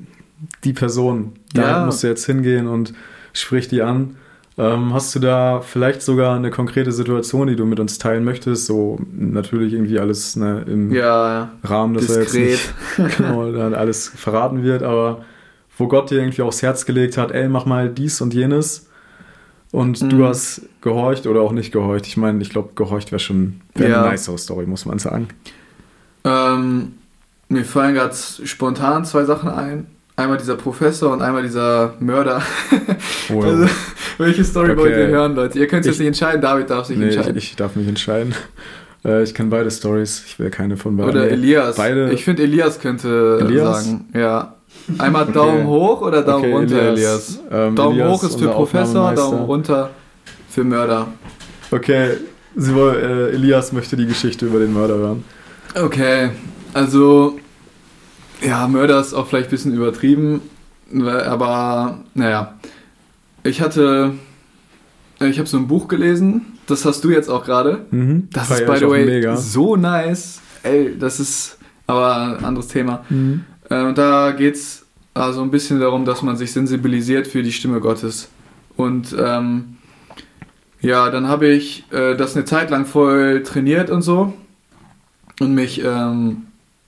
die 0.63 0.73
Person, 0.73 1.33
da 1.53 1.61
ja. 1.61 1.85
musst 1.85 2.03
du 2.03 2.07
jetzt 2.07 2.25
hingehen 2.25 2.67
und 2.67 2.93
sprich 3.33 3.67
die 3.67 3.81
an. 3.81 4.15
Ähm, 4.57 4.93
hast 4.93 5.15
du 5.15 5.19
da 5.19 5.61
vielleicht 5.61 6.01
sogar 6.01 6.35
eine 6.35 6.51
konkrete 6.51 6.91
Situation, 6.91 7.47
die 7.47 7.55
du 7.55 7.65
mit 7.65 7.79
uns 7.79 7.97
teilen 7.97 8.23
möchtest? 8.23 8.65
So 8.65 8.99
natürlich 9.11 9.73
irgendwie 9.73 9.97
alles 9.99 10.35
ne, 10.35 10.65
im 10.67 10.91
ja, 10.91 11.51
Rahmen, 11.63 11.93
dass 11.93 12.09
er 12.09 12.23
jetzt 12.23 12.33
nicht 12.33 12.73
genau, 13.17 13.51
dann 13.51 13.73
alles 13.73 14.09
verraten 14.09 14.63
wird, 14.63 14.83
aber 14.83 15.23
wo 15.77 15.87
Gott 15.87 16.11
dir 16.11 16.19
irgendwie 16.19 16.41
aufs 16.41 16.61
Herz 16.61 16.85
gelegt 16.85 17.17
hat, 17.17 17.31
ey, 17.31 17.47
mach 17.47 17.65
mal 17.65 17.89
dies 17.89 18.21
und 18.21 18.33
jenes. 18.33 18.87
Und 19.71 20.01
mhm. 20.01 20.09
du 20.09 20.25
hast 20.25 20.63
gehorcht 20.81 21.27
oder 21.27 21.41
auch 21.41 21.53
nicht 21.53 21.71
gehorcht. 21.71 22.05
Ich 22.05 22.17
meine, 22.17 22.41
ich 22.41 22.49
glaube, 22.49 22.71
gehorcht 22.75 23.11
wäre 23.11 23.19
schon 23.19 23.61
wär 23.73 23.89
ja. 23.89 24.01
eine 24.01 24.11
nice 24.11 24.29
Story, 24.35 24.65
muss 24.65 24.85
man 24.85 24.99
sagen. 24.99 25.29
Ähm, 26.25 26.93
mir 27.51 27.65
fallen 27.65 27.95
gerade 27.95 28.15
spontan 28.15 29.05
zwei 29.05 29.25
Sachen 29.25 29.49
ein. 29.49 29.87
Einmal 30.15 30.37
dieser 30.37 30.55
Professor 30.55 31.11
und 31.11 31.21
einmal 31.21 31.41
dieser 31.43 31.95
Mörder. 31.99 32.41
Wow. 33.29 33.45
Also, 33.45 33.65
welche 34.17 34.43
Story 34.43 34.71
okay. 34.71 34.79
wollt 34.79 34.97
ihr 34.97 35.07
hören, 35.07 35.35
Leute? 35.35 35.57
Ihr 35.57 35.67
könnt 35.67 35.81
es 35.81 35.87
jetzt 35.87 35.99
nicht 35.99 36.07
entscheiden, 36.07 36.41
David 36.41 36.69
darf 36.69 36.85
sich 36.85 36.97
nee, 36.97 37.05
entscheiden. 37.05 37.37
Ich, 37.37 37.51
ich, 37.51 37.55
darf 37.55 37.75
mich 37.75 37.87
entscheiden. 37.87 38.35
Äh, 39.05 39.23
ich 39.23 39.33
kenne 39.33 39.49
beide 39.49 39.71
Stories, 39.71 40.23
ich 40.27 40.37
will 40.37 40.49
keine 40.49 40.77
von 40.77 40.97
beiden. 40.97 41.11
Oder 41.11 41.29
Elias. 41.29 41.77
Beide. 41.77 42.11
Ich 42.11 42.23
finde, 42.23 42.43
Elias 42.43 42.79
könnte 42.79 43.39
Elias? 43.41 43.85
sagen. 43.85 44.09
Ja. 44.13 44.55
Einmal 44.97 45.27
Daumen 45.27 45.61
okay. 45.61 45.67
hoch 45.67 46.01
oder 46.01 46.21
Daumen 46.23 46.45
okay, 46.45 46.53
runter, 46.53 46.81
Elias. 46.81 47.39
Elias. 47.39 47.39
Ähm, 47.51 47.75
Daumen 47.75 47.99
Elias 47.99 48.11
hoch 48.11 48.23
ist 48.23 48.39
für 48.39 48.47
Professor, 48.49 49.13
Daumen 49.13 49.43
runter 49.45 49.89
für 50.49 50.63
Mörder. 50.63 51.07
Okay, 51.71 52.17
Sie 52.55 52.75
wollen, 52.75 52.95
äh, 52.97 53.29
Elias 53.29 53.71
möchte 53.71 53.95
die 53.95 54.05
Geschichte 54.05 54.45
über 54.45 54.59
den 54.59 54.73
Mörder 54.73 54.95
hören. 54.95 55.23
Okay, 55.73 56.31
also 56.73 57.37
ja, 58.41 58.67
Mörder 58.67 58.99
ist 58.99 59.13
auch 59.13 59.27
vielleicht 59.27 59.47
ein 59.47 59.51
bisschen 59.51 59.73
übertrieben, 59.73 60.41
aber 60.93 61.99
naja. 62.13 62.55
Ich 63.43 63.61
hatte, 63.61 64.13
ich 65.19 65.39
habe 65.39 65.49
so 65.49 65.57
ein 65.57 65.67
Buch 65.67 65.87
gelesen, 65.87 66.45
das 66.67 66.85
hast 66.85 67.03
du 67.03 67.09
jetzt 67.09 67.29
auch 67.29 67.43
gerade. 67.43 67.85
Mhm, 67.91 68.29
das 68.31 68.51
ist, 68.51 68.65
by 68.65 68.77
the 68.77 68.87
way, 68.87 69.05
mega. 69.05 69.35
so 69.35 69.75
nice. 69.75 70.41
Ey, 70.63 70.95
das 70.97 71.19
ist 71.19 71.57
aber 71.87 72.37
ein 72.37 72.45
anderes 72.45 72.67
Thema. 72.67 73.03
Mhm. 73.09 73.43
Äh, 73.69 73.93
da 73.93 74.31
geht 74.31 74.55
es 74.55 74.85
also 75.13 75.41
ein 75.41 75.51
bisschen 75.51 75.79
darum, 75.79 76.05
dass 76.05 76.21
man 76.21 76.37
sich 76.37 76.51
sensibilisiert 76.51 77.27
für 77.27 77.43
die 77.43 77.51
Stimme 77.51 77.79
Gottes. 77.79 78.29
Und 78.77 79.15
ähm, 79.19 79.77
ja, 80.81 81.09
dann 81.09 81.27
habe 81.27 81.47
ich 81.47 81.85
äh, 81.91 82.15
das 82.15 82.35
eine 82.35 82.45
Zeit 82.45 82.69
lang 82.69 82.85
voll 82.85 83.43
trainiert 83.43 83.89
und 83.89 84.01
so 84.01 84.33
und 85.39 85.53
mich 85.53 85.83
ähm, 85.83 86.43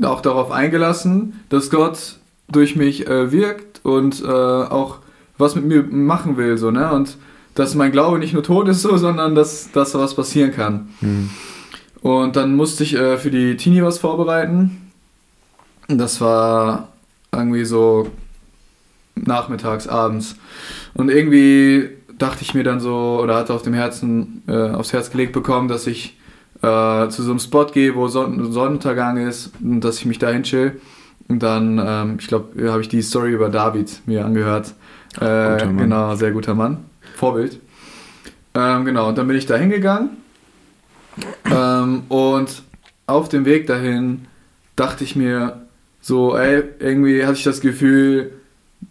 auch 0.06 0.22
darauf 0.22 0.52
eingelassen, 0.52 1.42
dass 1.50 1.70
Gott 1.70 2.18
durch 2.52 2.76
mich 2.76 3.08
äh, 3.08 3.32
wirkt 3.32 3.82
und 3.84 4.24
äh, 4.24 4.28
auch 4.28 5.00
was 5.38 5.56
mit 5.56 5.66
mir 5.66 5.84
machen 5.84 6.38
will, 6.38 6.58
so, 6.58 6.72
ne? 6.72 6.92
Und 6.92 7.18
dass 7.56 7.76
mein 7.76 7.92
Glaube 7.92 8.20
nicht 8.20 8.34
nur 8.34 8.44
tot 8.44 8.68
ist, 8.68 8.82
so, 8.82 8.98
sondern 8.98 9.36
dass, 9.36 9.72
dass 9.72 9.94
was 9.94 10.16
passieren 10.16 10.52
kann. 10.52 10.90
Mhm. 11.02 11.30
Und 12.02 12.36
dann 12.36 12.56
musste 12.56 12.84
ich 12.84 12.96
äh, 12.96 13.18
für 13.18 13.32
die 13.32 13.56
Teenie 13.58 13.84
was 13.84 14.00
vorbereiten. 14.00 14.92
Das 15.88 16.20
war 16.20 16.90
irgendwie 17.32 17.66
so 17.66 18.10
nachmittags, 19.16 19.88
abends. 19.88 20.36
Und 20.94 21.10
irgendwie 21.10 21.90
dachte 22.18 22.42
ich 22.42 22.54
mir 22.54 22.64
dann 22.64 22.80
so, 22.80 23.20
oder 23.22 23.36
hatte 23.36 23.54
auf 23.54 23.62
dem 23.62 23.74
Herzen, 23.74 24.44
äh, 24.48 24.72
aufs 24.72 24.94
Herz 24.94 25.12
gelegt 25.12 25.34
bekommen, 25.34 25.68
dass 25.68 25.88
ich 25.88 26.18
äh, 26.64 27.10
zu 27.10 27.24
so 27.24 27.32
einem 27.32 27.40
Spot 27.40 27.66
gehe, 27.66 27.94
wo 27.94 28.08
Son 28.08 28.52
Sonnenuntergang 28.52 29.18
ist 29.18 29.52
und 29.62 29.82
dass 29.82 30.00
ich 30.00 30.06
mich 30.06 30.18
da 30.18 30.30
hinchill. 30.30 30.80
Und 31.28 31.44
dann, 31.44 31.82
ähm, 31.86 32.18
ich 32.20 32.28
glaube, 32.28 32.72
habe 32.72 32.82
ich 32.82 32.90
die 32.90 33.02
Story 33.02 33.32
über 33.32 33.50
David 33.50 34.02
mir 34.06 34.26
angehört. 34.26 34.74
Äh, 35.20 35.68
genau, 35.68 36.16
sehr 36.16 36.32
guter 36.32 36.56
Mann. 36.56 36.86
Vorbild. 37.16 37.60
Ähm, 38.56 38.86
genau, 38.86 39.10
und 39.10 39.18
dann 39.18 39.28
bin 39.28 39.36
ich 39.36 39.46
da 39.46 39.58
hingegangen. 39.58 40.12
Ähm, 41.46 42.04
und 42.08 42.64
auf 43.08 43.30
dem 43.30 43.46
Weg 43.46 43.68
dahin 43.68 44.26
dachte 44.76 45.04
ich 45.04 45.16
mir 45.16 45.68
so, 46.02 46.36
ey, 46.36 46.64
irgendwie 46.80 47.26
hatte 47.26 47.38
ich 47.38 47.44
das 47.44 47.62
Gefühl, 47.62 48.32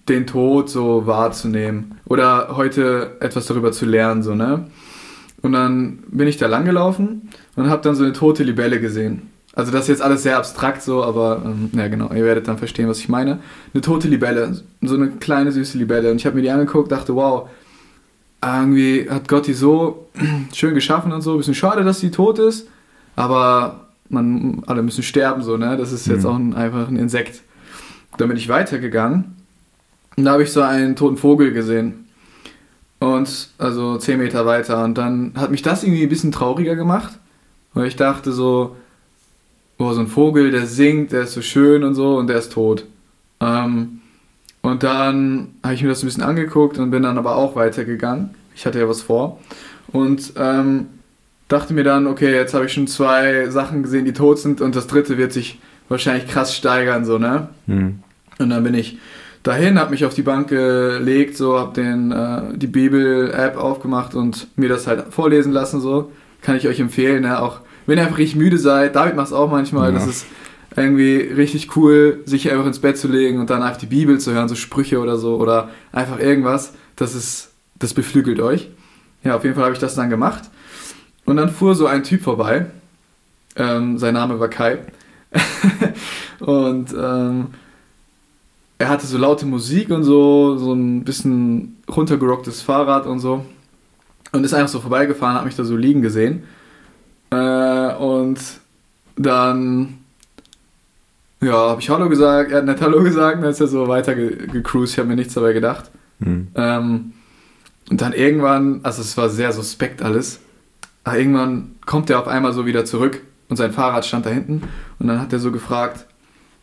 den 0.08 0.26
Tod 0.26 0.68
so 0.70 1.06
wahrzunehmen 1.06 1.98
oder 2.06 2.56
heute 2.56 3.16
etwas 3.20 3.46
darüber 3.46 3.72
zu 3.72 3.86
lernen, 3.86 4.22
so, 4.22 4.34
ne? 4.34 4.66
Und 5.42 5.52
dann 5.52 6.04
bin 6.06 6.28
ich 6.28 6.36
da 6.36 6.46
langgelaufen 6.46 7.28
und 7.56 7.68
habe 7.70 7.82
dann 7.82 7.94
so 7.94 8.04
eine 8.04 8.12
tote 8.12 8.42
Libelle 8.42 8.80
gesehen. 8.80 9.30
Also 9.54 9.70
das 9.70 9.82
ist 9.82 9.88
jetzt 9.88 10.02
alles 10.02 10.22
sehr 10.22 10.38
abstrakt 10.38 10.82
so, 10.82 11.04
aber 11.04 11.42
ähm, 11.44 11.70
ja 11.74 11.88
genau, 11.88 12.10
ihr 12.12 12.24
werdet 12.24 12.48
dann 12.48 12.56
verstehen, 12.56 12.88
was 12.88 12.98
ich 13.00 13.08
meine. 13.10 13.38
Eine 13.74 13.82
tote 13.82 14.08
Libelle, 14.08 14.62
so 14.80 14.94
eine 14.94 15.08
kleine 15.10 15.52
süße 15.52 15.76
Libelle. 15.76 16.10
Und 16.10 16.16
ich 16.16 16.24
habe 16.26 16.36
mir 16.36 16.42
die 16.42 16.50
angeguckt, 16.50 16.90
dachte, 16.90 17.14
wow, 17.14 17.48
irgendwie 18.44 19.08
hat 19.10 19.28
Gott 19.28 19.46
die 19.46 19.52
so 19.52 20.08
schön 20.54 20.74
geschaffen 20.74 21.12
und 21.12 21.20
so. 21.22 21.36
Bisschen 21.36 21.54
schade, 21.54 21.84
dass 21.84 22.00
sie 22.00 22.10
tot 22.10 22.38
ist, 22.38 22.66
aber 23.14 23.88
man, 24.08 24.62
alle 24.66 24.82
müssen 24.82 25.02
sterben 25.02 25.42
so, 25.42 25.56
ne? 25.56 25.76
Das 25.76 25.92
ist 25.92 26.06
jetzt 26.06 26.24
Mhm. 26.24 26.28
auch 26.30 26.36
ein, 26.36 26.54
einfach 26.54 26.88
ein 26.88 26.96
Insekt. 26.96 27.42
Dann 28.18 28.28
bin 28.28 28.36
ich 28.36 28.48
weitergegangen 28.48 29.36
und 30.16 30.24
da 30.24 30.32
habe 30.32 30.42
ich 30.42 30.50
so 30.52 30.60
einen 30.62 30.96
toten 30.96 31.16
Vogel 31.16 31.52
gesehen. 31.52 32.06
Und 33.00 33.48
also 33.58 33.96
10 33.98 34.18
Meter 34.18 34.46
weiter. 34.46 34.84
Und 34.84 34.96
dann 34.96 35.32
hat 35.34 35.50
mich 35.50 35.62
das 35.62 35.82
irgendwie 35.82 36.04
ein 36.04 36.08
bisschen 36.08 36.30
trauriger 36.30 36.76
gemacht, 36.76 37.18
weil 37.74 37.86
ich 37.86 37.96
dachte 37.96 38.32
so, 38.32 38.76
boah, 39.78 39.94
so 39.94 40.00
ein 40.00 40.06
Vogel, 40.06 40.50
der 40.50 40.66
singt, 40.66 41.12
der 41.12 41.22
ist 41.22 41.32
so 41.32 41.42
schön 41.42 41.84
und 41.84 41.94
so 41.94 42.16
und 42.16 42.26
der 42.28 42.38
ist 42.38 42.52
tot. 42.52 42.86
Ähm, 43.40 44.00
und 44.60 44.82
dann 44.82 45.54
habe 45.62 45.74
ich 45.74 45.82
mir 45.82 45.88
das 45.88 46.02
ein 46.02 46.06
bisschen 46.06 46.22
angeguckt 46.22 46.78
und 46.78 46.90
bin 46.90 47.02
dann 47.02 47.18
aber 47.18 47.36
auch 47.36 47.56
weitergegangen. 47.56 48.30
Ich 48.54 48.64
hatte 48.64 48.78
ja 48.78 48.88
was 48.88 49.02
vor. 49.02 49.40
Und 49.88 50.34
ähm, 50.36 50.86
dachte 51.48 51.74
mir 51.74 51.84
dann, 51.84 52.06
okay, 52.06 52.32
jetzt 52.32 52.54
habe 52.54 52.66
ich 52.66 52.72
schon 52.72 52.86
zwei 52.86 53.50
Sachen 53.50 53.82
gesehen, 53.82 54.04
die 54.04 54.12
tot 54.12 54.38
sind 54.38 54.60
und 54.60 54.76
das 54.76 54.86
dritte 54.86 55.18
wird 55.18 55.32
sich 55.32 55.58
wahrscheinlich 55.88 56.28
krass 56.28 56.54
steigern, 56.56 57.04
so, 57.04 57.18
ne? 57.18 57.48
Mhm. 57.66 57.98
Und 58.38 58.50
dann 58.50 58.64
bin 58.64 58.74
ich 58.74 58.98
dahin, 59.42 59.78
habe 59.78 59.90
mich 59.90 60.04
auf 60.04 60.14
die 60.14 60.22
Bank 60.22 60.48
gelegt, 60.48 61.36
so, 61.36 61.58
habe 61.58 61.74
den 61.74 62.12
äh, 62.12 62.56
die 62.56 62.66
Bibel-App 62.66 63.56
aufgemacht 63.56 64.14
und 64.14 64.46
mir 64.56 64.68
das 64.68 64.86
halt 64.86 65.12
vorlesen 65.12 65.52
lassen, 65.52 65.80
so. 65.80 66.12
Kann 66.42 66.56
ich 66.56 66.68
euch 66.68 66.80
empfehlen, 66.80 67.22
ne? 67.22 67.40
Auch 67.40 67.60
wenn 67.86 67.98
ihr 67.98 68.04
einfach 68.04 68.18
richtig 68.18 68.36
müde 68.36 68.58
seid, 68.58 68.94
David 68.94 69.16
macht 69.16 69.28
es 69.28 69.32
auch 69.32 69.50
manchmal, 69.50 69.92
Ja. 69.92 69.98
das 69.98 70.06
ist 70.06 70.26
irgendwie 70.76 71.16
richtig 71.16 71.76
cool, 71.76 72.20
sich 72.24 72.50
einfach 72.50 72.66
ins 72.66 72.78
Bett 72.78 72.96
zu 72.96 73.08
legen 73.08 73.40
und 73.40 73.50
dann 73.50 73.62
einfach 73.62 73.78
die 73.80 73.86
Bibel 73.86 74.18
zu 74.18 74.32
hören, 74.32 74.48
so 74.48 74.54
Sprüche 74.54 75.00
oder 75.00 75.16
so 75.16 75.36
oder 75.36 75.68
einfach 75.92 76.18
irgendwas. 76.18 76.74
Das 76.96 77.14
ist, 77.14 77.50
das 77.78 77.94
beflügelt 77.94 78.40
euch. 78.40 78.68
Ja, 79.24 79.36
auf 79.36 79.44
jeden 79.44 79.54
Fall 79.54 79.64
habe 79.64 79.74
ich 79.74 79.80
das 79.80 79.94
dann 79.94 80.10
gemacht. 80.10 80.44
Und 81.24 81.36
dann 81.36 81.50
fuhr 81.50 81.74
so 81.74 81.86
ein 81.86 82.02
Typ 82.02 82.22
vorbei. 82.22 82.66
Ähm, 83.56 83.98
sein 83.98 84.14
Name 84.14 84.40
war 84.40 84.48
Kai. 84.48 84.78
und 86.40 86.92
ähm, 86.98 87.46
er 88.78 88.88
hatte 88.88 89.06
so 89.06 89.18
laute 89.18 89.46
Musik 89.46 89.90
und 89.90 90.02
so, 90.04 90.56
so 90.56 90.72
ein 90.72 91.04
bisschen 91.04 91.76
runtergerocktes 91.88 92.62
Fahrrad 92.62 93.06
und 93.06 93.20
so. 93.20 93.44
Und 94.32 94.44
ist 94.44 94.54
einfach 94.54 94.68
so 94.68 94.80
vorbeigefahren, 94.80 95.36
hat 95.36 95.44
mich 95.44 95.56
da 95.56 95.64
so 95.64 95.76
liegen 95.76 96.02
gesehen. 96.02 96.44
Äh, 97.30 97.94
und 97.94 98.38
dann, 99.16 99.98
ja, 101.40 101.52
habe 101.52 101.80
ich 101.80 101.90
Hallo 101.90 102.08
gesagt, 102.08 102.50
er 102.50 102.58
hat 102.58 102.64
nett 102.64 102.80
Hallo 102.80 103.02
gesagt, 103.02 103.36
und 103.36 103.42
dann 103.42 103.50
ist 103.50 103.60
er 103.60 103.66
so 103.66 103.88
weiter 103.88 104.14
ge 104.14 104.46
gecruised, 104.46 104.94
ich 104.94 104.98
habe 104.98 105.08
mir 105.08 105.16
nichts 105.16 105.34
dabei 105.34 105.52
gedacht. 105.52 105.90
Mhm. 106.18 106.48
Ähm, 106.54 107.12
und 107.90 108.00
dann 108.00 108.12
irgendwann, 108.12 108.80
also 108.84 109.02
es 109.02 109.16
war 109.16 109.28
sehr 109.28 109.52
suspekt 109.52 110.02
alles, 110.02 110.40
aber 111.04 111.18
irgendwann 111.18 111.76
kommt 111.84 112.08
er 112.10 112.20
auf 112.20 112.28
einmal 112.28 112.52
so 112.52 112.64
wieder 112.64 112.84
zurück 112.84 113.20
und 113.48 113.56
sein 113.56 113.72
Fahrrad 113.72 114.06
stand 114.06 114.24
da 114.24 114.30
hinten 114.30 114.62
und 114.98 115.08
dann 115.08 115.20
hat 115.20 115.32
er 115.32 115.40
so 115.40 115.52
gefragt, 115.52 116.06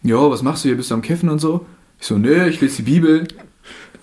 Jo, 0.01 0.31
was 0.31 0.43
machst 0.43 0.63
du 0.63 0.69
hier, 0.69 0.77
bist 0.77 0.91
du 0.91 0.95
am 0.95 1.01
Kiffen 1.01 1.29
und 1.29 1.39
so? 1.39 1.65
Ich 1.99 2.07
so, 2.07 2.17
nö, 2.17 2.47
ich 2.47 2.61
lese 2.61 2.77
die 2.77 2.91
Bibel. 2.91 3.27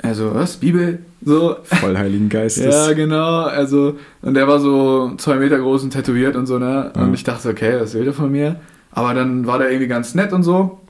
Er 0.02 0.14
so, 0.14 0.35
was, 0.35 0.56
Bibel? 0.59 1.00
So, 1.24 1.56
Voll 1.64 1.96
Heiligen 1.96 2.28
Geistes. 2.28 2.64
ja, 2.74 2.92
genau, 2.92 3.42
also, 3.42 3.96
und 4.22 4.35
der 4.35 4.46
war 4.46 4.61
so 4.61 5.12
zwei 5.16 5.37
Meter 5.37 5.59
groß 5.59 5.82
und 5.85 5.90
tätowiert 5.90 6.37
und 6.37 6.46
so, 6.46 6.59
ne? 6.59 6.92
Und 6.94 7.09
Ja. 7.09 7.12
ich 7.14 7.24
dachte, 7.24 7.48
okay, 7.48 7.80
was 7.80 7.94
will 7.94 8.04
der 8.04 8.12
von 8.12 8.30
mir? 8.30 8.56
Aber 8.92 9.14
dann 9.14 9.46
war 9.46 9.59
der 9.59 9.70
irgendwie 9.70 9.88
ganz 9.88 10.14
nett 10.14 10.32
und 10.32 10.42
so. 10.42 10.80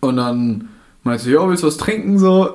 Und 0.00 0.16
dann 0.16 0.68
meinte 1.04 1.24
sie, 1.24 1.32
jo, 1.32 1.48
willst 1.48 1.62
du 1.62 1.66
was 1.66 1.76
trinken? 1.76 2.18
So. 2.18 2.54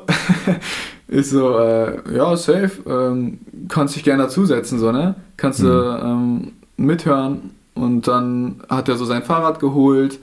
ich 1.07 1.29
so, 1.29 1.57
äh, 1.59 1.99
ja, 2.15 2.35
safe, 2.35 2.71
ähm, 2.87 3.39
kannst 3.69 3.95
dich 3.95 4.03
gerne 4.03 4.23
dazusetzen, 4.23 4.79
so, 4.79 4.91
ne? 4.91 5.15
Kannst 5.37 5.61
du 5.61 5.67
ähm, 5.69 6.51
mithören. 6.77 7.51
Und 7.75 8.07
dann 8.07 8.61
hat 8.69 8.89
er 8.89 8.95
so 8.97 9.05
sein 9.05 9.21
Fahrrad 9.23 9.59
geholt 9.59 10.19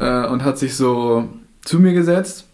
äh, 0.00 0.26
und 0.26 0.42
hat 0.44 0.58
sich 0.58 0.74
so 0.74 1.28
zu 1.64 1.78
mir 1.80 1.92
gesetzt. 1.92 2.46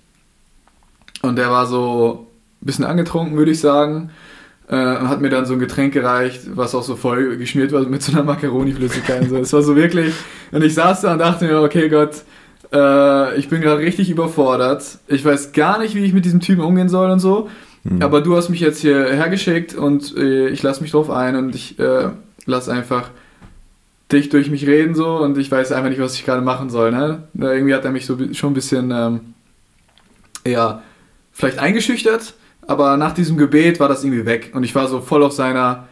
Und 1.25 1.37
der 1.37 1.51
war 1.51 1.67
so 1.67 2.27
ein 2.63 2.67
bisschen 2.67 2.85
angetrunken, 2.85 3.37
würde 3.37 3.51
ich 3.51 3.61
sagen. 3.61 4.11
Äh, 4.69 4.77
und 4.77 5.09
hat 5.09 5.21
mir 5.21 5.31
dann 5.31 5.47
so 5.47 5.55
ein 5.55 5.59
Getränk 5.59 5.93
gereicht, 5.93 6.43
was 6.55 6.75
auch 6.75 6.83
so 6.83 6.97
voll 6.97 7.37
geschmiert 7.37 7.73
war 7.73 7.83
mit 7.83 8.03
so 8.03 8.13
einer 8.13 8.23
Macaroni-Flüssigkeit 8.25 9.29
so. 9.29 9.37
Es 9.37 9.53
war 9.53 9.63
so 9.63 9.77
wirklich. 9.77 10.15
Und 10.53 10.63
ich 10.63 10.75
saß 10.75 11.03
da 11.03 11.13
und 11.13 11.19
dachte 11.19 11.47
mir, 11.47 11.61
okay, 11.61 11.89
Gott, 11.89 12.23
äh, 12.73 13.37
ich 13.37 13.49
bin 13.49 13.61
gerade 13.61 13.81
richtig 13.81 14.11
überfordert. 14.11 14.99
Ich 15.07 15.25
weiß 15.25 15.53
gar 15.53 15.79
nicht, 15.79 15.95
wie 15.95 16.05
ich 16.05 16.15
mit 16.15 16.25
diesem 16.25 16.41
Typen 16.41 16.63
umgehen 16.63 16.89
soll 16.89 17.11
und 17.11 17.21
so. 17.21 17.49
Mhm. 17.85 18.03
Aber 18.03 18.21
du 18.23 18.37
hast 18.37 18.49
mich 18.49 18.61
jetzt 18.61 18.81
hier 18.81 19.13
hergeschickt 19.13 19.75
und 19.75 20.17
äh, 20.17 20.49
ich 20.49 20.63
lasse 20.63 20.83
mich 20.83 20.93
drauf 20.93 21.11
ein 21.11 21.37
und 21.37 21.55
ich 21.55 21.79
äh, 21.79 22.09
lass 22.47 22.69
einfach 22.69 23.11
dich 24.13 24.29
durch 24.29 24.51
mich 24.51 24.67
reden 24.67 24.95
so 24.95 25.17
und 25.17 25.37
ich 25.39 25.51
weiß 25.51 25.73
einfach 25.73 25.91
nicht, 25.91 26.01
was 26.01 26.15
ich 26.15 26.25
gerade 26.25 26.43
machen 26.43 26.71
soll. 26.71 26.91
Ne? 26.91 27.25
Irgendwie 27.35 27.75
hat 27.75 27.85
er 27.85 27.91
mich 27.91 28.07
so 28.07 28.17
schon 28.33 28.53
ein 28.53 28.55
bisschen, 28.55 28.91
ähm, 28.91 29.21
ja, 30.47 30.83
vielleicht 31.35 31.59
eingeschüchtert, 31.59 32.33
aber 32.67 32.97
nach 32.97 33.13
diesem 33.13 33.37
Gebet 33.37 33.79
war 33.81 33.89
das 33.89 34.03
irgendwie 34.05 34.25
weg 34.25 34.53
und 34.55 34.65
ich 34.65 34.75
war 34.75 34.89
so 34.89 35.01
voll 35.03 35.23
auf 35.23 35.33
seiner 35.33 35.89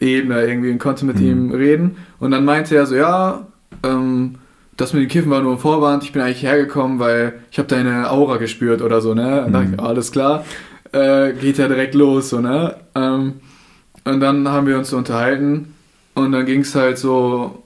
Ebene 0.00 0.42
irgendwie 0.44 0.70
und 0.70 0.78
konnte 0.78 1.06
mit 1.06 1.16
Mhm. 1.20 1.26
ihm 1.26 1.50
reden 1.52 1.96
und 2.18 2.32
dann 2.32 2.44
meinte 2.44 2.74
er 2.76 2.84
so, 2.86 2.94
ja, 2.96 3.46
ähm, 3.84 4.34
das 4.76 4.92
mit 4.92 5.02
dem 5.02 5.08
Kiffen 5.08 5.30
war 5.30 5.40
nur 5.42 5.52
ein 5.52 5.58
Vorwand, 5.58 6.02
ich 6.02 6.12
bin 6.12 6.20
eigentlich 6.20 6.42
hergekommen, 6.42 6.98
weil 6.98 7.34
ich 7.50 7.58
habe 7.58 7.68
deine 7.68 8.10
Aura 8.10 8.36
gespürt 8.38 8.82
oder 8.82 9.00
so, 9.00 9.14
ne? 9.14 9.44
Und 9.46 9.52
dachte 9.52 9.66
ich, 9.66 9.72
Mhm. 9.72 9.80
alles 9.80 10.10
klar, 10.12 10.44
äh, 10.92 11.32
geht 11.34 11.58
ja 11.58 11.68
direkt 11.68 11.94
los, 11.94 12.30
so, 12.30 12.40
ne? 12.40 12.74
Ähm, 12.94 13.34
und 14.04 14.20
dann 14.20 14.48
haben 14.48 14.66
wir 14.66 14.76
uns 14.78 14.90
so 14.90 14.96
unterhalten 14.96 15.74
und 16.14 16.32
dann 16.32 16.44
ging 16.46 16.60
es 16.62 16.74
halt 16.74 16.98
so, 16.98 17.61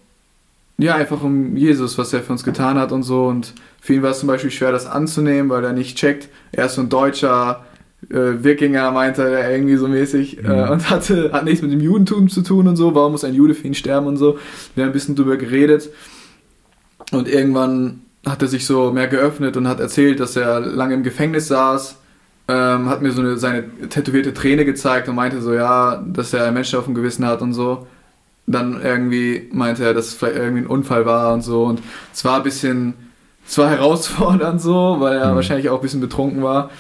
ja, 0.78 0.94
einfach 0.94 1.22
um 1.22 1.56
Jesus, 1.56 1.96
was 1.96 2.12
er 2.12 2.22
für 2.22 2.32
uns 2.32 2.44
getan 2.44 2.78
hat 2.78 2.92
und 2.92 3.02
so. 3.02 3.26
Und 3.26 3.54
für 3.80 3.94
ihn 3.94 4.02
war 4.02 4.10
es 4.10 4.20
zum 4.20 4.26
Beispiel 4.26 4.50
schwer, 4.50 4.72
das 4.72 4.86
anzunehmen, 4.86 5.50
weil 5.50 5.64
er 5.64 5.72
nicht 5.72 5.96
checkt. 5.96 6.28
Er 6.52 6.66
ist 6.66 6.74
so 6.74 6.82
ein 6.82 6.90
deutscher 6.90 7.64
äh, 8.10 8.44
Wikinger, 8.44 8.90
meinte 8.90 9.22
er 9.22 9.50
irgendwie 9.50 9.76
so 9.76 9.88
mäßig. 9.88 10.42
Mhm. 10.42 10.50
Äh, 10.50 10.70
und 10.70 10.90
hatte, 10.90 11.32
hat 11.32 11.44
nichts 11.44 11.62
mit 11.62 11.72
dem 11.72 11.80
Judentum 11.80 12.28
zu 12.28 12.42
tun 12.42 12.68
und 12.68 12.76
so. 12.76 12.94
Warum 12.94 13.12
muss 13.12 13.24
ein 13.24 13.34
Jude 13.34 13.54
für 13.54 13.66
ihn 13.66 13.74
sterben 13.74 14.06
und 14.06 14.18
so. 14.18 14.38
Wir 14.74 14.84
haben 14.84 14.90
ein 14.90 14.92
bisschen 14.92 15.16
drüber 15.16 15.38
geredet. 15.38 15.90
Und 17.10 17.28
irgendwann 17.28 18.02
hat 18.26 18.42
er 18.42 18.48
sich 18.48 18.66
so 18.66 18.92
mehr 18.92 19.06
geöffnet 19.06 19.56
und 19.56 19.68
hat 19.68 19.80
erzählt, 19.80 20.20
dass 20.20 20.36
er 20.36 20.60
lange 20.60 20.94
im 20.94 21.02
Gefängnis 21.02 21.48
saß. 21.48 21.96
Ähm, 22.48 22.88
hat 22.88 23.02
mir 23.02 23.12
so 23.12 23.22
eine, 23.22 23.38
seine 23.38 23.64
tätowierte 23.88 24.34
Träne 24.34 24.64
gezeigt 24.64 25.08
und 25.08 25.14
meinte 25.14 25.40
so, 25.40 25.54
ja, 25.54 26.04
dass 26.06 26.32
er 26.32 26.52
Menschen 26.52 26.78
auf 26.78 26.84
dem 26.84 26.94
Gewissen 26.94 27.24
hat 27.24 27.40
und 27.40 27.54
so. 27.54 27.86
Dann 28.46 28.80
irgendwie 28.82 29.48
meinte 29.52 29.84
er, 29.84 29.92
dass 29.94 30.06
es 30.08 30.14
vielleicht 30.14 30.36
irgendwie 30.36 30.62
ein 30.62 30.66
Unfall 30.68 31.04
war 31.04 31.32
und 31.34 31.42
so. 31.42 31.64
Und 31.64 31.80
es 32.12 32.24
war 32.24 32.36
ein 32.36 32.42
bisschen, 32.44 32.94
es 33.46 33.58
war 33.58 33.68
herausfordernd 33.76 34.60
so, 34.60 34.96
weil 35.00 35.16
er 35.18 35.32
Mhm. 35.32 35.36
wahrscheinlich 35.36 35.68
auch 35.68 35.76
ein 35.76 35.82
bisschen 35.82 36.00
betrunken 36.00 36.42
war. 36.42 36.70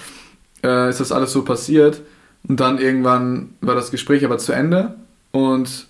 Äh, 0.64 0.90
ist 0.90 1.00
das 1.00 1.12
alles 1.12 1.32
so 1.32 1.42
passiert. 1.42 2.02
Und 2.48 2.60
dann 2.60 2.78
irgendwann 2.78 3.50
war 3.60 3.74
das 3.74 3.90
Gespräch 3.90 4.24
aber 4.24 4.38
zu 4.38 4.52
Ende. 4.52 4.94
Und 5.32 5.86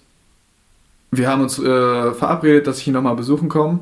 wir 1.11 1.29
haben 1.29 1.43
uns 1.43 1.59
äh, 1.59 2.13
verabredet, 2.13 2.67
dass 2.67 2.79
ich 2.79 2.87
ihn 2.89 2.95
nochmal 2.95 3.15
besuchen 3.17 3.49
komme. 3.51 3.81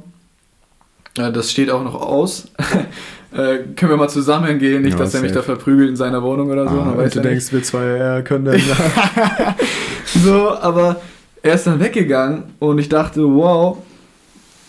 Äh, 1.16 1.30
das 1.30 1.50
steht 1.52 1.70
auch 1.70 1.84
noch 1.84 1.94
aus. 1.94 2.48
äh, 3.32 3.58
können 3.76 3.90
wir 3.92 3.96
mal 3.96 4.08
zusammen 4.08 4.58
gehen, 4.58 4.82
nicht, 4.82 4.94
Ja, 4.94 4.98
dass 4.98 5.14
er 5.14 5.22
mich 5.22 5.30
da 5.32 5.42
verprügelt 5.42 5.88
in 5.90 5.96
seiner 5.96 6.22
Wohnung 6.24 6.50
oder 6.50 6.68
so. 6.68 6.76
Ah, 6.80 6.90
und 6.90 6.96
du 6.96 6.98
ja 6.98 7.04
nicht. 7.04 7.24
denkst, 7.24 7.52
wir 7.52 7.62
zwei 7.62 7.84
ja, 7.96 8.22
können 8.22 8.44
dann. 8.46 8.60
So, 10.24 10.50
aber 10.58 11.00
er 11.44 11.54
ist 11.54 11.66
dann 11.66 11.78
weggegangen 11.78 12.44
und 12.58 12.78
ich 12.78 12.88
dachte, 12.88 13.22
wow, 13.22 13.76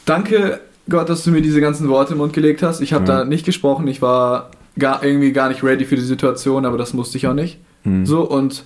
danke 0.06 0.60
Gott, 0.90 1.10
dass 1.10 1.24
du 1.24 1.32
mir 1.32 1.42
diese 1.42 1.62
ganzen 1.62 1.88
Worte 1.88 2.12
im 2.14 2.20
Mund 2.20 2.34
gelegt 2.34 2.62
hast. 2.62 2.82
Ich 2.82 2.92
habe 2.94 3.06
Ja. 3.08 3.20
da 3.20 3.26
nicht 3.26 3.46
gesprochen, 3.46 3.88
ich 3.88 4.02
war 4.02 4.52
gar, 4.78 5.04
irgendwie 5.04 5.32
gar 5.32 5.48
nicht 5.48 5.64
ready 5.64 5.86
für 5.86 5.96
die 5.96 6.02
Situation, 6.02 6.66
aber 6.66 6.78
das 6.78 6.94
musste 6.94 7.18
ich 7.18 7.28
auch 7.28 7.34
nicht. 7.34 7.60
Hm. 7.84 8.06
So, 8.06 8.22
und 8.30 8.66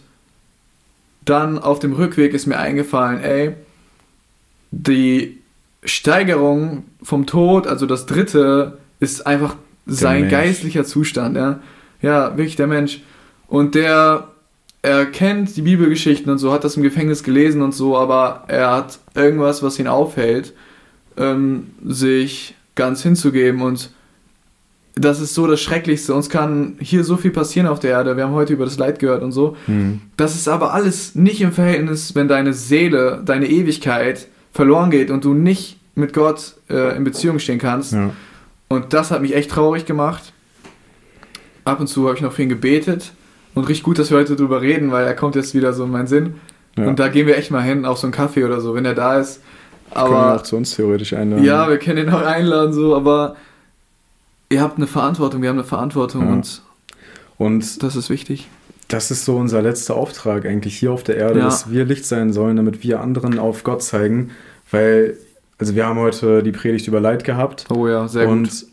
dann 1.23 1.59
auf 1.59 1.77
dem 1.79 1.93
Rückweg 1.93 2.33
ist 2.33 2.47
mir 2.47 2.57
eingefallen, 2.57 3.21
ey, 3.21 3.53
die 4.71 5.37
Steigerung 5.83 6.83
vom 7.03 7.27
Tod, 7.27 7.67
also 7.67 7.85
das 7.85 8.07
dritte, 8.07 8.79
ist 8.99 9.25
einfach 9.27 9.55
sein 9.85 10.21
Mensch. 10.21 10.31
geistlicher 10.31 10.83
Zustand, 10.83 11.37
ja. 11.37 11.59
Ja, 12.01 12.35
wirklich 12.37 12.55
der 12.55 12.67
Mensch. 12.67 13.01
Und 13.47 13.75
der, 13.75 14.29
er 14.81 15.05
kennt 15.05 15.55
die 15.55 15.61
Bibelgeschichten 15.61 16.31
und 16.31 16.37
so, 16.37 16.53
hat 16.53 16.63
das 16.63 16.77
im 16.77 16.83
Gefängnis 16.83 17.23
gelesen 17.23 17.61
und 17.61 17.73
so, 17.73 17.97
aber 17.97 18.45
er 18.47 18.71
hat 18.71 18.99
irgendwas, 19.13 19.61
was 19.61 19.77
ihn 19.77 19.87
aufhält, 19.87 20.53
ähm, 21.17 21.71
sich 21.83 22.55
ganz 22.75 23.03
hinzugeben 23.03 23.61
und 23.61 23.91
das 24.95 25.21
ist 25.21 25.33
so 25.33 25.47
das 25.47 25.61
Schrecklichste. 25.61 26.13
Uns 26.13 26.29
kann 26.29 26.75
hier 26.79 27.03
so 27.03 27.15
viel 27.15 27.31
passieren 27.31 27.67
auf 27.67 27.79
der 27.79 27.91
Erde. 27.91 28.17
Wir 28.17 28.25
haben 28.25 28.33
heute 28.33 28.53
über 28.53 28.65
das 28.65 28.77
Leid 28.77 28.99
gehört 28.99 29.23
und 29.23 29.31
so. 29.31 29.55
Hm. 29.65 30.01
Das 30.17 30.35
ist 30.35 30.49
aber 30.49 30.73
alles 30.73 31.15
nicht 31.15 31.39
im 31.41 31.53
Verhältnis, 31.53 32.15
wenn 32.15 32.27
deine 32.27 32.53
Seele, 32.53 33.21
deine 33.23 33.47
Ewigkeit 33.47 34.27
verloren 34.51 34.91
geht 34.91 35.09
und 35.09 35.23
du 35.23 35.33
nicht 35.33 35.77
mit 35.95 36.13
Gott 36.13 36.55
äh, 36.69 36.97
in 36.97 37.03
Beziehung 37.03 37.39
stehen 37.39 37.59
kannst. 37.59 37.93
Ja. 37.93 38.11
Und 38.67 38.93
das 38.93 39.11
hat 39.11 39.21
mich 39.21 39.35
echt 39.35 39.51
traurig 39.51 39.85
gemacht. 39.85 40.33
Ab 41.63 41.79
und 41.79 41.87
zu 41.87 42.07
habe 42.07 42.15
ich 42.15 42.21
noch 42.21 42.33
für 42.33 42.43
ihn 42.43 42.49
gebetet. 42.49 43.13
Und 43.59 43.67
richtig 43.67 43.83
gut, 43.83 43.99
dass 43.99 44.09
wir 44.09 44.17
heute 44.17 44.35
drüber 44.35 44.61
reden, 44.61 44.91
weil 44.91 45.05
er 45.05 45.13
kommt 45.15 45.35
jetzt 45.35 45.53
wieder 45.53 45.73
so 45.73 45.83
in 45.85 45.91
meinen 45.91 46.07
Sinn. 46.07 46.35
Ja. 46.77 46.87
Und 46.87 46.99
da 46.99 47.07
gehen 47.09 47.27
wir 47.27 47.37
echt 47.37 47.51
mal 47.51 47.61
hin, 47.61 47.85
auf 47.85 47.97
so 47.97 48.07
einen 48.07 48.13
Kaffee 48.13 48.43
oder 48.45 48.61
so, 48.61 48.73
wenn 48.75 48.85
er 48.85 48.95
da 48.95 49.19
ist. 49.19 49.41
Können 49.93 50.09
wir 50.11 50.15
Aber 50.17 50.35
auch 50.35 50.43
zu 50.43 50.55
uns 50.55 50.75
theoretisch 50.75 51.13
einladen. 51.13 51.43
ja, 51.43 51.67
wir 51.69 51.77
können 51.79 52.07
ihn 52.07 52.13
auch 52.13 52.21
einladen, 52.25 52.73
so, 52.73 52.95
aber 52.95 53.35
ihr 54.49 54.61
habt 54.61 54.77
eine 54.77 54.87
Verantwortung, 54.87 55.41
wir 55.41 55.49
haben 55.49 55.57
eine 55.57 55.63
Verantwortung 55.67 56.23
Ja. 56.27 56.33
und 56.33 56.61
Und 57.37 57.83
das 57.83 57.95
ist 57.95 58.09
wichtig. 58.09 58.47
das 58.87 59.11
ist 59.11 59.25
so 59.25 59.35
unser 59.37 59.61
letzter 59.61 59.95
Auftrag 59.95 60.45
eigentlich 60.45 60.77
hier 60.77 60.91
auf 60.91 61.03
der 61.03 61.17
Erde, 61.17 61.39
Ja. 61.39 61.45
dass 61.45 61.71
wir 61.71 61.85
Licht 61.85 62.05
sein 62.05 62.31
sollen, 62.33 62.55
damit 62.57 62.83
wir 62.83 63.01
anderen 63.01 63.39
auf 63.39 63.63
Gott 63.63 63.81
zeigen. 63.83 64.31
Weil, 64.71 65.17
also 65.57 65.73
wir 65.75 65.85
haben 65.87 65.99
heute 65.99 66.43
die 66.43 66.51
Predigt 66.51 66.87
über 66.87 66.99
Leid 66.99 67.23
gehabt. 67.23 67.65
Oh 67.73 67.87
ja, 67.87 68.07
sehr 68.07 68.27
und 68.29 68.43
gut. 68.43 68.65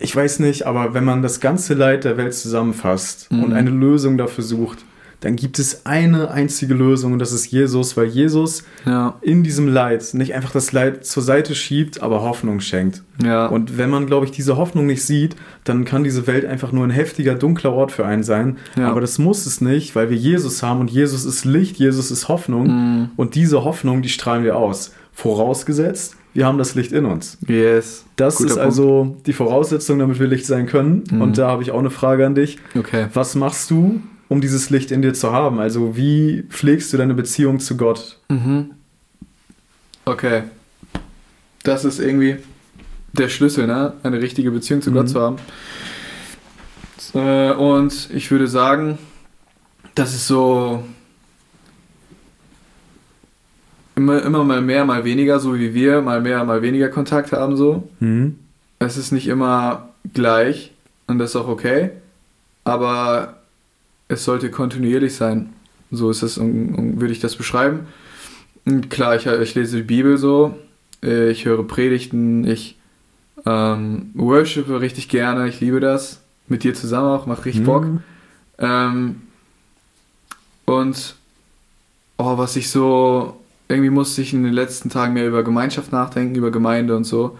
Ich 0.00 0.14
weiß 0.14 0.38
nicht, 0.40 0.66
aber 0.66 0.94
wenn 0.94 1.04
man 1.04 1.22
das 1.22 1.40
ganze 1.40 1.74
Leid 1.74 2.04
der 2.04 2.16
Welt 2.16 2.34
zusammenfasst 2.34 3.30
Mhm. 3.30 3.42
und 3.44 3.52
eine 3.52 3.70
Lösung 3.70 4.16
dafür 4.18 4.44
sucht, 4.44 4.84
dann 5.20 5.34
gibt 5.34 5.58
es 5.58 5.84
eine 5.84 6.30
einzige 6.30 6.74
Lösung 6.74 7.12
und 7.12 7.18
das 7.18 7.32
ist 7.32 7.46
Jesus, 7.50 7.96
weil 7.96 8.04
Jesus 8.06 8.62
Ja, 8.86 9.16
in 9.20 9.42
diesem 9.42 9.66
Leid 9.66 10.10
nicht 10.14 10.32
einfach 10.32 10.52
das 10.52 10.70
Leid 10.70 11.04
zur 11.04 11.24
Seite 11.24 11.56
schiebt, 11.56 12.00
aber 12.04 12.22
Hoffnung 12.22 12.60
schenkt. 12.60 13.02
ja. 13.20 13.46
Und 13.46 13.76
wenn 13.78 13.90
man, 13.90 14.06
glaube 14.06 14.26
ich, 14.26 14.30
diese 14.30 14.56
Hoffnung 14.56 14.86
nicht 14.86 15.02
sieht, 15.02 15.34
dann 15.64 15.84
kann 15.84 16.04
diese 16.04 16.28
Welt 16.28 16.44
einfach 16.44 16.70
nur 16.70 16.84
ein 16.84 16.90
heftiger, 16.90 17.34
dunkler 17.34 17.72
Ort 17.72 17.90
für 17.90 18.06
einen 18.06 18.22
sein. 18.22 18.58
Ja. 18.76 18.88
Aber 18.90 19.00
das 19.00 19.18
muss 19.18 19.44
es 19.46 19.60
nicht, 19.60 19.96
weil 19.96 20.08
wir 20.08 20.16
Jesus 20.16 20.62
haben 20.62 20.78
und 20.78 20.88
Jesus 20.92 21.24
ist 21.24 21.44
Licht, 21.44 21.78
Jesus 21.78 22.12
ist 22.12 22.28
Hoffnung. 22.28 22.66
Mm, 22.68 23.10
Und 23.16 23.34
diese 23.34 23.64
Hoffnung, 23.64 24.02
die 24.02 24.10
strahlen 24.10 24.44
wir 24.44 24.54
aus. 24.56 24.92
Vorausgesetzt, 25.12 26.14
wir 26.34 26.46
haben 26.46 26.58
das 26.58 26.74
Licht 26.74 26.92
in 26.92 27.04
uns. 27.04 27.38
yes. 27.46 28.04
Das 28.16 28.36
Guter 28.36 28.48
ist 28.48 28.54
Punkt. 28.54 28.64
also 28.66 29.16
die 29.26 29.32
Voraussetzung, 29.32 29.98
damit 29.98 30.18
wir 30.20 30.26
Licht 30.26 30.46
sein 30.46 30.66
können. 30.66 31.04
Mhm. 31.10 31.20
Und 31.22 31.38
da 31.38 31.48
habe 31.48 31.62
ich 31.62 31.70
auch 31.70 31.78
eine 31.78 31.90
Frage 31.90 32.26
an 32.26 32.34
dich. 32.34 32.58
Okay. 32.76 33.06
Was 33.14 33.34
machst 33.34 33.70
du, 33.70 34.00
um 34.28 34.40
dieses 34.40 34.70
Licht 34.70 34.90
in 34.90 35.02
dir 35.02 35.14
zu 35.14 35.32
haben? 35.32 35.58
Also 35.58 35.96
wie 35.96 36.42
pflegst 36.48 36.92
du 36.92 36.96
deine 36.96 37.14
Beziehung 37.14 37.60
zu 37.60 37.76
Gott? 37.76 38.18
Mhm. 38.28 38.70
Okay. 40.04 40.42
Das 41.64 41.84
ist 41.84 41.98
irgendwie 42.00 42.36
der 43.12 43.28
Schlüssel, 43.28 43.66
ne? 43.66 43.94
Eine 44.02 44.20
richtige 44.20 44.50
Beziehung 44.50 44.80
zu 44.82 44.90
Mhm. 44.90 44.94
Gott 44.94 45.08
zu 45.08 45.20
haben. 45.20 45.36
Äh, 47.14 47.52
und 47.52 48.10
ich 48.12 48.30
würde 48.30 48.46
sagen, 48.48 48.98
das 49.94 50.14
ist 50.14 50.26
so 50.26 50.82
immer, 53.98 54.22
immer 54.22 54.44
mal 54.44 54.62
mehr, 54.62 54.84
mal 54.84 55.04
weniger, 55.04 55.40
so 55.40 55.58
wie 55.58 55.74
wir, 55.74 56.00
mal 56.00 56.20
mehr, 56.20 56.44
mal 56.44 56.62
weniger 56.62 56.88
Kontakt 56.88 57.32
haben, 57.32 57.56
so. 57.56 57.88
Mhm. 57.98 58.36
Es 58.78 58.96
ist 58.96 59.10
nicht 59.10 59.26
immer 59.26 59.88
gleich 60.14 60.72
und 61.08 61.18
das 61.18 61.30
ist 61.30 61.36
auch 61.36 61.48
okay, 61.48 61.90
aber 62.62 63.38
es 64.06 64.24
sollte 64.24 64.50
kontinuierlich 64.50 65.16
sein. 65.16 65.50
So 65.90 66.10
ist 66.10 66.22
es, 66.22 66.38
würde 66.40 67.12
ich 67.12 67.18
das 67.18 67.34
beschreiben. 67.34 67.88
Und 68.64 68.88
klar, 68.88 69.16
ich, 69.16 69.26
ich 69.26 69.54
lese 69.54 69.78
die 69.78 69.82
Bibel 69.82 70.16
so, 70.16 70.56
ich 71.02 71.44
höre 71.44 71.66
Predigten, 71.66 72.46
ich 72.46 72.78
ähm, 73.46 74.10
worshipe 74.14 74.80
richtig 74.80 75.08
gerne, 75.08 75.48
ich 75.48 75.60
liebe 75.60 75.80
das. 75.80 76.20
Mit 76.46 76.62
dir 76.62 76.74
zusammen 76.74 77.08
auch, 77.08 77.26
macht 77.26 77.44
richtig 77.44 77.64
Bock. 77.64 77.84
Mhm. 77.84 78.02
Ähm, 78.58 79.22
und 80.66 81.16
oh, 82.16 82.38
was 82.38 82.56
ich 82.56 82.70
so, 82.70 83.38
irgendwie 83.68 83.90
musste 83.90 84.22
ich 84.22 84.32
in 84.32 84.44
den 84.44 84.52
letzten 84.52 84.88
Tagen 84.90 85.12
mehr 85.12 85.28
über 85.28 85.42
Gemeinschaft 85.42 85.92
nachdenken, 85.92 86.34
über 86.34 86.50
Gemeinde 86.50 86.96
und 86.96 87.04
so. 87.04 87.38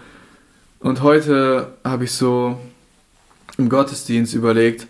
Und 0.81 1.03
heute 1.03 1.72
habe 1.85 2.05
ich 2.05 2.12
so 2.12 2.59
im 3.57 3.68
Gottesdienst 3.68 4.35
überlegt, 4.35 4.87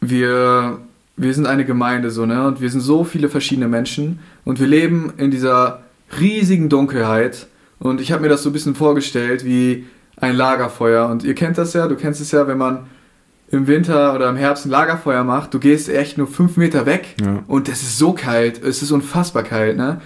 wir, 0.00 0.78
wir 1.16 1.34
sind 1.34 1.46
eine 1.46 1.64
Gemeinde 1.64 2.10
so, 2.10 2.26
ne? 2.26 2.46
Und 2.46 2.60
wir 2.60 2.70
sind 2.70 2.80
so 2.80 3.04
viele 3.04 3.28
verschiedene 3.28 3.68
Menschen 3.68 4.20
und 4.44 4.60
wir 4.60 4.66
leben 4.66 5.12
in 5.16 5.30
dieser 5.30 5.82
riesigen 6.18 6.68
Dunkelheit. 6.68 7.46
Und 7.78 8.00
ich 8.00 8.12
habe 8.12 8.22
mir 8.22 8.28
das 8.28 8.42
so 8.42 8.50
ein 8.50 8.52
bisschen 8.52 8.74
vorgestellt 8.74 9.44
wie 9.44 9.86
ein 10.16 10.36
Lagerfeuer. 10.36 11.08
Und 11.08 11.24
ihr 11.24 11.34
kennt 11.34 11.58
das 11.58 11.72
ja, 11.72 11.88
du 11.88 11.96
kennst 11.96 12.20
es 12.20 12.30
ja, 12.30 12.46
wenn 12.46 12.58
man 12.58 12.86
im 13.50 13.66
Winter 13.66 14.14
oder 14.14 14.28
im 14.30 14.36
Herbst 14.36 14.64
ein 14.66 14.70
Lagerfeuer 14.70 15.24
macht, 15.24 15.52
du 15.54 15.58
gehst 15.58 15.88
echt 15.88 16.18
nur 16.18 16.26
fünf 16.28 16.56
Meter 16.56 16.86
weg 16.86 17.16
Ja. 17.20 17.42
und 17.48 17.68
es 17.68 17.82
ist 17.82 17.98
so 17.98 18.12
kalt, 18.12 18.62
es 18.62 18.82
ist 18.82 18.92
unfassbar 18.92 19.42
kalt, 19.42 19.76
ne? 19.76 20.00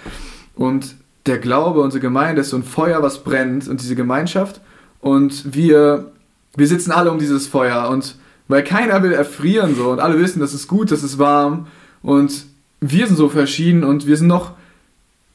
Und 0.54 0.94
der 1.26 1.38
Glaube, 1.38 1.80
unsere 1.80 2.00
Gemeinde 2.00 2.40
ist 2.42 2.50
so 2.50 2.56
ein 2.56 2.62
Feuer, 2.62 3.02
was 3.02 3.22
brennt 3.24 3.68
und 3.68 3.80
diese 3.82 3.96
Gemeinschaft 3.96 4.60
und 5.00 5.54
wir, 5.54 6.12
wir 6.56 6.66
sitzen 6.66 6.90
alle 6.90 7.10
um 7.10 7.18
dieses 7.18 7.46
Feuer 7.46 7.88
und 7.90 8.16
weil 8.48 8.62
keiner 8.64 9.02
will 9.02 9.12
erfrieren 9.12 9.74
so 9.74 9.90
und 9.90 10.00
alle 10.00 10.18
wissen, 10.18 10.40
das 10.40 10.52
ist 10.54 10.68
gut, 10.68 10.90
das 10.90 11.02
ist 11.02 11.18
warm 11.18 11.66
und 12.02 12.46
wir 12.80 13.06
sind 13.06 13.16
so 13.16 13.28
verschieden 13.30 13.84
und 13.84 14.06
wir 14.06 14.16
sind 14.16 14.26
noch 14.26 14.52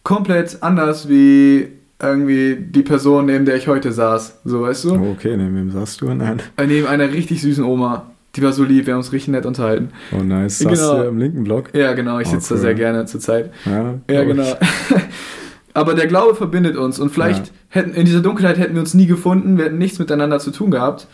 komplett 0.04 0.62
anders 0.62 1.10
wie 1.10 1.72
irgendwie 2.02 2.56
die 2.60 2.82
Person, 2.84 3.26
neben 3.26 3.46
der 3.46 3.56
ich 3.58 3.68
heute 3.68 3.92
saß, 3.92 4.40
so 4.46 4.62
weißt 4.62 4.86
du? 4.86 4.94
Oh, 4.96 5.12
okay, 5.18 5.36
neben 5.36 5.56
wem 5.56 5.72
sagst 5.72 6.02
du? 6.02 6.14
Nein. 6.14 6.42
Äh, 6.58 6.66
Neben 6.68 6.88
einer 6.88 7.12
richtig 7.12 7.42
süßen 7.42 7.64
Oma. 7.64 8.12
Die 8.36 8.44
war 8.44 8.54
so 8.54 8.64
lieb, 8.64 8.86
wir 8.86 8.94
haben 8.94 9.00
uns 9.00 9.12
richtig 9.12 9.30
nett 9.34 9.46
unterhalten. 9.46 9.90
Oh, 10.18 10.22
nice. 10.24 10.60
Saßt 10.60 10.76
Genau. 10.76 10.98
du 11.04 11.10
im 11.10 11.18
linken 11.18 11.44
Block? 11.44 11.74
Ja, 11.74 11.94
genau, 11.94 12.20
ich 12.20 12.28
Oh, 12.28 12.32
sitze 12.32 12.54
cool. 12.54 12.58
da 12.60 12.62
sehr 12.62 12.74
gerne 12.76 13.06
zur 13.06 13.20
Zeit. 13.20 13.52
Ja, 13.66 13.96
Ja, 14.10 14.24
genau. 14.24 14.46
Aber 15.74 15.94
der 15.94 16.08
Glaube 16.08 16.36
verbindet 16.36 16.78
uns 16.78 17.00
und 17.00 17.10
vielleicht 17.10 17.48
Ja. 17.48 17.54
hätten 17.70 17.92
in 17.94 18.06
dieser 18.06 18.22
Dunkelheit 18.22 18.58
hätten 18.58 18.74
wir 18.74 18.82
uns 18.82 18.94
nie 18.94 19.06
gefunden, 19.08 19.58
wir 19.58 19.66
hätten 19.66 19.78
nichts 19.78 20.00
miteinander 20.00 20.40
zu 20.40 20.52
tun 20.52 20.72
gehabt. 20.72 21.08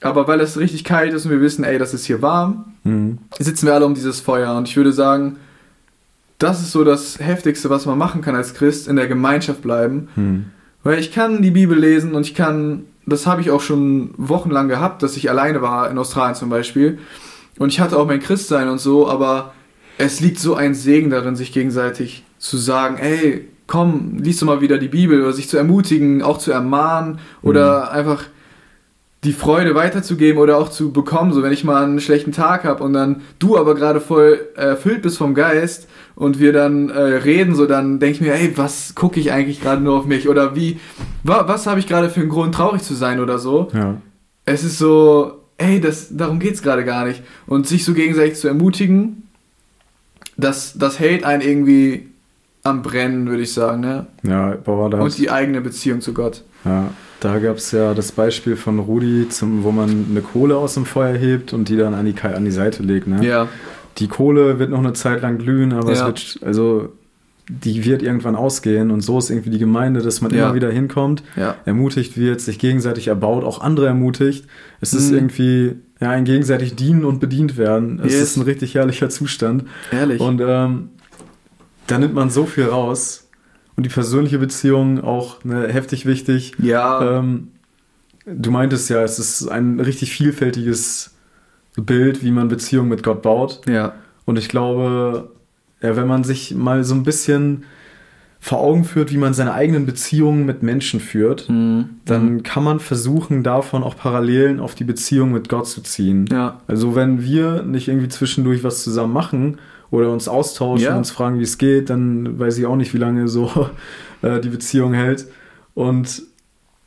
Aber 0.00 0.26
weil 0.28 0.40
es 0.40 0.58
richtig 0.58 0.84
kalt 0.84 1.14
ist 1.14 1.24
und 1.24 1.30
wir 1.30 1.40
wissen, 1.40 1.64
ey, 1.64 1.78
das 1.78 1.94
ist 1.94 2.04
hier 2.04 2.20
warm, 2.22 2.64
Mhm. 2.84 3.18
sitzen 3.38 3.66
wir 3.66 3.74
alle 3.74 3.86
um 3.86 3.94
dieses 3.94 4.20
Feuer. 4.20 4.54
Und 4.56 4.68
ich 4.68 4.76
würde 4.76 4.92
sagen, 4.92 5.36
das 6.38 6.60
ist 6.60 6.72
so 6.72 6.84
das 6.84 7.18
Heftigste, 7.18 7.70
was 7.70 7.86
man 7.86 7.98
machen 7.98 8.20
kann 8.20 8.34
als 8.34 8.54
Christ, 8.54 8.88
in 8.88 8.96
der 8.96 9.06
Gemeinschaft 9.06 9.62
bleiben. 9.62 10.08
Mhm. 10.16 10.44
Weil 10.82 10.98
ich 10.98 11.12
kann 11.12 11.42
die 11.42 11.50
Bibel 11.50 11.78
lesen 11.78 12.14
und 12.14 12.26
ich 12.26 12.34
kann, 12.34 12.84
das 13.06 13.26
habe 13.26 13.40
ich 13.40 13.50
auch 13.50 13.60
schon 13.60 14.10
wochenlang 14.16 14.68
gehabt, 14.68 15.02
dass 15.02 15.16
ich 15.16 15.30
alleine 15.30 15.62
war, 15.62 15.90
in 15.90 15.98
Australien 15.98 16.34
zum 16.34 16.50
Beispiel. 16.50 16.98
Und 17.58 17.70
ich 17.70 17.80
hatte 17.80 17.96
auch 17.98 18.06
mein 18.06 18.20
Christsein 18.20 18.68
und 18.68 18.80
so, 18.80 19.08
aber 19.08 19.54
es 19.96 20.20
liegt 20.20 20.38
so 20.38 20.54
ein 20.54 20.74
Segen 20.74 21.10
darin, 21.10 21.36
sich 21.36 21.52
gegenseitig 21.52 22.24
zu 22.38 22.58
sagen, 22.58 22.98
ey, 22.98 23.48
komm, 23.66 24.18
liest 24.18 24.42
du 24.42 24.46
mal 24.46 24.60
wieder 24.60 24.78
die 24.78 24.88
Bibel 24.88 25.22
oder 25.22 25.32
sich 25.32 25.48
zu 25.48 25.56
ermutigen, 25.56 26.22
auch 26.22 26.38
zu 26.38 26.52
ermahnen 26.52 27.20
oder 27.42 27.90
einfach 27.92 28.24
die 29.22 29.32
Freude 29.32 29.74
weiterzugeben 29.74 30.38
oder 30.38 30.58
auch 30.58 30.68
zu 30.68 30.92
bekommen. 30.92 31.32
So, 31.32 31.42
wenn 31.42 31.52
ich 31.52 31.64
mal 31.64 31.82
einen 31.82 32.00
schlechten 32.00 32.32
Tag 32.32 32.64
habe 32.64 32.84
und 32.84 32.92
dann 32.92 33.22
du 33.38 33.56
aber 33.56 33.74
gerade 33.74 34.00
voll 34.00 34.48
erfüllt 34.54 35.00
bist 35.02 35.16
vom 35.16 35.34
Geist 35.34 35.88
und 36.16 36.38
wir 36.38 36.52
dann 36.52 36.90
äh, 36.90 37.00
reden, 37.00 37.54
so 37.54 37.66
dann 37.66 37.98
denke 37.98 38.14
ich 38.14 38.20
mir, 38.20 38.34
ey, 38.34 38.56
was 38.56 38.94
gucke 38.94 39.18
ich 39.18 39.32
eigentlich 39.32 39.60
gerade 39.60 39.82
nur 39.82 39.98
auf 39.98 40.06
mich 40.06 40.28
oder 40.28 40.54
wie, 40.54 40.78
wa, 41.22 41.44
was 41.46 41.66
habe 41.66 41.80
ich 41.80 41.86
gerade 41.86 42.10
für 42.10 42.20
einen 42.20 42.28
Grund, 42.28 42.54
traurig 42.54 42.82
zu 42.82 42.94
sein 42.94 43.20
oder 43.20 43.38
so. 43.38 43.68
Ja. 43.72 43.96
Es 44.44 44.62
ist 44.62 44.78
so, 44.78 45.40
ey, 45.58 45.80
das, 45.80 46.16
darum 46.16 46.38
geht 46.38 46.54
es 46.54 46.62
gerade 46.62 46.84
gar 46.84 47.04
nicht. 47.06 47.22
Und 47.46 47.66
sich 47.66 47.84
so 47.84 47.94
gegenseitig 47.94 48.36
zu 48.36 48.48
ermutigen, 48.48 49.28
das, 50.36 50.74
das 50.76 50.98
hält 50.98 51.24
einen 51.24 51.42
irgendwie 51.42 52.08
am 52.62 52.82
Brennen, 52.82 53.28
würde 53.28 53.42
ich 53.42 53.52
sagen, 53.52 53.80
ne? 53.80 54.06
Ja, 54.22 54.56
boah, 54.64 54.90
da 54.90 55.00
Und 55.00 55.16
die 55.18 55.30
eigene 55.30 55.60
Beziehung 55.60 56.00
zu 56.00 56.14
Gott. 56.14 56.42
ja. 56.64 56.90
Da 57.20 57.38
gab 57.38 57.56
es 57.56 57.72
ja 57.72 57.94
das 57.94 58.12
Beispiel 58.12 58.54
von 58.54 58.78
Rudi, 58.78 59.30
zum, 59.30 59.64
wo 59.64 59.72
man 59.72 60.08
eine 60.10 60.20
Kohle 60.20 60.58
aus 60.58 60.74
dem 60.74 60.84
Feuer 60.84 61.16
hebt 61.16 61.54
und 61.54 61.70
die 61.70 61.76
dann 61.78 61.94
an 61.94 62.04
die, 62.04 62.20
an 62.20 62.44
die 62.44 62.50
Seite 62.50 62.82
legt. 62.82 63.06
Ne? 63.06 63.26
Ja. 63.26 63.48
Die 63.98 64.08
Kohle 64.08 64.58
wird 64.58 64.70
noch 64.70 64.78
eine 64.80 64.92
Zeit 64.92 65.22
lang 65.22 65.38
glühen, 65.38 65.72
aber 65.72 65.92
es 65.92 66.00
Ja. 66.00 66.06
wird, 66.06 66.38
also 66.42 66.92
die 67.48 67.84
wird 67.84 68.02
irgendwann 68.02 68.36
ausgehen 68.36 68.90
und 68.90 69.02
so 69.02 69.18
ist 69.18 69.28
irgendwie 69.30 69.50
die 69.50 69.58
Gemeinde, 69.58 70.00
dass 70.00 70.20
man 70.22 70.32
Ja. 70.32 70.46
immer 70.46 70.54
wieder 70.54 70.70
hinkommt, 70.70 71.22
Ja. 71.36 71.56
ermutigt 71.66 72.16
wird, 72.16 72.40
sich 72.40 72.58
gegenseitig 72.58 73.08
erbaut, 73.08 73.44
auch 73.44 73.60
andere 73.60 73.86
ermutigt. 73.86 74.46
Es 74.80 74.94
ist 74.94 75.10
Mhm. 75.10 75.16
irgendwie 75.16 75.74
ja, 76.00 76.10
ein 76.10 76.24
gegenseitig 76.24 76.74
dienen 76.74 77.04
und 77.04 77.20
bedient 77.20 77.56
werden. 77.56 78.00
Es 78.04 78.12
Yes. 78.14 78.22
ist 78.22 78.36
ein 78.36 78.42
richtig 78.42 78.74
herrlicher 78.74 79.08
Zustand. 79.10 79.64
Ehrlich. 79.92 80.20
Und 80.20 80.40
ähm, 80.44 80.88
da 81.86 81.98
nimmt 81.98 82.14
man 82.14 82.30
so 82.30 82.46
viel 82.46 82.64
raus. 82.64 83.28
Und 83.76 83.84
die 83.86 83.90
persönliche 83.90 84.38
Beziehung 84.38 85.02
auch 85.02 85.44
ne, 85.44 85.68
heftig 85.68 86.04
wichtig. 86.06 86.52
ja. 86.58 87.18
Ähm, 87.20 87.48
du 88.26 88.50
meintest 88.50 88.88
ja, 88.90 89.02
es 89.02 89.18
ist 89.18 89.48
ein 89.48 89.80
richtig 89.80 90.12
vielfältiges 90.12 91.13
Bild, 91.76 92.22
wie 92.22 92.30
man 92.30 92.48
Beziehungen 92.48 92.88
mit 92.88 93.02
Gott 93.02 93.22
baut. 93.22 93.60
ja. 93.68 93.94
Und 94.26 94.38
ich 94.38 94.48
glaube, 94.48 95.30
ja, 95.82 95.96
wenn 95.96 96.06
man 96.06 96.24
sich 96.24 96.54
mal 96.54 96.82
so 96.82 96.94
ein 96.94 97.02
bisschen 97.02 97.64
vor 98.40 98.58
Augen 98.60 98.84
führt, 98.84 99.12
wie 99.12 99.18
man 99.18 99.34
seine 99.34 99.52
eigenen 99.52 99.84
Beziehungen 99.86 100.46
mit 100.46 100.62
Menschen 100.62 100.98
führt, 101.00 101.48
Mhm. 101.48 101.90
dann 102.06 102.42
kann 102.42 102.64
man 102.64 102.80
versuchen, 102.80 103.42
davon 103.42 103.82
auch 103.82 103.96
Parallelen 103.96 104.60
auf 104.60 104.74
die 104.74 104.84
Beziehung 104.84 105.32
mit 105.32 105.48
Gott 105.50 105.66
zu 105.66 105.82
ziehen. 105.82 106.26
Ja. 106.32 106.60
Also 106.66 106.94
wenn 106.94 107.22
wir 107.22 107.62
nicht 107.62 107.88
irgendwie 107.88 108.08
zwischendurch 108.08 108.64
was 108.64 108.82
zusammen 108.82 109.12
machen 109.12 109.58
oder 109.90 110.10
uns 110.10 110.26
austauschen, 110.28 110.84
Ja. 110.86 110.96
uns 110.96 111.10
fragen, 111.10 111.38
wie 111.38 111.42
es 111.44 111.58
geht, 111.58 111.90
dann 111.90 112.38
weiß 112.38 112.56
ich 112.58 112.64
auch 112.66 112.76
nicht, 112.76 112.94
wie 112.94 112.98
lange 112.98 113.28
so 113.28 113.50
äh, 114.22 114.40
die 114.40 114.48
Beziehung 114.50 114.92
hält. 114.94 115.26
Und 115.74 116.22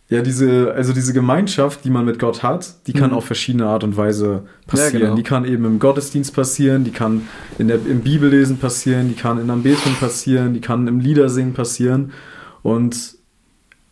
ja, 0.09 0.21
diese, 0.21 0.73
also 0.73 0.93
diese 0.93 1.11
Gemeinschaft, 1.13 1.83
die 1.83 1.89
man 1.89 2.05
mit 2.05 2.17
Gott 2.17 2.41
hat, 2.43 2.87
die 2.87 2.93
kann 2.93 3.11
Mhm. 3.11 3.17
auf 3.17 3.25
verschiedene 3.25 3.65
Art 3.67 3.83
und 3.83 3.97
Weise 3.97 4.43
passieren. 4.65 5.01
genau. 5.01 5.15
Die 5.15 5.23
kann 5.23 5.43
eben 5.43 5.65
im 5.65 5.79
Gottesdienst 5.79 6.33
passieren, 6.33 6.83
die 6.85 6.91
kann 6.91 7.27
in 7.57 7.67
der, 7.67 7.77
im 7.85 8.01
Bibellesen 8.01 8.57
passieren, 8.57 9.09
die 9.09 9.15
kann 9.15 9.37
in 9.39 9.49
Anbetung 9.49 9.93
passieren, 9.99 10.53
die 10.53 10.61
kann 10.61 10.87
im 10.87 10.99
Liedersingen 11.01 11.53
passieren. 11.53 12.11
Und 12.63 13.15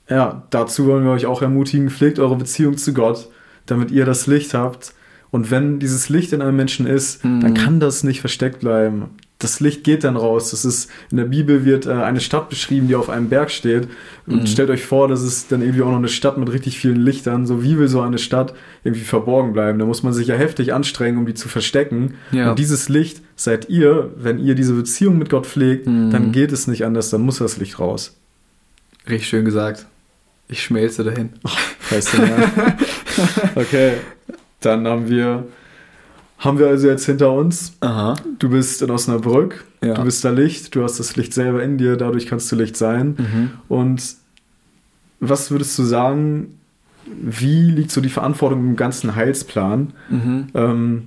ja, 0.10 0.44
dazu 0.52 0.86
wollen 0.86 1.04
wir 1.04 1.12
euch 1.12 1.26
auch 1.26 1.42
ermutigen, 1.42 1.90
pflegt 1.90 2.20
eure 2.20 2.36
Beziehung 2.38 2.78
zu 2.78 2.94
Gott, 2.94 3.28
damit 3.66 3.92
ihr 3.92 4.06
das 4.06 4.28
Licht 4.28 4.54
habt. 4.54 4.94
Und 5.32 5.52
wenn 5.52 5.80
dieses 5.80 6.08
Licht 6.08 6.32
in 6.32 6.42
einem 6.42 6.56
Menschen 6.56 6.86
ist, 6.88 7.26
Mhm. 7.26 7.42
dann 7.42 7.54
kann 7.56 7.80
das 7.82 8.04
nicht 8.04 8.22
versteckt 8.22 8.60
bleiben. 8.62 9.06
Das 9.46 9.60
Licht 9.60 9.84
geht 9.84 10.04
dann 10.04 10.18
raus. 10.18 10.52
Das 10.52 10.66
ist, 10.66 10.90
in 11.12 11.18
der 11.18 11.26
Bibel 11.26 11.64
wird 11.66 11.86
äh, 11.86 11.92
eine 11.92 12.20
Stadt 12.20 12.50
beschrieben, 12.50 12.88
die 12.88 12.96
auf 12.96 13.10
einem 13.10 13.30
Berg 13.30 13.52
steht. 13.52 13.88
Und 14.28 14.42
Mhm. 14.42 14.48
stellt 14.48 14.70
euch 14.70 14.84
vor, 14.84 15.08
das 15.08 15.22
ist 15.22 15.52
dann 15.52 15.62
irgendwie 15.62 15.82
auch 15.84 15.90
noch 15.92 15.98
eine 15.98 16.08
Stadt 16.08 16.38
mit 16.38 16.52
richtig 16.52 16.78
vielen 16.80 16.98
Lichtern. 17.00 17.46
So 17.46 17.64
wie 17.64 17.78
will 17.78 17.88
so 17.88 18.02
eine 18.02 18.18
Stadt 18.18 18.54
irgendwie 18.84 19.04
verborgen 19.06 19.54
bleiben? 19.54 19.78
Da 19.80 19.86
muss 19.86 20.04
man 20.04 20.14
sich 20.14 20.28
ja 20.28 20.36
heftig 20.36 20.74
anstrengen, 20.74 21.18
um 21.18 21.26
die 21.26 21.34
zu 21.36 21.48
verstecken. 21.48 22.16
Ja. 22.32 22.50
Und 22.50 22.60
dieses 22.60 22.90
Licht 22.90 23.22
seid 23.36 23.70
ihr, 23.70 24.12
wenn 24.18 24.40
ihr 24.40 24.56
diese 24.56 24.74
Beziehung 24.74 25.18
mit 25.18 25.30
Gott 25.30 25.46
pflegt, 25.46 25.88
Mhm. 25.88 26.10
dann 26.12 26.32
geht 26.32 26.52
es 26.52 26.68
nicht 26.68 26.86
anders, 26.86 27.10
dann 27.12 27.22
muss 27.22 27.38
das 27.38 27.58
Licht 27.58 27.80
raus. 27.80 28.16
Richtig 29.10 29.28
schön 29.30 29.46
gesagt. 29.46 29.86
Ich 30.48 30.64
schmelze 30.64 31.04
dahin. 31.04 31.30
Weißt 31.90 32.14
du. 32.14 32.18
Okay, 33.56 33.94
dann 34.60 34.88
haben 34.88 35.10
wir, 35.10 35.46
haben 36.46 36.60
wir 36.60 36.68
also 36.68 36.88
jetzt 36.88 37.06
hinter 37.06 37.32
uns. 37.34 37.74
Aha. 37.82 38.16
Du 38.40 38.50
bist 38.50 38.82
in 38.82 38.90
Osnabrück, 38.92 39.66
Ja. 39.84 39.94
du 39.96 40.04
bist 40.04 40.24
da 40.24 40.30
Licht, 40.30 40.74
du 40.76 40.84
hast 40.84 41.00
das 41.00 41.16
Licht 41.16 41.34
selber 41.34 41.64
in 41.64 41.78
dir, 41.78 41.98
dadurch 41.98 42.28
kannst 42.28 42.52
du 42.52 42.56
Licht 42.56 42.78
sein. 42.78 43.16
Mhm. 43.18 43.50
Und 43.68 44.16
was 45.20 45.52
würdest 45.52 45.78
du 45.80 45.84
sagen, 45.84 46.60
wie 47.08 47.70
liegt 47.72 47.92
so 47.92 48.02
die 48.02 48.10
Verantwortung 48.10 48.60
im 48.60 48.76
ganzen 48.76 49.16
Heilsplan 49.16 49.94
Mhm. 50.10 50.48
ähm, 50.54 51.04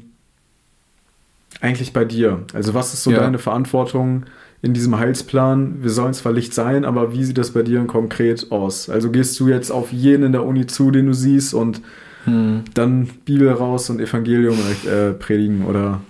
eigentlich 1.61 1.93
bei 1.93 2.05
dir? 2.05 2.43
Also 2.55 2.74
was 2.74 2.95
ist 2.95 3.03
so 3.03 3.11
Ja. 3.11 3.18
deine 3.20 3.39
Verantwortung 3.39 4.24
in 4.62 4.74
diesem 4.74 4.99
Heilsplan? 4.99 5.82
Wir 5.82 5.91
sollen 5.91 6.14
zwar 6.14 6.32
Licht 6.32 6.55
sein, 6.55 6.84
aber 6.84 7.12
wie 7.12 7.24
sieht 7.24 7.39
das 7.39 7.53
bei 7.53 7.62
dir 7.62 7.84
konkret 7.84 8.51
aus? 8.51 8.89
Also 8.89 9.11
gehst 9.11 9.39
du 9.41 9.49
jetzt 9.49 9.70
auf 9.70 9.93
jeden 9.93 10.24
in 10.24 10.32
der 10.32 10.45
Uni 10.45 10.66
zu, 10.66 10.91
den 10.91 11.07
du 11.07 11.14
siehst 11.14 11.55
und 11.55 11.80
Mhm. 12.27 12.64
dann 12.75 13.07
Bibel 13.25 13.51
raus 13.51 13.89
und 13.91 14.01
Evangelium 14.01 14.59
äh, 14.87 15.12
predigen 15.12 15.64
oder 15.64 16.01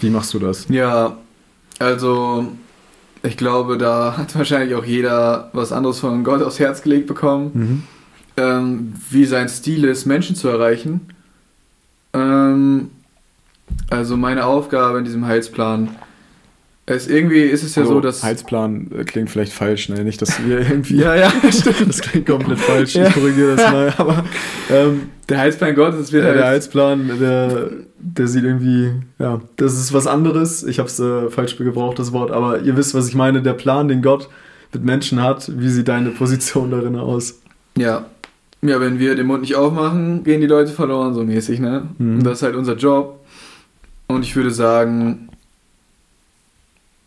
wie 0.00 0.10
machst 0.10 0.34
du 0.34 0.38
das? 0.38 0.66
Ja, 0.68 1.16
also 1.78 2.52
ich 3.22 3.36
glaube, 3.36 3.78
da 3.78 4.16
hat 4.16 4.36
wahrscheinlich 4.36 4.74
auch 4.74 4.84
jeder 4.84 5.50
was 5.52 5.72
anderes 5.72 5.98
von 6.00 6.22
Gott 6.24 6.42
aufs 6.42 6.58
Herz 6.58 6.82
gelegt 6.82 7.06
bekommen, 7.06 7.50
Mhm. 7.54 7.82
ähm, 8.36 8.92
wie 9.10 9.24
sein 9.24 9.48
Stil 9.48 9.84
ist, 9.84 10.04
Menschen 10.06 10.36
zu 10.36 10.48
erreichen. 10.48 11.00
Ähm, 12.12 12.90
also 13.90 14.16
meine 14.16 14.44
Aufgabe 14.46 14.98
in 14.98 15.04
diesem 15.04 15.26
Heilsplan 15.26 15.88
ist 16.94 17.10
irgendwie 17.10 17.40
ist 17.40 17.64
es 17.64 17.74
ja 17.74 17.82
Also, 17.82 17.94
so, 17.94 18.00
dass 18.00 18.22
Heilsplan 18.22 18.90
äh, 18.96 19.02
klingt 19.04 19.28
vielleicht 19.28 19.52
falsch, 19.52 19.88
ne? 19.88 20.04
Nicht, 20.04 20.22
dass 20.22 20.44
wir 20.46 20.60
irgendwie. 20.60 20.96
ja 20.98 21.16
ja 21.16 21.32
stimmt. 21.50 21.88
Das 21.88 22.00
klingt 22.00 22.26
komplett 22.26 22.58
falsch, 22.60 22.94
Ja. 22.94 23.08
ich 23.08 23.14
korrigiere 23.14 23.56
das 23.56 23.72
mal. 23.72 23.92
Aber 23.98 24.24
ähm, 24.70 25.02
der 25.28 25.38
Heilsplan 25.38 25.74
Gottes 25.74 26.12
wird 26.12 26.24
der, 26.24 26.34
der 26.34 26.46
Heilsplan, 26.46 27.10
der, 27.20 27.70
der 27.98 28.28
sieht 28.28 28.44
irgendwie, 28.44 28.92
ja, 29.18 29.40
das 29.56 29.74
ist 29.74 29.92
was 29.92 30.06
anderes. 30.06 30.62
Ich 30.62 30.78
habe 30.78 30.88
es 30.88 31.00
äh, 31.00 31.28
falsch 31.28 31.56
gebraucht, 31.56 31.98
das 31.98 32.12
Wort, 32.12 32.30
aber 32.30 32.60
ihr 32.60 32.76
wisst, 32.76 32.94
was 32.94 33.08
ich 33.08 33.14
meine. 33.16 33.42
Der 33.42 33.54
Plan, 33.54 33.88
den 33.88 34.00
Gott 34.02 34.28
mit 34.72 34.84
Menschen 34.84 35.22
hat, 35.22 35.50
wie 35.58 35.68
sieht 35.68 35.88
deine 35.88 36.10
Position 36.10 36.70
darin 36.70 36.94
aus? 36.96 37.40
Ja. 37.76 38.04
Ja, 38.62 38.80
wenn 38.80 38.98
wir 38.98 39.14
den 39.16 39.26
Mund 39.26 39.42
nicht 39.42 39.54
aufmachen, 39.56 40.22
gehen 40.24 40.40
die 40.40 40.46
Leute 40.46 40.70
verloren, 40.72 41.14
so 41.14 41.22
mäßig, 41.24 41.60
ne? 41.60 41.88
Mhm. 41.98 42.18
Und 42.18 42.24
das 42.24 42.38
ist 42.38 42.42
halt 42.42 42.54
unser 42.56 42.74
Job. 42.76 43.20
Und 44.06 44.22
ich 44.22 44.34
würde 44.36 44.50
sagen, 44.50 45.28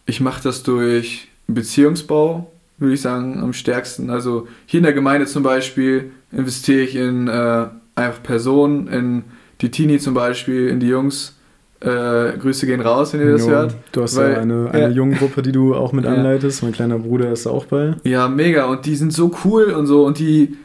ich 0.10 0.20
mache 0.22 0.42
das 0.44 0.64
durch 0.64 1.28
Beziehungsbau, 1.48 2.52
würde 2.78 2.94
ich 2.96 3.02
sagen, 3.02 3.40
am 3.42 3.54
stärksten. 3.54 4.10
Also 4.10 4.48
hier 4.66 4.80
in 4.80 4.84
der 4.84 4.94
Gemeinde 4.94 5.28
zum 5.28 5.44
Beispiel 5.44 6.12
investiere 6.32 6.82
ich 6.82 6.96
in 6.96 7.28
äh, 7.28 7.68
einfach 7.96 8.24
Personen, 8.24 8.88
in 8.88 9.24
die 9.62 9.70
Teenie 9.72 10.00
zum 10.00 10.14
Beispiel, 10.14 10.68
in 10.68 10.80
die 10.80 10.88
Jungs. 10.88 11.36
Äh, 11.82 12.38
Grüße 12.38 12.66
gehen 12.66 12.82
raus, 12.82 13.14
wenn 13.14 13.22
ihr 13.22 13.32
das 13.32 13.44
Jo, 13.46 13.50
hört. 13.52 13.76
Du 13.94 14.02
hast 14.04 14.18
Weil- 14.18 14.34
ja 14.34 14.40
eine, 14.40 14.70
eine 14.72 14.82
ja. 14.82 14.90
junge 14.90 15.16
Gruppe, 15.16 15.42
die 15.42 15.52
du 15.54 15.76
auch 15.76 15.94
mit 15.94 16.04
Ja. 16.06 16.12
anleitest. 16.14 16.62
Mein 16.64 16.74
kleiner 16.74 17.00
Bruder 17.00 17.32
ist 17.32 17.48
auch 17.48 17.66
bei. 17.66 17.94
Ja, 18.04 18.28
mega. 18.28 18.66
Und 18.66 18.86
die 18.86 18.96
sind 18.98 19.14
so 19.14 19.32
cool 19.46 19.66
und 19.72 19.86
so. 19.88 20.06
Und 20.06 20.20
die, 20.20 20.58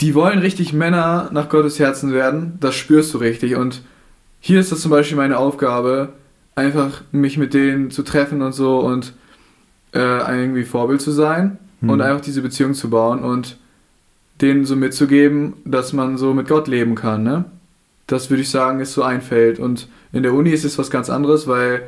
die 0.00 0.14
wollen 0.14 0.40
richtig 0.40 0.72
Männer 0.72 1.28
nach 1.32 1.48
Gottes 1.48 1.78
Herzen 1.78 2.12
werden. 2.12 2.54
Das 2.60 2.74
spürst 2.74 3.14
du 3.14 3.18
richtig. 3.18 3.54
Und 3.54 3.82
hier 4.40 4.58
ist 4.58 4.72
das 4.72 4.80
zum 4.80 4.90
Beispiel 4.90 5.16
meine 5.16 5.38
Aufgabe, 5.38 6.08
einfach 6.54 7.02
mich 7.12 7.38
mit 7.38 7.54
denen 7.54 7.90
zu 7.90 8.02
treffen 8.02 8.42
und 8.42 8.52
so 8.52 8.80
und 8.80 9.14
äh, 9.92 10.38
irgendwie 10.40 10.64
Vorbild 10.64 11.00
zu 11.00 11.10
sein 11.10 11.58
Hm. 11.84 11.90
und 11.90 12.00
einfach 12.00 12.22
diese 12.22 12.42
Beziehung 12.42 12.74
zu 12.74 12.90
bauen 12.90 13.22
und 13.22 13.58
denen 14.40 14.64
so 14.64 14.74
mitzugeben, 14.74 15.54
dass 15.64 15.92
man 15.92 16.16
so 16.16 16.34
mit 16.34 16.48
Gott 16.48 16.66
leben 16.66 16.94
kann. 16.94 17.22
Ne? 17.22 17.44
Das 18.06 18.30
würde 18.30 18.42
ich 18.42 18.50
sagen, 18.50 18.80
ist 18.80 18.94
so 18.94 19.02
ein 19.02 19.22
Feld. 19.22 19.58
Und 19.58 19.88
in 20.12 20.22
der 20.22 20.34
Uni 20.34 20.50
ist 20.50 20.64
es 20.64 20.78
was 20.78 20.90
ganz 20.90 21.08
anderes, 21.08 21.46
weil 21.46 21.82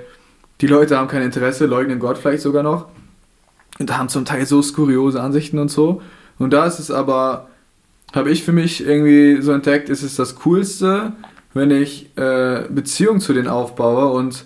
die 0.60 0.66
Leute 0.66 0.96
haben 0.96 1.08
kein 1.08 1.22
Interesse, 1.22 1.66
leugnen 1.66 1.98
Gott 1.98 2.18
vielleicht 2.18 2.42
sogar 2.42 2.62
noch 2.62 2.86
und 3.78 3.96
haben 3.96 4.08
zum 4.08 4.24
Teil 4.24 4.46
so 4.46 4.62
skuriose 4.62 5.20
Ansichten 5.20 5.58
und 5.58 5.70
so. 5.70 6.02
Und 6.38 6.52
da 6.52 6.66
ist 6.66 6.78
es 6.78 6.90
aber, 6.90 7.48
habe 8.14 8.30
ich 8.30 8.44
für 8.44 8.52
mich 8.52 8.86
irgendwie 8.86 9.42
so 9.42 9.52
entdeckt, 9.52 9.88
ist 9.88 10.02
es 10.02 10.14
das 10.14 10.36
Coolste, 10.36 11.12
wenn 11.52 11.70
ich 11.70 12.16
äh, 12.16 12.64
Beziehung 12.70 13.20
zu 13.20 13.32
denen 13.32 13.48
aufbaue 13.48 14.12
und 14.12 14.44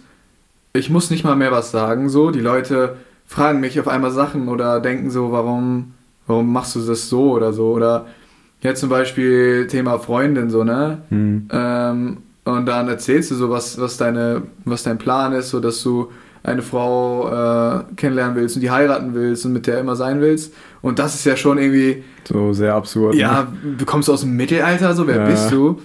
ich 0.73 0.91
muss 0.91 1.11
nicht 1.11 1.25
mal 1.25 1.37
mehr 1.37 1.53
was 1.53 1.71
sagen. 1.71 2.09
So, 2.09 2.31
die 2.31 2.41
Leute 2.41 2.97
fragen 3.27 3.61
mich 3.61 3.79
auf 3.81 3.89
einmal 3.89 4.11
Sachen 4.11 4.49
oder 4.49 4.81
denken 4.81 5.11
so, 5.11 5.33
warum, 5.33 5.93
warum 6.27 6.53
machst 6.53 6.75
du 6.77 6.81
das 6.81 7.09
so 7.09 7.33
oder 7.33 7.53
so 7.53 7.73
oder 7.73 8.07
ja 8.62 8.75
zum 8.75 8.89
Beispiel 8.91 9.66
Thema 9.68 9.99
Freundin 9.99 10.51
so 10.51 10.64
ne. 10.64 10.99
Hm. 11.09 11.49
Ähm, 11.53 12.16
und 12.45 12.66
dann 12.66 12.89
erzählst 12.89 13.31
du 13.31 13.35
so, 13.37 13.51
was, 13.51 13.79
was, 13.81 13.97
deine, 13.97 14.43
was 14.64 14.83
dein 14.83 14.99
Plan 14.99 15.33
ist, 15.33 15.51
so 15.51 15.61
dass 15.61 15.83
du 15.83 16.11
eine 16.43 16.62
Frau 16.62 17.29
äh, 17.29 17.85
kennenlernen 17.97 18.35
willst 18.35 18.57
und 18.57 18.62
die 18.62 18.71
heiraten 18.71 19.12
willst 19.14 19.45
und 19.45 19.53
mit 19.53 19.66
der 19.66 19.79
immer 19.79 19.95
sein 19.95 20.21
willst. 20.23 20.55
Und 20.81 20.99
das 20.99 21.14
ist 21.14 21.27
ja 21.27 21.37
schon 21.37 21.59
irgendwie, 21.59 22.03
So 22.27 22.53
sehr 22.55 22.75
absurd. 22.75 23.14
ja, 23.14 23.43
Ne? 23.62 23.75
du 23.77 23.85
kommst 23.85 24.09
aus 24.09 24.23
dem 24.23 24.37
Mittelalter, 24.37 24.95
so, 24.95 25.07
wer 25.07 25.18
Ja. 25.18 25.27
bist 25.27 25.51
du? 25.53 25.81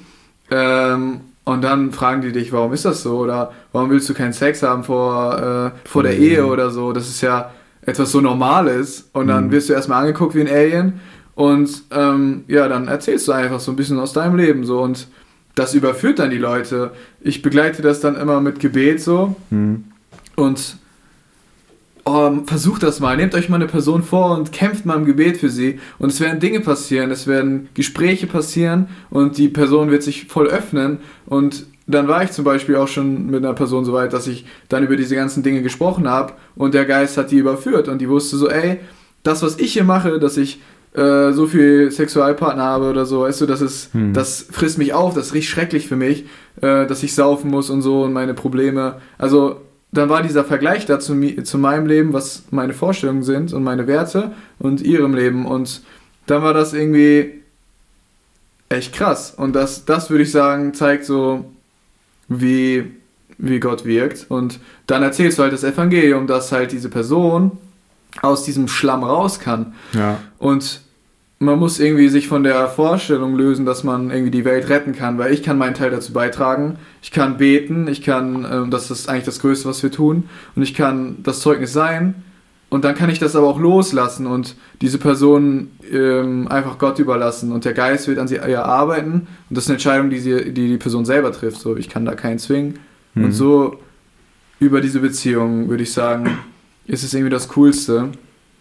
Ähm, 0.49 1.19
und 1.45 1.63
dann 1.63 1.91
fragen 1.91 2.21
die 2.21 2.31
dich, 2.31 2.51
warum 2.51 2.73
ist 2.73 2.85
das 2.85 3.01
so? 3.03 3.19
Oder 3.19 3.51
warum 3.71 3.89
willst 3.91 4.09
du 4.09 4.13
keinen 4.13 4.33
Sex 4.33 4.61
haben 4.63 4.83
vor, 4.83 5.71
äh, 5.73 5.87
vor 5.87 6.03
der 6.03 6.13
Mhm. 6.13 6.21
Ehe 6.21 6.45
oder 6.45 6.69
so? 6.71 6.91
Das 6.91 7.07
ist 7.07 7.21
ja 7.21 7.51
etwas 7.85 8.11
so 8.11 8.19
Normales. 8.19 9.09
Und 9.13 9.27
dann 9.27 9.45
Mhm. 9.47 9.51
wirst 9.51 9.69
du 9.69 9.73
erstmal 9.73 10.01
angeguckt 10.01 10.35
wie 10.35 10.41
ein 10.41 10.49
Alien. 10.49 10.99
Und 11.35 11.83
ähm, 11.91 12.43
ja, 12.47 12.67
dann 12.67 12.87
erzählst 12.87 13.27
du 13.27 13.31
einfach 13.31 13.59
so 13.59 13.71
ein 13.71 13.75
bisschen 13.75 13.99
aus 13.99 14.13
deinem 14.13 14.35
Leben 14.37 14.65
so. 14.65 14.81
Und 14.81 15.07
das 15.53 15.73
überführt 15.73 16.19
dann 16.19 16.31
die 16.31 16.37
Leute. 16.37 16.91
Ich 17.21 17.41
begleite 17.41 17.81
das 17.81 17.99
dann 17.99 18.15
immer 18.15 18.41
mit 18.41 18.59
Gebet 18.59 19.01
so. 19.01 19.35
Hm. 19.51 19.85
Und 20.35 20.77
oh, 22.05 22.31
versucht 22.45 22.83
das 22.83 22.99
mal, 22.99 23.17
nehmt 23.17 23.35
euch 23.35 23.49
mal 23.49 23.55
eine 23.55 23.67
Person 23.67 24.03
vor 24.03 24.37
und 24.37 24.51
kämpft 24.51 24.85
mal 24.85 24.95
im 24.95 25.05
Gebet 25.05 25.37
für 25.37 25.49
sie. 25.49 25.79
Und 25.97 26.09
es 26.09 26.21
werden 26.21 26.39
Dinge 26.39 26.59
passieren, 26.59 27.11
es 27.11 27.27
werden 27.27 27.69
Gespräche 27.73 28.27
passieren 28.27 28.87
und 29.09 29.37
die 29.37 29.49
Person 29.49 29.91
wird 29.91 30.03
sich 30.03 30.25
voll 30.25 30.47
öffnen. 30.47 30.99
Und 31.25 31.65
dann 31.87 32.07
war 32.07 32.23
ich 32.23 32.31
zum 32.31 32.45
Beispiel 32.45 32.75
auch 32.77 32.87
schon 32.87 33.27
mit 33.27 33.43
einer 33.43 33.53
Person 33.53 33.85
so 33.85 33.93
weit, 33.93 34.13
dass 34.13 34.27
ich 34.27 34.45
dann 34.69 34.83
über 34.83 34.95
diese 34.95 35.15
ganzen 35.15 35.43
Dinge 35.43 35.61
gesprochen 35.61 36.07
habe 36.07 36.33
und 36.55 36.73
der 36.73 36.85
Geist 36.85 37.17
hat 37.17 37.31
die 37.31 37.37
überführt 37.37 37.87
und 37.87 37.99
die 37.99 38.09
wusste 38.09 38.37
so, 38.37 38.49
ey, 38.49 38.79
das, 39.23 39.43
was 39.43 39.59
ich 39.59 39.73
hier 39.73 39.83
mache, 39.83 40.19
dass 40.19 40.37
ich 40.37 40.61
äh, 40.93 41.31
so 41.31 41.45
viel 41.45 41.91
Sexualpartner 41.91 42.63
habe 42.63 42.89
oder 42.89 43.05
so, 43.05 43.21
weißt 43.21 43.41
du, 43.41 43.45
das 43.45 43.61
ist, 43.61 43.93
hm. 43.93 44.13
das 44.13 44.47
frisst 44.49 44.77
mich 44.77 44.93
auf, 44.93 45.13
das 45.13 45.33
richtig 45.33 45.49
schrecklich 45.49 45.87
für 45.87 45.95
mich, 45.95 46.25
äh, 46.61 46.87
dass 46.87 47.03
ich 47.03 47.13
saufen 47.13 47.51
muss 47.51 47.69
und 47.69 47.81
so 47.81 48.03
und 48.03 48.13
meine 48.13 48.33
Probleme. 48.33 48.95
Also 49.17 49.61
dann 49.91 50.09
war 50.09 50.21
dieser 50.21 50.43
Vergleich 50.43 50.85
da 50.85 50.99
zu, 50.99 51.43
zu 51.43 51.57
meinem 51.57 51.85
Leben, 51.85 52.13
was 52.13 52.43
meine 52.51 52.73
Vorstellungen 52.73 53.23
sind 53.23 53.53
und 53.53 53.63
meine 53.63 53.87
Werte 53.87 54.33
und 54.59 54.81
ihrem 54.81 55.13
Leben. 55.13 55.45
Und 55.45 55.81
dann 56.25 56.43
war 56.43 56.53
das 56.53 56.73
irgendwie 56.73 57.41
echt 58.69 58.93
krass. 58.93 59.33
Und 59.35 59.53
das, 59.53 59.85
das 59.85 60.09
würde 60.09 60.23
ich 60.23 60.31
sagen, 60.31 60.73
zeigt 60.73 61.05
so, 61.05 61.45
wie, 62.27 62.91
wie 63.37 63.59
Gott 63.59 63.85
wirkt. 63.85 64.25
Und 64.29 64.59
dann 64.87 65.03
erzählst 65.03 65.37
du 65.37 65.43
halt 65.43 65.53
das 65.53 65.63
Evangelium, 65.63 66.27
dass 66.27 66.51
halt 66.51 66.71
diese 66.71 66.89
Person 66.89 67.51
aus 68.21 68.43
diesem 68.43 68.67
Schlamm 68.67 69.03
raus 69.03 69.39
kann. 69.39 69.75
Ja. 69.93 70.19
Und 70.37 70.81
man 71.45 71.59
muss 71.59 71.79
irgendwie 71.79 72.09
sich 72.09 72.27
von 72.27 72.43
der 72.43 72.67
Vorstellung 72.67 73.35
lösen, 73.35 73.65
dass 73.65 73.83
man 73.83 74.09
irgendwie 74.09 74.31
die 74.31 74.45
Welt 74.45 74.69
retten 74.69 74.93
kann, 74.93 75.17
weil 75.17 75.33
ich 75.33 75.43
kann 75.43 75.57
meinen 75.57 75.73
Teil 75.73 75.91
dazu 75.91 76.13
beitragen. 76.13 76.77
Ich 77.01 77.11
kann 77.11 77.37
beten, 77.37 77.87
ich 77.87 78.01
kann, 78.01 78.43
äh, 78.43 78.69
das 78.69 78.91
ist 78.91 79.07
eigentlich 79.07 79.25
das 79.25 79.39
Größte, 79.39 79.69
was 79.69 79.81
wir 79.81 79.91
tun, 79.91 80.25
und 80.55 80.63
ich 80.63 80.73
kann 80.73 81.17
das 81.23 81.39
Zeugnis 81.39 81.73
sein. 81.73 82.15
Und 82.69 82.83
dann 82.83 82.95
kann 82.95 83.09
ich 83.09 83.19
das 83.19 83.35
aber 83.35 83.47
auch 83.47 83.59
loslassen 83.59 84.25
und 84.25 84.55
diese 84.81 84.97
Person 84.97 85.69
ähm, 85.89 86.47
einfach 86.49 86.77
Gott 86.77 86.99
überlassen 86.99 87.51
und 87.51 87.63
der 87.63 87.73
Geist 87.73 88.07
wird 88.07 88.17
an 88.17 88.27
sie 88.27 88.39
arbeiten 88.39 89.27
und 89.49 89.55
das 89.55 89.65
ist 89.65 89.69
eine 89.69 89.75
Entscheidung, 89.75 90.09
die, 90.09 90.19
sie, 90.19 90.51
die 90.51 90.67
die 90.67 90.77
Person 90.77 91.05
selber 91.05 91.31
trifft. 91.31 91.61
So, 91.61 91.77
ich 91.77 91.87
kann 91.87 92.05
da 92.05 92.15
keinen 92.15 92.39
zwingen. 92.39 92.79
Mhm. 93.13 93.25
Und 93.25 93.31
so 93.31 93.79
über 94.59 94.81
diese 94.81 94.99
Beziehung 94.99 95.69
würde 95.69 95.83
ich 95.83 95.93
sagen, 95.93 96.39
ist 96.87 97.03
es 97.03 97.13
irgendwie 97.13 97.31
das 97.31 97.47
Coolste. 97.49 98.09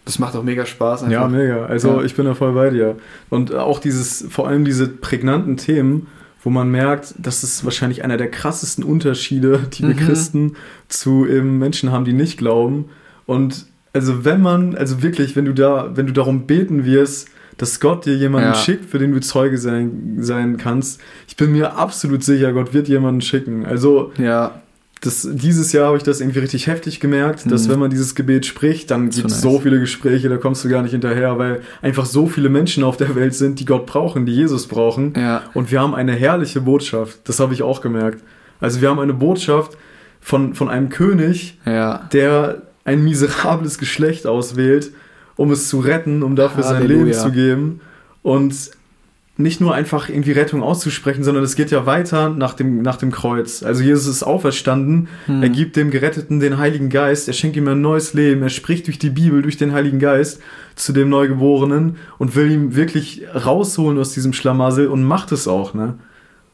Das 0.04 0.18
macht 0.18 0.36
auch 0.36 0.42
mega 0.42 0.66
Spaß. 0.66 1.04
Einfach. 1.04 1.12
Ja, 1.12 1.28
mega. 1.28 1.66
Also 1.66 2.00
ja. 2.00 2.02
ich 2.02 2.14
bin 2.14 2.26
da 2.26 2.34
voll 2.34 2.52
bei 2.52 2.70
dir. 2.70 2.96
Und 3.30 3.54
auch 3.54 3.78
dieses, 3.78 4.26
vor 4.28 4.46
allem 4.48 4.64
diese 4.64 4.86
prägnanten 4.88 5.56
Themen, 5.56 6.08
wo 6.42 6.50
man 6.50 6.70
merkt, 6.70 7.14
das 7.16 7.42
ist 7.42 7.64
wahrscheinlich 7.64 8.04
einer 8.04 8.18
der 8.18 8.30
krassesten 8.30 8.84
Unterschiede, 8.84 9.60
die 9.72 9.82
wir 9.82 9.94
mhm. 9.94 9.98
Christen 9.98 10.56
zu 10.88 11.26
eben 11.26 11.58
Menschen 11.58 11.90
haben, 11.90 12.04
die 12.04 12.12
nicht 12.12 12.36
glauben. 12.36 12.90
Und 13.24 13.66
also 13.94 14.26
wenn 14.26 14.42
man, 14.42 14.76
also 14.76 15.02
wirklich, 15.02 15.36
wenn 15.36 15.46
du 15.46 15.54
da, 15.54 15.92
wenn 15.94 16.06
du 16.06 16.12
darum 16.12 16.46
beten 16.46 16.84
wirst, 16.84 17.28
dass 17.56 17.80
Gott 17.80 18.04
dir 18.04 18.16
jemanden 18.16 18.48
ja. 18.48 18.54
schickt, 18.54 18.90
für 18.90 18.98
den 18.98 19.12
du 19.12 19.20
Zeuge 19.20 19.56
sein, 19.56 20.16
sein 20.18 20.56
kannst, 20.58 21.00
ich 21.28 21.36
bin 21.36 21.52
mir 21.52 21.78
absolut 21.78 22.24
sicher, 22.24 22.52
Gott 22.52 22.74
wird 22.74 22.88
jemanden 22.88 23.20
schicken. 23.20 23.64
Also 23.64 24.12
ja 24.18 24.60
das, 25.04 25.28
dieses 25.30 25.72
Jahr 25.72 25.88
habe 25.88 25.98
ich 25.98 26.02
das 26.02 26.20
irgendwie 26.20 26.38
richtig 26.38 26.66
heftig 26.66 26.98
gemerkt, 26.98 27.50
dass 27.50 27.66
mhm. 27.66 27.72
wenn 27.72 27.78
man 27.80 27.90
dieses 27.90 28.14
Gebet 28.14 28.46
spricht, 28.46 28.90
dann 28.90 29.10
gibt 29.10 29.30
es 29.30 29.40
so, 29.40 29.48
nice. 29.48 29.56
so 29.56 29.60
viele 29.60 29.78
Gespräche, 29.78 30.30
da 30.30 30.38
kommst 30.38 30.64
du 30.64 30.68
gar 30.70 30.82
nicht 30.82 30.92
hinterher, 30.92 31.38
weil 31.38 31.60
einfach 31.82 32.06
so 32.06 32.26
viele 32.26 32.48
Menschen 32.48 32.84
auf 32.84 32.96
der 32.96 33.14
Welt 33.14 33.34
sind, 33.34 33.60
die 33.60 33.66
Gott 33.66 33.84
brauchen, 33.84 34.24
die 34.24 34.32
Jesus 34.32 34.66
brauchen. 34.66 35.12
Ja. 35.16 35.42
Und 35.52 35.70
wir 35.70 35.80
haben 35.80 35.94
eine 35.94 36.12
herrliche 36.12 36.62
Botschaft, 36.62 37.18
das 37.24 37.38
habe 37.38 37.52
ich 37.52 37.62
auch 37.62 37.82
gemerkt. 37.82 38.22
Also 38.60 38.80
wir 38.80 38.88
haben 38.88 38.98
eine 38.98 39.12
Botschaft 39.12 39.76
von, 40.20 40.54
von 40.54 40.70
einem 40.70 40.88
König, 40.88 41.58
ja. 41.66 42.08
der 42.12 42.62
ein 42.84 43.04
miserables 43.04 43.76
Geschlecht 43.76 44.26
auswählt, 44.26 44.90
um 45.36 45.50
es 45.50 45.68
zu 45.68 45.80
retten, 45.80 46.22
um 46.22 46.34
dafür 46.34 46.64
Halleluja. 46.64 46.88
sein 46.88 47.06
Leben 47.06 47.12
zu 47.12 47.32
geben. 47.32 47.80
Und 48.22 48.70
nicht 49.36 49.60
nur 49.60 49.74
einfach 49.74 50.08
irgendwie 50.08 50.30
Rettung 50.30 50.62
auszusprechen, 50.62 51.24
sondern 51.24 51.42
es 51.42 51.56
geht 51.56 51.72
ja 51.72 51.86
weiter 51.86 52.28
nach 52.30 52.54
dem, 52.54 52.82
nach 52.82 52.96
dem 52.96 53.10
Kreuz. 53.10 53.64
Also 53.64 53.82
Jesus 53.82 54.06
ist 54.06 54.22
auferstanden, 54.22 55.08
hm. 55.26 55.42
er 55.42 55.48
gibt 55.48 55.74
dem 55.74 55.90
Geretteten 55.90 56.38
den 56.38 56.58
Heiligen 56.58 56.88
Geist, 56.88 57.26
er 57.26 57.34
schenkt 57.34 57.56
ihm 57.56 57.66
ein 57.66 57.80
neues 57.80 58.14
Leben, 58.14 58.42
er 58.42 58.48
spricht 58.48 58.86
durch 58.86 59.00
die 59.00 59.10
Bibel, 59.10 59.42
durch 59.42 59.56
den 59.56 59.72
Heiligen 59.72 59.98
Geist 59.98 60.40
zu 60.76 60.92
dem 60.92 61.08
Neugeborenen 61.08 61.96
und 62.18 62.36
will 62.36 62.48
ihn 62.50 62.76
wirklich 62.76 63.22
rausholen 63.34 63.98
aus 63.98 64.12
diesem 64.12 64.32
Schlamassel 64.32 64.86
und 64.86 65.02
macht 65.02 65.32
es 65.32 65.48
auch, 65.48 65.74
ne? 65.74 65.98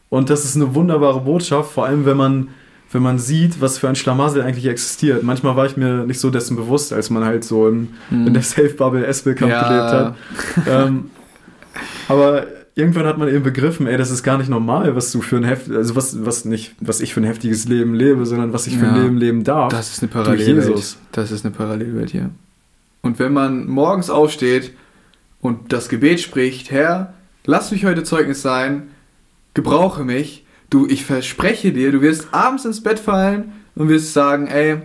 Und 0.08 0.28
das 0.28 0.44
ist 0.44 0.56
eine 0.56 0.74
wunderbare 0.74 1.20
Botschaft, 1.20 1.70
vor 1.70 1.86
allem 1.86 2.04
wenn 2.04 2.16
man, 2.16 2.48
wenn 2.90 3.02
man 3.02 3.20
sieht, 3.20 3.60
was 3.60 3.78
für 3.78 3.88
ein 3.88 3.94
Schlamassel 3.94 4.42
eigentlich 4.42 4.66
existiert. 4.66 5.22
Manchmal 5.22 5.54
war 5.54 5.66
ich 5.66 5.76
mir 5.76 6.04
nicht 6.04 6.18
so 6.18 6.30
dessen 6.30 6.56
bewusst, 6.56 6.92
als 6.92 7.10
man 7.10 7.24
halt 7.24 7.44
so 7.44 7.68
in, 7.68 7.90
hm. 8.08 8.26
in 8.26 8.34
der 8.34 8.42
Safe-Bubble 8.42 9.06
Espelkamp 9.06 9.52
ja. 9.52 9.68
gelebt 9.68 9.92
hat. 9.92 10.86
ähm, 10.88 11.10
aber 12.08 12.44
irgendwann 12.74 13.06
hat 13.06 13.18
man 13.18 13.28
eben 13.28 13.42
begriffen, 13.42 13.86
ey, 13.86 13.96
das 13.96 14.10
ist 14.10 14.22
gar 14.22 14.38
nicht 14.38 14.48
normal, 14.48 14.94
was 14.96 15.12
du 15.12 15.20
für 15.20 15.36
ein 15.36 15.44
heft, 15.44 15.70
also 15.70 15.96
was, 15.96 16.24
was 16.24 16.44
nicht, 16.44 16.74
was 16.80 17.00
ich 17.00 17.14
für 17.14 17.20
ein 17.20 17.24
heftiges 17.24 17.66
Leben 17.68 17.94
lebe, 17.94 18.24
sondern 18.26 18.52
was 18.52 18.66
ich 18.66 18.78
für 18.78 18.86
ein 18.86 19.02
Leben 19.02 19.16
leben 19.16 19.44
darf. 19.44 19.70
Das 19.72 19.90
ist 19.90 20.02
eine 20.02 20.10
Parallelwelt. 20.10 20.96
Das 21.12 21.30
ist 21.30 21.44
eine 21.44 21.54
Parallelwelt 21.54 22.10
hier. 22.10 22.30
Und 23.02 23.18
wenn 23.18 23.32
man 23.32 23.66
morgens 23.66 24.10
aufsteht 24.10 24.72
und 25.40 25.72
das 25.72 25.88
Gebet 25.88 26.20
spricht, 26.20 26.70
Herr, 26.70 27.14
lass 27.46 27.70
mich 27.70 27.84
heute 27.84 28.04
Zeugnis 28.04 28.42
sein, 28.42 28.90
gebrauche 29.54 30.04
mich, 30.04 30.44
du, 30.68 30.86
ich 30.86 31.04
verspreche 31.04 31.72
dir, 31.72 31.92
du 31.92 32.02
wirst 32.02 32.28
abends 32.32 32.64
ins 32.64 32.82
Bett 32.82 32.98
fallen 32.98 33.52
und 33.74 33.88
wirst 33.88 34.12
sagen, 34.12 34.46
ey, 34.46 34.78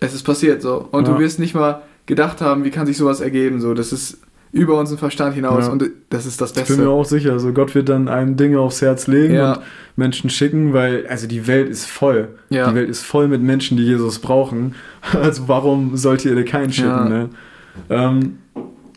es 0.00 0.14
ist 0.14 0.24
passiert 0.24 0.62
so. 0.62 0.88
Und 0.90 1.06
ja. 1.06 1.14
du 1.14 1.20
wirst 1.20 1.38
nicht 1.38 1.54
mal 1.54 1.82
gedacht 2.06 2.40
haben, 2.40 2.64
wie 2.64 2.70
kann 2.70 2.86
sich 2.86 2.96
sowas 2.96 3.20
ergeben, 3.20 3.60
so. 3.60 3.74
Das 3.74 3.92
ist 3.92 4.18
über 4.54 4.78
unseren 4.78 4.98
Verstand 4.98 5.34
hinaus. 5.34 5.66
Ja. 5.66 5.72
Und 5.72 5.84
das 6.10 6.26
ist 6.26 6.40
das 6.40 6.52
Beste. 6.52 6.72
Ich 6.72 6.78
bin 6.78 6.86
mir 6.86 6.92
auch 6.92 7.04
sicher. 7.04 7.32
Also 7.32 7.52
Gott 7.52 7.74
wird 7.74 7.88
dann 7.88 8.06
einem 8.06 8.36
Dinge 8.36 8.60
aufs 8.60 8.80
Herz 8.80 9.08
legen 9.08 9.34
ja. 9.34 9.54
und 9.54 9.62
Menschen 9.96 10.30
schicken, 10.30 10.72
weil 10.72 11.06
also 11.08 11.26
die 11.26 11.48
Welt 11.48 11.68
ist 11.68 11.86
voll. 11.86 12.28
Ja. 12.50 12.70
Die 12.70 12.76
Welt 12.76 12.88
ist 12.88 13.02
voll 13.02 13.26
mit 13.26 13.42
Menschen, 13.42 13.76
die 13.76 13.82
Jesus 13.84 14.18
brauchen. 14.20 14.74
Also 15.12 15.48
warum 15.48 15.98
sollt 15.98 16.24
ihr 16.24 16.34
dir 16.34 16.46
keinen 16.46 16.72
schicken? 16.72 17.08
Ne? 17.08 17.28
Ähm, 17.90 18.38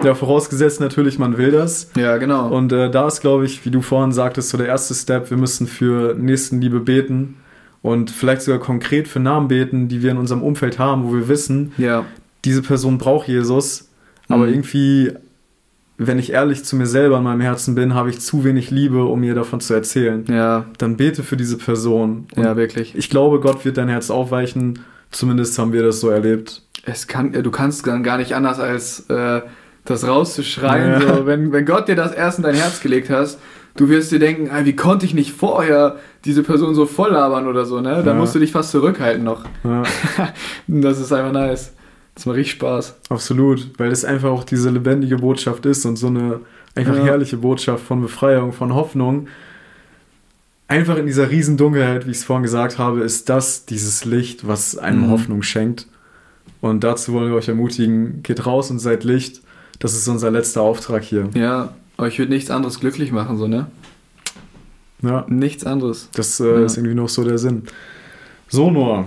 ja, 0.01 0.13
vorausgesetzt 0.13 0.79
natürlich, 0.79 1.19
man 1.19 1.37
will 1.37 1.51
das. 1.51 1.89
Ja, 1.97 2.17
genau. 2.17 2.47
Und 2.47 2.71
äh, 2.71 2.89
da 2.89 3.07
ist, 3.07 3.19
glaube 3.19 3.45
ich, 3.45 3.65
wie 3.65 3.71
du 3.71 3.81
vorhin 3.81 4.13
sagtest, 4.13 4.49
so 4.49 4.57
der 4.57 4.67
erste 4.67 4.93
Step, 4.93 5.29
wir 5.31 5.37
müssen 5.37 5.67
für 5.67 6.13
Nächstenliebe 6.13 6.79
beten 6.79 7.35
und 7.81 8.09
vielleicht 8.09 8.43
sogar 8.43 8.59
konkret 8.59 9.07
für 9.07 9.19
Namen 9.19 9.49
beten, 9.49 9.89
die 9.89 10.01
wir 10.01 10.11
in 10.11 10.17
unserem 10.17 10.43
Umfeld 10.43 10.79
haben, 10.79 11.03
wo 11.03 11.13
wir 11.13 11.27
wissen, 11.27 11.73
ja. 11.77 12.05
diese 12.45 12.61
Person 12.61 12.97
braucht 12.99 13.27
Jesus, 13.27 13.89
aber 14.29 14.45
mhm. 14.45 14.53
irgendwie 14.53 15.11
wenn 15.97 16.19
ich 16.19 16.31
ehrlich 16.31 16.63
zu 16.63 16.75
mir 16.75 16.85
selber 16.85 17.17
in 17.17 17.23
meinem 17.23 17.41
Herzen 17.41 17.73
bin, 17.73 17.95
habe 17.95 18.09
ich 18.09 18.19
zu 18.19 18.43
wenig 18.43 18.69
Liebe, 18.69 19.05
um 19.05 19.19
mir 19.19 19.33
davon 19.33 19.59
zu 19.59 19.73
erzählen. 19.73 20.25
Ja. 20.29 20.65
Dann 20.77 20.95
bete 20.95 21.23
für 21.23 21.37
diese 21.37 21.57
Person. 21.57 22.27
Und 22.35 22.43
ja, 22.43 22.55
wirklich. 22.55 22.95
Ich 22.95 23.09
glaube, 23.09 23.39
Gott 23.39 23.65
wird 23.65 23.77
dein 23.77 23.89
Herz 23.89 24.11
aufweichen. 24.11 24.79
Zumindest 25.09 25.57
haben 25.57 25.73
wir 25.73 25.81
das 25.81 25.99
so 25.99 26.09
erlebt. 26.09 26.61
Es 26.85 27.07
kann, 27.07 27.31
du 27.31 27.51
kannst 27.51 27.87
dann 27.87 28.03
gar 28.03 28.17
nicht 28.17 28.35
anders 28.35 28.59
als 28.59 29.09
äh, 29.09 29.41
das 29.85 30.07
rauszuschreien. 30.07 31.01
Ja. 31.01 31.15
So, 31.15 31.25
wenn, 31.25 31.51
wenn 31.51 31.65
Gott 31.65 31.87
dir 31.87 31.95
das 31.95 32.13
erst 32.13 32.37
in 32.37 32.43
dein 32.43 32.55
Herz 32.55 32.79
gelegt 32.79 33.09
hast, 33.09 33.39
du 33.75 33.89
wirst 33.89 34.11
dir 34.11 34.19
denken, 34.19 34.49
wie 34.65 34.75
konnte 34.75 35.05
ich 35.05 35.15
nicht 35.15 35.31
vorher 35.31 35.95
diese 36.25 36.43
Person 36.43 36.75
so 36.75 36.85
voll 36.85 37.11
labern 37.11 37.47
oder 37.47 37.65
so, 37.65 37.81
ne? 37.81 38.03
Da 38.03 38.11
ja. 38.11 38.13
musst 38.13 38.35
du 38.35 38.39
dich 38.39 38.51
fast 38.51 38.69
zurückhalten 38.71 39.23
noch. 39.23 39.45
Ja. 39.63 39.83
das 40.67 40.99
ist 40.99 41.11
einfach 41.11 41.31
nice. 41.31 41.73
Das 42.17 42.25
macht 42.25 42.37
richtig 42.37 42.53
Spaß. 42.53 42.95
Absolut, 43.09 43.69
weil 43.77 43.91
es 43.91 44.03
einfach 44.03 44.31
auch 44.31 44.43
diese 44.43 44.71
lebendige 44.71 45.17
Botschaft 45.17 45.67
ist 45.67 45.85
und 45.85 45.97
so 45.97 46.07
eine 46.07 46.39
einfach 46.73 46.95
ja. 46.95 47.03
herrliche 47.03 47.37
Botschaft 47.37 47.83
von 47.85 48.01
Befreiung, 48.01 48.53
von 48.53 48.73
Hoffnung. 48.73 49.27
Einfach 50.67 50.97
in 50.97 51.05
dieser 51.05 51.29
riesen 51.29 51.57
Dunkelheit, 51.57 52.07
wie 52.07 52.11
ich 52.11 52.17
es 52.17 52.23
vorhin 52.23 52.41
gesagt 52.41 52.79
habe, 52.79 53.01
ist 53.01 53.29
das 53.29 53.67
dieses 53.67 54.03
Licht, 54.03 54.47
was 54.47 54.79
einem 54.79 55.03
mhm. 55.03 55.11
Hoffnung 55.11 55.43
schenkt. 55.43 55.85
Und 56.59 56.83
dazu 56.83 57.13
wollen 57.13 57.29
wir 57.29 57.35
euch 57.35 57.49
ermutigen, 57.49 58.23
geht 58.23 58.47
raus 58.47 58.71
und 58.71 58.79
seid 58.79 59.03
Licht. 59.03 59.41
Das 59.77 59.93
ist 59.93 60.07
unser 60.07 60.31
letzter 60.31 60.63
Auftrag 60.63 61.03
hier. 61.03 61.29
Ja, 61.35 61.75
euch 61.99 62.17
wird 62.17 62.29
nichts 62.29 62.49
anderes 62.49 62.79
glücklich 62.79 63.11
machen, 63.11 63.37
so, 63.37 63.47
ne? 63.47 63.67
Ja. 65.03 65.23
Nichts 65.29 65.67
anderes. 65.67 66.09
Das 66.15 66.39
äh, 66.39 66.47
ja. 66.47 66.65
ist 66.65 66.77
irgendwie 66.77 66.95
noch 66.95 67.09
so 67.09 67.23
der 67.23 67.37
Sinn. 67.37 67.65
So, 68.47 68.71
Noah. 68.71 69.05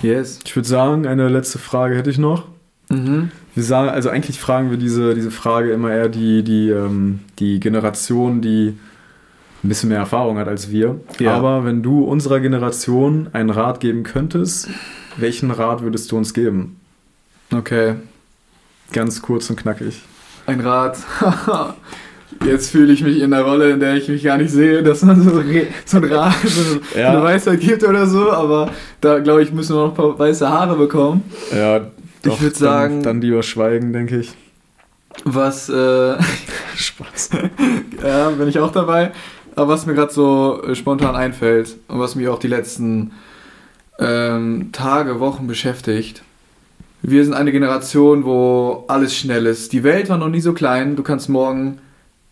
Yes. 0.00 0.40
Ich 0.44 0.54
würde 0.54 0.68
sagen, 0.68 1.06
eine 1.06 1.28
letzte 1.28 1.58
Frage 1.58 1.96
hätte 1.96 2.10
ich 2.10 2.18
noch. 2.18 2.46
Mhm. 2.88 3.30
Wir 3.54 3.62
sagen, 3.62 3.88
also 3.90 4.08
eigentlich 4.08 4.40
fragen 4.40 4.70
wir 4.70 4.78
diese, 4.78 5.14
diese 5.14 5.30
Frage 5.30 5.72
immer 5.72 5.92
eher 5.92 6.08
die, 6.08 6.42
die, 6.42 6.70
ähm, 6.70 7.20
die 7.38 7.60
Generation, 7.60 8.40
die 8.40 8.78
ein 9.62 9.68
bisschen 9.68 9.88
mehr 9.88 9.98
Erfahrung 9.98 10.38
hat 10.38 10.48
als 10.48 10.70
wir. 10.70 11.00
Ja. 11.18 11.34
Aber 11.34 11.64
wenn 11.64 11.82
du 11.82 12.04
unserer 12.04 12.40
Generation 12.40 13.28
einen 13.32 13.50
Rat 13.50 13.80
geben 13.80 14.04
könntest, 14.04 14.68
welchen 15.16 15.50
Rat 15.50 15.82
würdest 15.82 16.12
du 16.12 16.16
uns 16.16 16.32
geben? 16.32 16.78
Okay. 17.52 17.96
Ganz 18.92 19.20
kurz 19.20 19.50
und 19.50 19.56
knackig. 19.56 20.02
Ein 20.46 20.60
Rat. 20.60 20.98
Jetzt 22.44 22.70
fühle 22.70 22.92
ich 22.92 23.02
mich 23.02 23.18
in 23.18 23.32
einer 23.32 23.42
Rolle, 23.42 23.70
in 23.70 23.80
der 23.80 23.96
ich 23.96 24.08
mich 24.08 24.22
gar 24.22 24.36
nicht 24.36 24.50
sehe, 24.50 24.82
dass 24.82 25.02
man 25.02 25.22
so, 25.22 25.42
so 25.84 25.96
ein 25.96 26.04
Rat, 26.04 26.34
so 26.44 26.98
ja. 26.98 27.10
eine 27.12 27.22
Weisheit 27.22 27.60
gibt 27.60 27.82
oder 27.84 28.06
so, 28.06 28.30
aber 28.30 28.70
da 29.00 29.18
glaube 29.18 29.42
ich, 29.42 29.52
müssen 29.52 29.74
wir 29.74 29.82
noch 29.82 29.90
ein 29.90 29.94
paar 29.94 30.18
weiße 30.18 30.48
Haare 30.48 30.76
bekommen. 30.76 31.22
Ja, 31.50 31.90
ich 32.24 32.40
würde 32.40 32.56
sagen, 32.56 33.02
Dann, 33.02 33.02
dann 33.02 33.20
lieber 33.22 33.42
schweigen, 33.42 33.92
denke 33.92 34.18
ich. 34.20 34.34
was, 35.24 35.68
äh, 35.68 36.16
Spaß. 36.76 37.30
ja, 38.02 38.30
bin 38.30 38.48
ich 38.48 38.58
auch 38.58 38.72
dabei. 38.72 39.12
Aber 39.56 39.68
was 39.72 39.86
mir 39.86 39.94
gerade 39.94 40.12
so 40.12 40.62
äh, 40.62 40.74
spontan 40.74 41.16
einfällt 41.16 41.76
und 41.88 41.98
was 41.98 42.14
mich 42.14 42.28
auch 42.28 42.38
die 42.38 42.46
letzten 42.46 43.12
ähm, 43.98 44.70
Tage, 44.72 45.18
Wochen 45.18 45.46
beschäftigt. 45.46 46.22
Wir 47.02 47.24
sind 47.24 47.34
eine 47.34 47.52
Generation, 47.52 48.24
wo 48.24 48.84
alles 48.88 49.16
schnell 49.16 49.46
ist. 49.46 49.72
Die 49.72 49.82
Welt 49.82 50.08
war 50.08 50.18
noch 50.18 50.28
nie 50.28 50.40
so 50.40 50.52
klein. 50.52 50.94
Du 50.94 51.02
kannst 51.02 51.28
morgen 51.28 51.78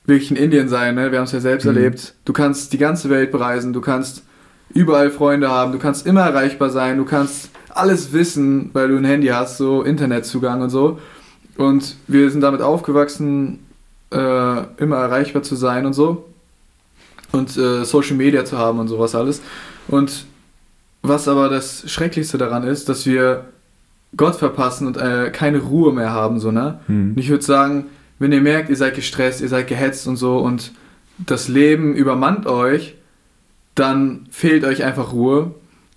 wirklich 0.07 0.30
in 0.30 0.36
Indien 0.36 0.68
sein, 0.68 0.94
ne? 0.94 1.11
wir 1.11 1.18
haben 1.18 1.24
es 1.26 1.32
ja 1.32 1.40
selbst 1.40 1.64
Mhm. 1.64 1.76
erlebt. 1.76 2.14
Du 2.24 2.32
kannst 2.32 2.72
die 2.72 2.78
ganze 2.78 3.11
Welt 3.11 3.30
bereisen, 3.32 3.72
du 3.72 3.80
kannst 3.80 4.22
überall 4.70 5.11
Freunde 5.11 5.50
haben, 5.50 5.72
du 5.72 5.78
kannst 5.78 6.07
immer 6.07 6.22
erreichbar 6.22 6.70
sein, 6.70 6.96
du 6.96 7.04
kannst 7.04 7.50
alles 7.70 8.12
wissen, 8.12 8.70
weil 8.72 8.88
du 8.88 8.96
ein 8.96 9.04
Handy 9.04 9.28
hast, 9.28 9.59
so 9.59 9.82
Internetzugang 9.82 10.62
und 10.62 10.70
so. 10.70 10.98
Und 11.57 11.96
wir 12.07 12.30
sind 12.30 12.40
damit 12.40 12.62
aufgewachsen, 12.62 13.61
äh, 14.12 14.62
immer 14.76 14.96
erreichbar 14.96 15.42
zu 15.42 15.57
sein 15.57 15.86
und 15.86 15.92
so. 15.92 16.24
Und 17.32 17.57
äh, 17.57 17.84
Social 17.84 18.16
Media 18.16 18.44
zu 18.44 18.57
haben 18.57 18.78
und 18.78 18.88
sowas 18.88 19.14
alles. 19.14 19.42
Und 19.88 20.24
was 21.02 21.28
aber 21.28 21.48
das 21.48 21.90
Schrecklichste 21.90 22.38
daran 22.38 22.64
ist, 22.64 22.88
dass 22.88 23.07
wir 23.07 23.46
Gott 24.16 24.36
verpassen 24.36 24.86
und 24.86 24.96
äh, 24.96 25.30
keine 25.30 25.59
Ruhe 25.59 25.92
mehr 25.92 26.12
haben, 26.12 26.40
so, 26.40 26.50
ne? 26.50 26.80
Hm. 26.86 27.11
Und 27.11 27.18
ich 27.18 27.28
würde 27.28 27.44
sagen, 27.44 27.86
wenn 28.19 28.33
ihr 28.33 28.41
merkt, 28.41 28.69
ihr 28.71 28.77
seid 28.77 28.95
gestresst, 28.95 29.41
ihr 29.41 29.49
seid 29.49 29.69
gehetzt 29.69 30.07
und 30.07 30.17
so 30.17 30.39
und 30.39 30.73
das 31.19 31.49
Leben 31.49 31.95
übermannt 31.95 32.47
euch, 32.47 32.95
dann 33.75 34.27
fehlt 34.31 34.64
euch 34.64 34.85
einfach 34.85 35.12
Ruhe 35.12 35.55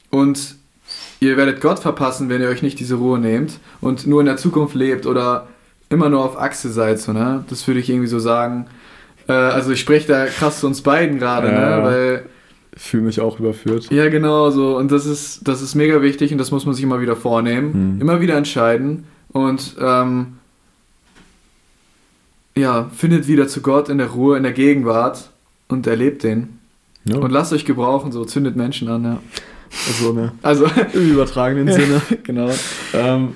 und 0.09 0.55
ihr 1.19 1.37
werdet 1.37 1.61
Gott 1.61 1.79
verpassen, 1.79 2.29
wenn 2.29 2.41
ihr 2.41 2.49
euch 2.49 2.61
nicht 2.61 2.79
diese 2.79 2.95
Ruhe 2.95 3.19
nehmt 3.19 3.59
und 3.81 4.07
nur 4.07 4.19
in 4.21 4.25
der 4.25 4.37
Zukunft 4.37 4.75
lebt 4.75 5.05
oder 5.05 5.47
immer 5.89 6.09
nur 6.09 6.23
auf 6.23 6.39
Achse 6.39 6.69
seid, 6.69 6.99
so, 6.99 7.13
ne? 7.13 7.43
Das 7.49 7.67
würde 7.67 7.79
ich 7.79 7.89
irgendwie 7.89 8.07
so 8.07 8.19
sagen. 8.19 8.67
Äh, 9.27 9.33
also 9.33 9.71
ich 9.71 9.79
spreche 9.79 10.07
da 10.07 10.25
krass 10.27 10.59
zu 10.59 10.67
uns 10.67 10.81
beiden 10.81 11.17
gerade, 11.19 11.47
Ja. 11.47 11.77
ne? 11.77 11.83
Weil 11.83 12.25
Ich 12.75 12.81
fühle 12.83 13.03
mich 13.03 13.19
auch 13.21 13.39
überführt. 13.39 13.89
ja, 13.91 14.07
genau 14.09 14.51
so. 14.51 14.77
Und 14.77 14.91
das 14.91 15.05
ist, 15.05 15.47
das 15.47 15.61
ist 15.61 15.75
mega 15.75 16.01
wichtig 16.01 16.31
und 16.31 16.37
das 16.37 16.51
muss 16.51 16.65
man 16.65 16.75
sich 16.75 16.83
immer 16.83 17.01
wieder 17.01 17.15
vornehmen. 17.15 17.73
Hm. 17.73 18.01
Immer 18.01 18.21
wieder 18.21 18.35
entscheiden. 18.35 19.05
Und 19.31 19.75
ähm, 19.81 20.38
ja, 22.59 22.89
findet 22.95 23.27
wieder 23.27 23.47
zu 23.47 23.61
Gott 23.61 23.89
in 23.89 23.97
der 23.97 24.07
Ruhe, 24.07 24.37
in 24.37 24.43
der 24.43 24.51
Gegenwart 24.51 25.31
und 25.67 25.87
erlebt 25.87 26.23
den. 26.23 26.59
Ja. 27.05 27.17
Und 27.17 27.31
lasst 27.31 27.53
euch 27.53 27.65
gebrauchen, 27.65 28.11
so 28.11 28.25
zündet 28.25 28.55
Menschen 28.55 28.87
an, 28.89 29.03
ja. 29.03 29.19
also, 29.87 30.13
ne? 30.13 30.31
Also, 30.41 30.65
Im 30.93 31.11
übertragenen 31.11 31.67
Sinne. 31.73 32.01
genau. 32.23 32.51
Ähm, 32.93 33.29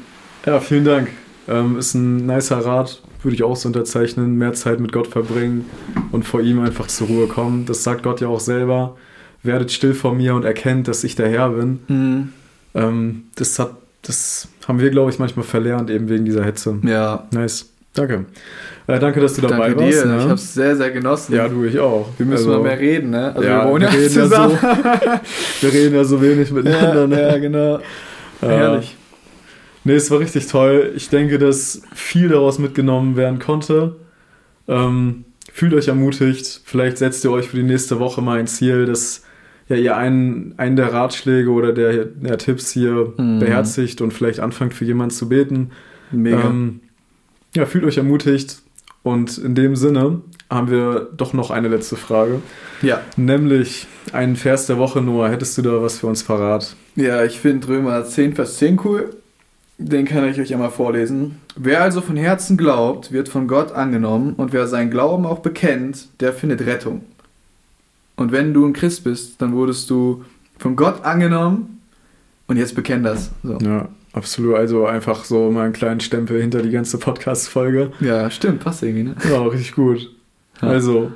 ja, 0.46 0.60
vielen 0.60 0.86
Dank. 0.86 1.10
Ähm, 1.48 1.78
ist 1.78 1.94
ein 1.94 2.26
nicer 2.26 2.60
Rat, 2.60 3.02
würde 3.22 3.36
ich 3.36 3.44
auch 3.44 3.56
so 3.56 3.68
unterzeichnen. 3.68 4.38
Mehr 4.38 4.54
Zeit 4.54 4.80
mit 4.80 4.92
Gott 4.92 5.08
verbringen 5.08 5.66
und 6.12 6.24
vor 6.24 6.42
ihm 6.42 6.60
einfach 6.60 6.88
zur 6.88 7.08
Ruhe 7.08 7.28
kommen. 7.28 7.66
Das 7.66 7.84
sagt 7.84 8.04
Gott 8.04 8.22
ja 8.22 8.28
auch 8.28 8.40
selber. 8.40 8.96
Werdet 9.42 9.72
still 9.72 9.94
vor 9.94 10.14
mir 10.16 10.36
und 10.36 10.46
erkennt, 10.46 10.88
dass 10.88 11.04
ich 11.04 11.16
der 11.16 11.30
Herr 11.30 11.50
bin. 11.50 11.80
Mhm. 11.88 12.30
Ähm, 12.76 13.24
das, 13.36 13.60
hat, 13.60 13.76
das 14.02 14.48
haben 14.68 14.80
wir, 14.80 14.90
glaube 14.90 15.12
ich, 15.12 15.20
manchmal 15.20 15.46
verlernt, 15.46 15.90
eben 15.90 16.08
wegen 16.08 16.24
dieser 16.26 16.44
Hetze. 16.46 16.80
Ja, 16.84 17.28
Nice. 17.32 17.70
Danke. 17.94 18.26
Äh, 18.88 19.00
danke, 19.00 19.20
dass 19.20 19.34
du 19.36 19.42
dabei 19.42 19.70
danke 19.70 19.82
warst. 19.86 20.04
dir. 20.04 20.06
Ne? 20.08 20.18
Ich 20.18 20.24
habe 20.24 20.34
es 20.34 20.54
sehr, 20.54 20.76
sehr 20.76 20.90
genossen. 20.92 21.36
ja, 21.36 21.48
du, 21.48 21.64
ich 21.64 21.80
auch. 21.80 22.10
Wir 22.18 22.26
müssen 22.26 22.50
Also, 22.50 22.62
mal 22.64 22.70
mehr 22.70 22.80
reden, 22.80 23.12
ne? 23.12 23.28
Also 23.36 23.44
ja, 23.48 23.64
wir 23.66 23.72
wohnen 23.72 23.82
wir 23.84 23.90
ja 23.90 23.96
reden 23.96 24.16
ja 24.16 24.24
zusammen. 24.24 24.58
Wir 25.62 25.74
reden 25.74 25.96
ja 25.96 26.04
so 26.04 26.22
wenig 26.22 26.52
miteinander. 26.52 27.02
ja, 27.02 27.08
ne? 27.08 27.22
ja, 27.22 27.38
genau. 27.38 27.80
Ja. 28.42 28.48
Herrlich. 28.50 28.98
Nee, 29.86 29.94
es 29.94 30.10
war 30.12 30.20
richtig 30.20 30.48
toll. 30.48 30.92
Ich 30.96 31.10
denke, 31.10 31.38
dass 31.38 31.82
viel 31.94 32.30
daraus 32.30 32.58
mitgenommen 32.58 33.16
werden 33.16 33.40
konnte. 33.40 33.98
Ähm, 34.68 35.26
fühlt 35.52 35.74
euch 35.74 35.88
ermutigt. 35.90 36.62
Vielleicht 36.66 36.98
setzt 36.98 37.24
ihr 37.26 37.32
euch 37.32 37.50
für 37.50 37.58
die 37.58 37.64
nächste 37.64 38.00
Woche 38.00 38.22
mal 38.22 38.40
ein 38.40 38.48
Ziel, 38.48 38.86
dass 38.86 39.24
ja, 39.68 39.76
ihr 39.76 39.96
einen, 39.96 40.54
einen 40.58 40.76
der 40.78 40.92
Ratschläge 40.94 41.50
oder 41.52 41.74
der, 41.74 42.06
der 42.06 42.38
Tipps 42.38 42.72
hier 42.72 43.14
Mhm. 43.18 43.40
beherzigt 43.40 44.02
und 44.02 44.12
vielleicht 44.14 44.40
anfangt 44.40 44.74
für 44.74 44.86
jemanden 44.86 45.14
zu 45.14 45.30
beten. 45.30 45.72
Mega. 46.12 46.42
Ähm, 46.42 46.80
ja, 47.56 47.66
fühlt 47.66 47.84
euch 47.84 47.98
ermutigt. 47.98 48.60
Und 49.04 49.38
in 49.38 49.54
dem 49.54 49.76
Sinne 49.76 50.22
haben 50.50 50.70
wir 50.72 51.10
doch 51.18 51.34
noch 51.34 51.52
eine 51.52 51.68
letzte 51.68 51.98
Frage. 51.98 52.42
ja. 52.82 53.02
Nämlich 53.18 53.88
einen 54.14 54.36
Vers 54.36 54.68
der 54.68 54.78
Woche, 54.78 55.02
Noah. 55.02 55.30
Hättest 55.30 55.58
du 55.58 55.62
da 55.62 55.82
was 55.82 56.00
für 56.00 56.08
uns 56.08 56.24
parat? 56.24 56.76
Ja, 56.96 57.24
ich 57.24 57.40
finde 57.40 57.68
Römer 57.68 58.06
10, 58.06 58.36
Vers 58.36 58.58
10 58.58 58.80
cool. 58.86 59.10
Den 59.78 60.06
kann 60.06 60.30
ich 60.30 60.40
euch 60.40 60.54
einmal 60.54 60.70
vorlesen. 60.70 61.40
Wer 61.56 61.82
also 61.82 62.00
von 62.00 62.16
Herzen 62.16 62.56
glaubt, 62.58 63.12
wird 63.12 63.28
von 63.28 63.48
Gott 63.48 63.72
angenommen 63.72 64.34
und 64.36 64.54
wer 64.54 64.68
seinen 64.68 64.92
Glauben 64.92 65.26
auch 65.26 65.40
bekennt, 65.40 66.08
der 66.20 66.32
findet 66.32 66.66
Rettung. 66.66 67.04
Und 68.16 68.32
wenn 68.32 68.54
du 68.54 68.66
ein 68.66 68.74
Christ 68.74 69.04
bist, 69.04 69.42
dann 69.42 69.54
wurdest 69.54 69.90
du 69.90 70.24
von 70.60 70.76
Gott 70.76 71.04
angenommen 71.04 71.82
und 72.48 72.58
jetzt 72.58 72.76
bekenn 72.76 73.04
das. 73.04 73.32
So. 73.44 73.58
Ja, 73.58 73.90
absolut. 74.14 74.56
Also 74.56 74.86
einfach 74.86 75.26
so 75.26 75.52
mal 75.52 75.64
einen 75.66 75.74
kleinen 75.74 76.00
Stempel 76.00 76.40
hinter 76.42 76.62
die 76.62 76.72
ganze 76.72 76.98
Podcast-Folge. 76.98 77.92
Ja, 78.00 78.30
stimmt, 78.32 78.62
passt 78.62 78.84
irgendwie, 78.84 79.04
ne? 79.04 79.16
Ja, 79.30 79.42
richtig 79.44 79.74
gut. 79.74 80.10
Ja. 80.62 80.70
Also, 80.70 81.12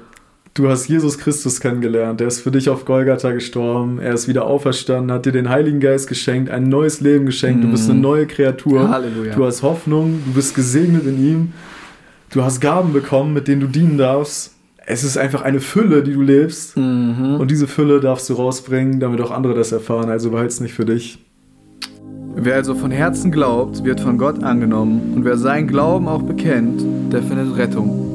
du 0.53 0.67
hast 0.69 0.87
Jesus 0.89 1.17
Christus 1.17 1.59
kennengelernt. 1.59 2.19
Er 2.21 2.27
ist 2.27 2.41
für 2.41 2.51
dich 2.51 2.69
auf 2.69 2.85
Golgatha 2.85 3.31
gestorben. 3.31 3.99
Er 3.99 4.13
ist 4.13 4.27
wieder 4.27 4.45
auferstanden, 4.45 5.11
hat 5.11 5.25
dir 5.25 5.31
den 5.31 5.49
Heiligen 5.49 5.79
Geist 5.79 6.07
geschenkt, 6.07 6.49
ein 6.49 6.69
neues 6.69 6.99
Leben 7.01 7.25
geschenkt. 7.27 7.63
Du 7.63 7.69
bist 7.69 7.85
Mhm. 7.85 7.91
eine 7.93 7.99
neue 8.01 8.25
Kreatur. 8.27 8.89
Halleluja. 8.89 9.35
Du 9.35 9.45
hast 9.45 9.61
Hoffnung, 9.63 10.21
du 10.25 10.33
bist 10.33 10.55
gesegnet 10.55 11.05
in 11.05 11.23
ihm. 11.23 11.53
Du 12.31 12.43
hast 12.43 12.59
Gaben 12.59 12.91
bekommen, 12.91 13.33
mit 13.33 13.47
denen 13.47 13.61
du 13.61 13.67
dienen 13.67 13.97
darfst. 13.97 14.53
Es 14.89 15.03
ist 15.03 15.17
einfach 15.17 15.41
eine 15.43 15.59
Fülle, 15.59 16.01
die 16.01 16.13
du 16.13 16.21
lebst. 16.21 16.75
Mhm. 16.77 17.35
Und 17.39 17.51
diese 17.51 17.67
Fülle 17.67 17.99
darfst 17.99 18.29
du 18.29 18.33
rausbringen, 18.33 18.99
damit 18.99 19.21
auch 19.21 19.31
andere 19.31 19.53
das 19.53 19.71
erfahren. 19.71 20.09
Also 20.09 20.31
behalt's 20.31 20.59
nicht 20.59 20.73
für 20.73 20.85
dich. 20.85 21.19
Wer 22.39 22.53
also 22.53 22.75
von 22.75 22.91
Herzen 22.91 23.31
glaubt, 23.31 23.83
wird 23.83 23.99
von 23.99 24.19
Gott 24.19 24.43
angenommen 24.43 25.13
und 25.15 25.25
wer 25.25 25.37
seinen 25.37 25.67
Glauben 25.67 26.07
auch 26.07 26.21
bekennt, 26.21 26.83
der 27.11 27.23
findet 27.23 27.57
Rettung. 27.57 28.06